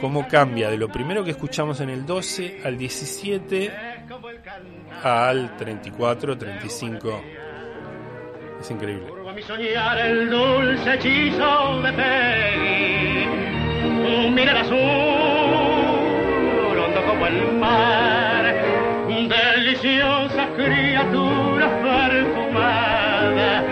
Cómo 0.00 0.26
cambia 0.26 0.70
de 0.70 0.78
lo 0.78 0.88
primero 0.88 1.22
que 1.22 1.30
escuchamos 1.32 1.80
en 1.80 1.90
el 1.90 2.04
12 2.06 2.60
al 2.64 2.76
17 2.76 3.72
al 5.02 5.56
34, 5.56 6.36
35. 6.38 7.22
Es 8.60 8.70
increíble. 8.70 9.06
Turbo 9.06 9.28
a 9.30 9.32
mi 9.32 9.42
soñar 9.42 9.98
el 9.98 10.30
dulce 10.30 10.94
hechizo 10.94 11.80
de 11.82 11.92
Peggy. 11.92 13.26
Un 14.26 14.34
mirar 14.34 14.56
azul, 14.58 14.78
hondo 16.78 17.04
como 17.06 17.26
el 17.26 17.52
mar. 17.54 18.54
Deliciosa 19.28 20.46
criatura 20.56 21.68
perfumada. 21.82 23.64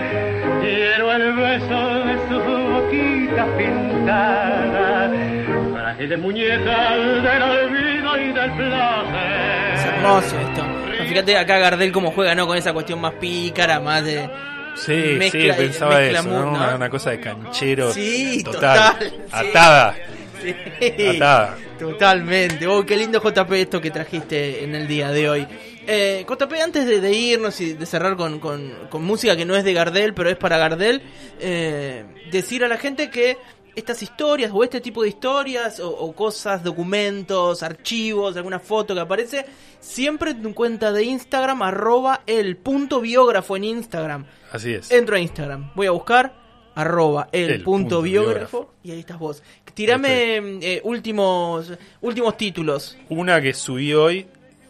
Quiero 0.61 1.13
el 1.13 1.33
beso 1.33 2.05
de 2.05 2.17
su 2.27 2.39
boquita 2.39 3.45
pintada. 3.57 5.11
Frágiles 5.73 6.19
muñecas 6.19 7.23
del 7.23 7.41
olvido 7.41 8.17
y 8.17 8.27
del 8.33 8.49
Es 8.49 8.55
placer. 8.57 9.93
hermoso 9.95 10.39
esto. 10.39 10.63
Fíjate 11.07 11.37
acá 11.37 11.57
Gardel 11.59 11.91
cómo 11.91 12.11
juega, 12.11 12.35
¿no? 12.35 12.47
Con 12.47 12.57
esa 12.57 12.73
cuestión 12.73 12.99
más 12.99 13.13
pícara, 13.13 13.79
más 13.79 14.03
de... 14.03 14.29
Sí, 14.75 14.91
Mezcla- 15.17 15.55
sí, 15.55 15.61
pensaba 15.61 16.03
eso, 16.03 16.23
¿no? 16.23 16.49
Una, 16.51 16.75
una 16.75 16.89
cosa 16.89 17.11
de 17.11 17.19
canchero 17.19 17.91
Sí, 17.93 18.41
total, 18.43 19.13
atada, 19.31 19.95
Sí. 20.41 21.07
atada. 21.17 21.57
Totalmente. 21.79 22.67
Oh, 22.67 22.85
qué 22.85 22.95
lindo 22.97 23.19
JP 23.21 23.51
esto 23.61 23.81
que 23.81 23.91
trajiste 23.91 24.63
en 24.63 24.75
el 24.75 24.87
día 24.87 25.11
de 25.11 25.29
hoy. 25.29 25.47
Eh, 25.87 26.25
JP, 26.27 26.53
antes 26.61 26.85
de, 26.85 26.99
de 27.01 27.11
irnos 27.13 27.59
y 27.61 27.73
de 27.73 27.85
cerrar 27.85 28.15
con, 28.15 28.39
con- 28.39 28.73
con 28.89 29.03
música 29.03 29.35
que 29.35 29.45
no 29.45 29.55
es 29.55 29.63
de 29.63 29.73
Gardel, 29.73 30.13
pero 30.13 30.29
es 30.29 30.37
para 30.37 30.57
Gardel, 30.57 31.01
eh, 31.39 32.05
decir 32.31 32.63
a 32.63 32.67
la 32.67 32.77
gente 32.77 33.09
que 33.09 33.37
estas 33.75 34.01
historias 34.01 34.51
o 34.53 34.63
este 34.63 34.81
tipo 34.81 35.03
de 35.03 35.09
historias 35.09 35.79
o, 35.79 35.89
o 35.89 36.13
cosas, 36.13 36.63
documentos, 36.63 37.61
archivos, 37.63 38.35
alguna 38.37 38.59
foto 38.59 38.93
que 38.93 39.01
aparece, 39.01 39.45
siempre 39.79 40.31
en 40.31 40.41
tu 40.41 40.53
cuenta 40.53 40.91
de 40.91 41.03
Instagram, 41.03 41.61
arroba 41.61 42.21
el 42.25 42.57
punto 42.57 43.01
biógrafo 43.01 43.55
en 43.57 43.63
Instagram. 43.65 44.25
Así 44.51 44.73
es. 44.73 44.91
Entro 44.91 45.15
a 45.15 45.19
Instagram, 45.19 45.71
voy 45.75 45.87
a 45.87 45.91
buscar 45.91 46.33
arroba 46.75 47.29
el, 47.31 47.51
El 47.51 47.63
punto 47.63 47.81
punto 47.97 48.01
biógrafo, 48.01 48.33
biógrafo. 48.59 48.73
y 48.83 48.91
ahí 48.91 48.99
estás 48.99 49.17
vos. 49.19 49.41
Tirame 49.73 50.37
eh, 50.61 50.81
últimos 50.83 51.71
últimos 52.01 52.37
títulos. 52.37 52.97
Una 53.09 53.41
que 53.41 53.53
subí 53.53 53.93
hoy, 53.93 54.25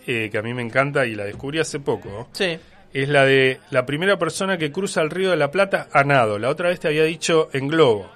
eh, 0.08 0.30
que 0.32 0.38
a 0.38 0.41
mí 0.41 0.53
me 0.53 0.62
encanta 0.62 1.06
y 1.06 1.16
la 1.16 1.24
descubrí 1.26 1.60
hace 1.60 1.80
poco, 1.80 2.28
Sí. 2.32 2.58
es 2.93 3.10
la 3.10 3.26
de 3.26 3.60
la 3.72 3.86
primera 3.86 4.18
persona 4.20 4.58
que 4.58 4.72
cruza 4.72 5.01
el 5.01 5.10
río 5.10 5.32
de 5.32 5.38
la 5.38 5.51
Plata 5.51 5.88
a 5.91 6.03
nado. 6.03 6.38
La 6.39 6.49
otra 6.49 6.70
vez 6.70 6.80
te 6.80 6.88
había 6.88 7.03
dicho 7.03 7.49
en 7.53 7.68
globo. 7.68 8.08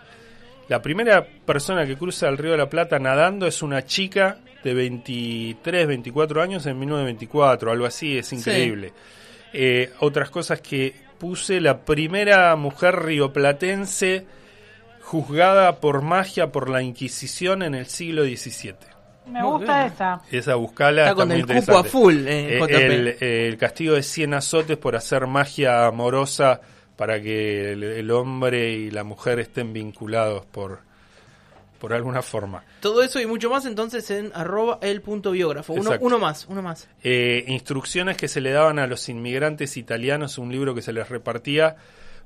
La 0.69 0.81
primera 0.83 1.25
persona 1.25 1.85
que 1.85 1.97
cruza 1.97 2.29
el 2.29 2.37
río 2.37 2.51
de 2.51 2.57
la 2.57 2.69
Plata 2.69 2.99
nadando 2.99 3.47
es 3.47 3.63
una 3.63 3.85
chica 3.85 4.37
de 4.63 4.73
23, 4.75 5.87
24 5.87 6.41
años 6.43 6.65
en 6.67 6.77
1924, 6.77 7.71
algo 7.71 7.85
así, 7.85 8.19
es 8.19 8.31
increíble. 8.33 8.93
Eh, 9.51 9.91
otras 9.99 10.29
cosas 10.29 10.61
que 10.61 10.93
puse, 11.17 11.59
la 11.59 11.79
primera 11.79 12.55
mujer 12.55 13.03
rioplatense 13.03 14.27
juzgada 15.01 15.79
por 15.79 16.03
magia 16.03 16.51
por 16.51 16.69
la 16.69 16.83
Inquisición 16.83 17.63
en 17.63 17.73
el 17.73 17.87
siglo 17.87 18.23
XVII. 18.23 18.75
Me 19.25 19.41
Muy 19.41 19.51
gusta 19.51 19.79
bien. 19.79 19.93
esa. 19.93 20.21
Esa 20.31 20.55
buscala. 20.55 21.01
Está 21.03 21.15
con 21.15 21.31
el 21.31 21.47
cupo 21.47 21.77
a 21.79 21.83
full, 21.83 22.27
eh, 22.27 22.59
Eh, 22.59 23.17
el, 23.19 23.23
el 23.23 23.57
castigo 23.57 23.95
de 23.95 24.03
100 24.03 24.35
azotes 24.35 24.77
por 24.77 24.95
hacer 24.95 25.25
magia 25.25 25.87
amorosa 25.87 26.61
para 26.99 27.21
que 27.21 27.71
el, 27.71 27.81
el 27.81 28.11
hombre 28.11 28.71
y 28.73 28.91
la 28.91 29.05
mujer 29.05 29.39
estén 29.39 29.71
vinculados 29.71 30.45
por, 30.45 30.79
por 31.79 31.93
alguna 31.93 32.21
forma. 32.21 32.61
Todo 32.81 33.01
eso 33.01 33.21
y 33.21 33.25
mucho 33.25 33.49
más 33.49 33.65
entonces 33.65 34.11
en 34.11 34.33
arroba 34.35 34.79
el 34.81 34.99
punto 35.01 35.31
biógrafo. 35.31 35.71
Uno, 35.71 36.19
más, 36.19 36.45
uno 36.49 36.61
más. 36.61 36.89
Eh, 37.01 37.45
instrucciones 37.47 38.17
que 38.17 38.27
se 38.27 38.41
le 38.41 38.51
daban 38.51 38.79
a 38.79 38.85
los 38.87 39.07
inmigrantes 39.07 39.77
italianos, 39.77 40.37
un 40.37 40.51
libro 40.51 40.75
que 40.75 40.81
se 40.81 40.91
les 40.91 41.07
repartía 41.07 41.77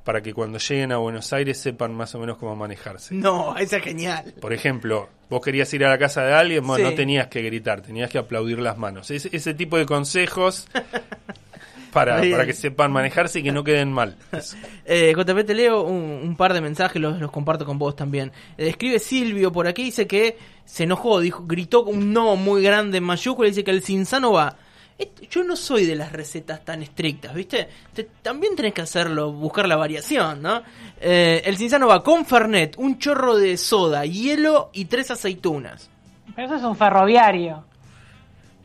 para 0.03 0.21
que 0.23 0.33
cuando 0.33 0.57
lleguen 0.57 0.91
a 0.91 0.97
Buenos 0.97 1.31
Aires 1.33 1.59
sepan 1.59 1.93
más 1.93 2.15
o 2.15 2.19
menos 2.19 2.39
cómo 2.39 2.55
manejarse. 2.55 3.13
No, 3.13 3.55
esa 3.55 3.77
es 3.77 3.83
genial. 3.83 4.33
Por 4.41 4.53
ejemplo, 4.53 5.07
vos 5.29 5.39
querías 5.41 5.71
ir 5.75 5.85
a 5.85 5.89
la 5.89 5.99
casa 5.99 6.23
de 6.23 6.33
alguien, 6.33 6.65
bueno, 6.65 6.83
Sí. 6.83 6.89
no 6.91 6.97
tenías 6.97 7.27
que 7.27 7.43
gritar, 7.43 7.81
tenías 7.81 8.09
que 8.09 8.17
aplaudir 8.17 8.57
las 8.59 8.75
manos. 8.79 9.11
Ese 9.11 9.53
tipo 9.53 9.77
de 9.77 9.85
consejos 9.85 10.67
para, 11.93 12.19
que 12.45 12.53
sepan 12.53 12.91
manejarse 12.91 13.39
y 13.39 13.43
que 13.43 13.51
no 13.51 13.63
queden 13.63 13.91
mal. 13.91 14.17
Eh, 14.85 15.13
JP, 15.15 15.45
te 15.45 15.53
leo 15.53 15.83
un, 15.83 16.21
un 16.23 16.35
par 16.35 16.53
de 16.53 16.59
mensajes, 16.59 17.01
los, 17.01 17.17
los 17.19 17.31
comparto 17.31 17.65
con 17.65 17.79
vos 17.79 17.95
también. 17.95 18.31
Eh, 18.57 18.67
escribe 18.67 18.99
Silvio 18.99 19.51
por 19.51 19.65
aquí, 19.67 19.83
dice 19.83 20.05
que 20.07 20.37
se 20.65 20.83
enojó, 20.83 21.19
dijo, 21.21 21.45
gritó 21.47 21.83
un 21.83 22.11
no 22.11 22.35
muy 22.35 22.61
grande 22.61 22.97
en 22.97 23.03
mayúscula, 23.05 23.47
dice 23.47 23.63
que 23.63 23.71
el 23.71 23.81
Cinzano 23.81 24.33
va. 24.33 24.57
Yo 25.29 25.43
no 25.43 25.55
soy 25.55 25.85
de 25.85 25.95
las 25.95 26.11
recetas 26.11 26.63
tan 26.63 26.81
estrictas, 26.83 27.33
¿viste? 27.33 27.67
Te- 27.93 28.07
también 28.21 28.55
tenés 28.55 28.73
que 28.73 28.81
hacerlo, 28.81 29.31
buscar 29.33 29.67
la 29.67 29.75
variación, 29.75 30.41
¿no? 30.41 30.61
Eh, 31.01 31.41
el 31.45 31.57
Cinzano 31.57 31.87
va 31.87 32.03
con 32.03 32.25
Fernet, 32.25 32.75
un 32.77 32.99
chorro 32.99 33.35
de 33.37 33.57
soda, 33.57 34.05
hielo 34.05 34.69
y 34.73 34.85
tres 34.85 35.11
aceitunas. 35.11 35.89
Pero 36.35 36.47
eso 36.47 36.55
es 36.57 36.63
un 36.63 36.75
ferroviario. 36.77 37.65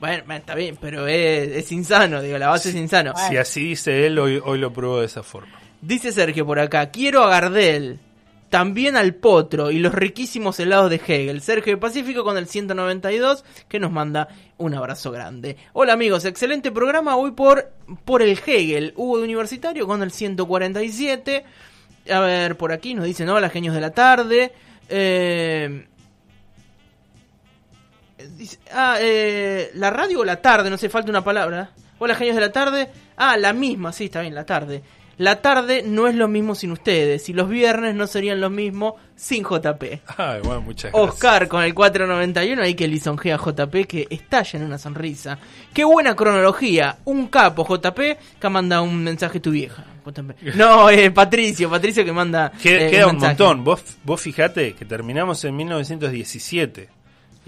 Bueno, 0.01 0.32
está 0.32 0.55
bien, 0.55 0.78
pero 0.80 1.07
es, 1.09 1.49
es 1.49 1.72
insano, 1.72 2.22
digo, 2.22 2.38
la 2.38 2.49
base 2.49 2.68
es 2.68 2.76
insano. 2.76 3.12
Si 3.28 3.36
así 3.36 3.64
dice 3.64 4.07
él, 4.07 4.18
hoy, 4.18 4.40
hoy 4.44 4.59
lo 4.59 4.72
pruebo 4.72 5.01
de 5.01 5.07
esa 5.07 5.22
forma. 5.22 5.59
Dice 5.80 6.12
Sergio 6.12 6.46
por 6.46 6.61
acá, 6.61 6.90
quiero 6.90 7.22
a 7.22 7.28
Gardel, 7.28 7.99
también 8.49 8.96
al 8.96 9.14
Potro 9.14 9.70
y 9.70 9.78
los 9.78 9.92
riquísimos 9.92 10.59
helados 10.61 10.90
de 10.90 10.96
Hegel. 10.96 11.40
Sergio 11.42 11.74
de 11.74 11.80
Pacífico 11.80 12.24
con 12.24 12.36
el 12.36 12.46
192 12.46 13.44
que 13.68 13.80
nos 13.80 13.90
manda 13.90 14.28
un 14.57 14.74
abrazo 14.74 15.11
grande. 15.11 15.57
Hola 15.72 15.92
amigos, 15.92 16.24
excelente 16.24 16.70
programa. 16.70 17.14
Voy 17.14 17.32
por, 17.32 17.72
por 18.05 18.22
el 18.22 18.38
Hegel, 18.44 18.92
Hugo 18.96 19.18
de 19.18 19.24
Universitario 19.24 19.86
con 19.86 20.03
el 20.03 20.11
147. 20.12 21.44
A 22.11 22.20
ver, 22.20 22.57
por 22.57 22.72
aquí 22.72 22.94
nos 22.94 23.05
dicen, 23.05 23.28
hola 23.28 23.51
genios 23.51 23.74
de 23.74 23.80
la 23.80 23.90
tarde. 23.90 24.53
Eh, 24.88 25.86
dice- 28.39 28.59
ah, 28.72 28.97
eh, 29.01 29.70
la 29.74 29.91
radio 29.91 30.20
o 30.20 30.24
la 30.24 30.41
tarde, 30.41 30.70
no 30.70 30.78
sé, 30.78 30.89
falta 30.89 31.11
una 31.11 31.22
palabra. 31.24 31.70
Hola 31.99 32.14
genios 32.14 32.36
de 32.36 32.43
la 32.43 32.53
tarde. 32.53 32.89
Ah, 33.16 33.36
la 33.36 33.53
misma, 33.53 33.93
sí, 33.93 34.05
está 34.07 34.20
bien, 34.22 34.34
la 34.34 34.47
tarde. 34.47 34.82
La 35.18 35.43
tarde 35.43 35.82
no 35.84 36.07
es 36.07 36.14
lo 36.14 36.28
mismo 36.28 36.55
sin 36.55 36.70
ustedes 36.70 37.28
y 37.28 37.32
los 37.32 37.49
viernes 37.49 37.93
no 37.97 38.07
serían 38.07 38.41
lo 38.41 38.51
mismo 38.51 38.95
sin 39.16 39.43
JP. 39.43 40.01
Ay, 40.16 40.41
bueno, 40.45 40.61
muchas 40.61 40.93
gracias. 40.93 41.12
Oscar 41.14 41.49
con 41.49 41.64
el 41.64 41.74
491, 41.74 42.62
ahí 42.62 42.74
que 42.74 42.86
lisonjea 42.86 43.34
a 43.34 43.39
JP, 43.39 43.84
que 43.89 44.07
estalla 44.11 44.61
en 44.61 44.64
una 44.66 44.78
sonrisa. 44.78 45.36
Qué 45.74 45.82
buena 45.82 46.14
cronología. 46.14 46.99
Un 47.05 47.26
capo, 47.26 47.66
JP, 47.66 47.99
que 48.41 48.49
manda 48.49 48.80
un 48.80 49.03
mensaje 49.03 49.39
a 49.39 49.43
tu 49.43 49.51
vieja. 49.51 49.84
JP. 50.07 50.30
No, 50.55 50.89
eh, 50.89 51.11
Patricio, 51.11 51.68
Patricio 51.68 52.05
que 52.05 52.12
manda. 52.12 52.53
Queda, 52.62 52.86
eh, 52.86 52.91
queda 52.91 53.07
un 53.09 53.12
mensaje. 53.14 53.32
montón. 53.43 53.64
Vos, 53.64 53.82
vos 54.05 54.20
fijate 54.20 54.74
que 54.76 54.84
terminamos 54.84 55.45
en 55.45 55.57
1917 55.57 56.91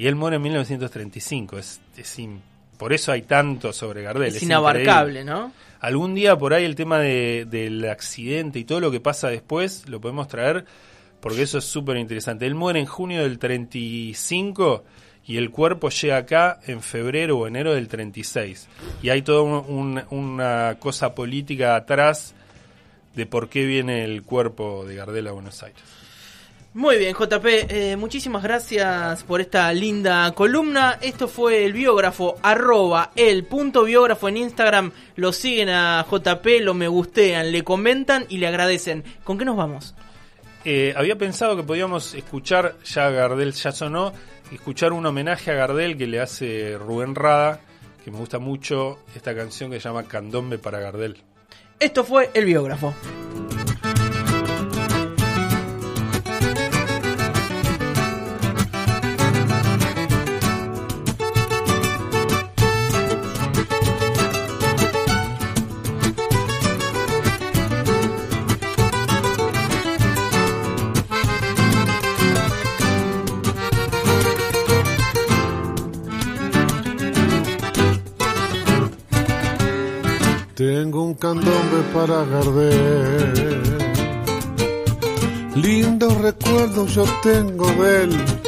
y 0.00 0.06
él 0.06 0.14
muere 0.16 0.36
en 0.36 0.42
1935. 0.42 1.58
Es, 1.58 1.80
es 1.96 2.18
in- 2.18 2.40
por 2.78 2.92
eso 2.94 3.12
hay 3.12 3.22
tanto 3.22 3.72
sobre 3.74 4.02
Gardel. 4.02 4.28
Es 4.28 4.36
es 4.36 4.42
inabarcable, 4.44 5.20
increíble. 5.20 5.24
¿no? 5.24 5.52
Algún 5.80 6.14
día 6.14 6.36
por 6.38 6.54
ahí 6.54 6.64
el 6.64 6.74
tema 6.74 6.98
de- 6.98 7.46
del 7.48 7.84
accidente 7.88 8.58
y 8.58 8.64
todo 8.64 8.80
lo 8.80 8.90
que 8.90 9.00
pasa 9.00 9.28
después 9.28 9.88
lo 9.88 10.00
podemos 10.00 10.28
traer 10.28 10.64
porque 11.20 11.42
eso 11.42 11.58
es 11.58 11.64
súper 11.66 11.98
interesante. 11.98 12.46
Él 12.46 12.54
muere 12.54 12.80
en 12.80 12.86
junio 12.86 13.22
del 13.22 13.38
35 13.38 14.84
y 15.26 15.36
el 15.36 15.50
cuerpo 15.50 15.90
llega 15.90 16.16
acá 16.16 16.60
en 16.66 16.80
febrero 16.82 17.38
o 17.38 17.46
enero 17.46 17.74
del 17.74 17.88
36. 17.88 18.68
Y 19.02 19.10
hay 19.10 19.20
toda 19.22 19.42
un- 19.42 19.64
un- 19.68 20.02
una 20.18 20.76
cosa 20.78 21.14
política 21.14 21.76
atrás 21.76 22.34
de 23.14 23.26
por 23.26 23.48
qué 23.50 23.66
viene 23.66 24.04
el 24.04 24.22
cuerpo 24.22 24.84
de 24.86 24.94
Gardel 24.96 25.26
a 25.28 25.32
Buenos 25.32 25.62
Aires. 25.62 25.82
Muy 26.72 26.98
bien, 26.98 27.16
JP, 27.16 27.46
eh, 27.68 27.96
muchísimas 27.96 28.44
gracias 28.44 29.24
por 29.24 29.40
esta 29.40 29.72
linda 29.72 30.30
columna. 30.32 30.98
Esto 31.00 31.26
fue 31.26 31.64
el 31.64 31.72
biógrafo, 31.72 32.36
arroba 32.42 33.10
el 33.16 33.44
punto 33.44 33.82
biógrafo 33.82 34.28
en 34.28 34.36
Instagram. 34.36 34.92
Lo 35.16 35.32
siguen 35.32 35.68
a 35.68 36.06
JP, 36.08 36.46
lo 36.60 36.74
me 36.74 36.86
gustean, 36.86 37.50
le 37.50 37.64
comentan 37.64 38.24
y 38.28 38.38
le 38.38 38.46
agradecen. 38.46 39.02
¿Con 39.24 39.36
qué 39.36 39.44
nos 39.44 39.56
vamos? 39.56 39.96
Eh, 40.64 40.94
había 40.96 41.18
pensado 41.18 41.56
que 41.56 41.64
podíamos 41.64 42.14
escuchar, 42.14 42.76
ya 42.84 43.10
Gardel 43.10 43.52
ya 43.52 43.72
sonó, 43.72 44.12
escuchar 44.52 44.92
un 44.92 45.04
homenaje 45.04 45.50
a 45.50 45.54
Gardel 45.54 45.96
que 45.96 46.06
le 46.06 46.20
hace 46.20 46.78
Rubén 46.78 47.16
Rada, 47.16 47.58
que 48.04 48.12
me 48.12 48.18
gusta 48.18 48.38
mucho 48.38 49.00
esta 49.16 49.34
canción 49.34 49.72
que 49.72 49.80
se 49.80 49.88
llama 49.88 50.04
Candombe 50.04 50.58
para 50.58 50.78
Gardel. 50.78 51.16
Esto 51.80 52.04
fue 52.04 52.30
el 52.32 52.44
biógrafo. 52.44 52.94
Tengo 80.82 81.02
un 81.02 81.12
candombe 81.12 81.82
para 81.92 82.24
Gardel. 82.24 83.34
Lindos 85.56 86.14
recuerdos 86.22 86.94
yo 86.94 87.04
tengo 87.22 87.66
de 87.66 88.04
él. 88.04 88.39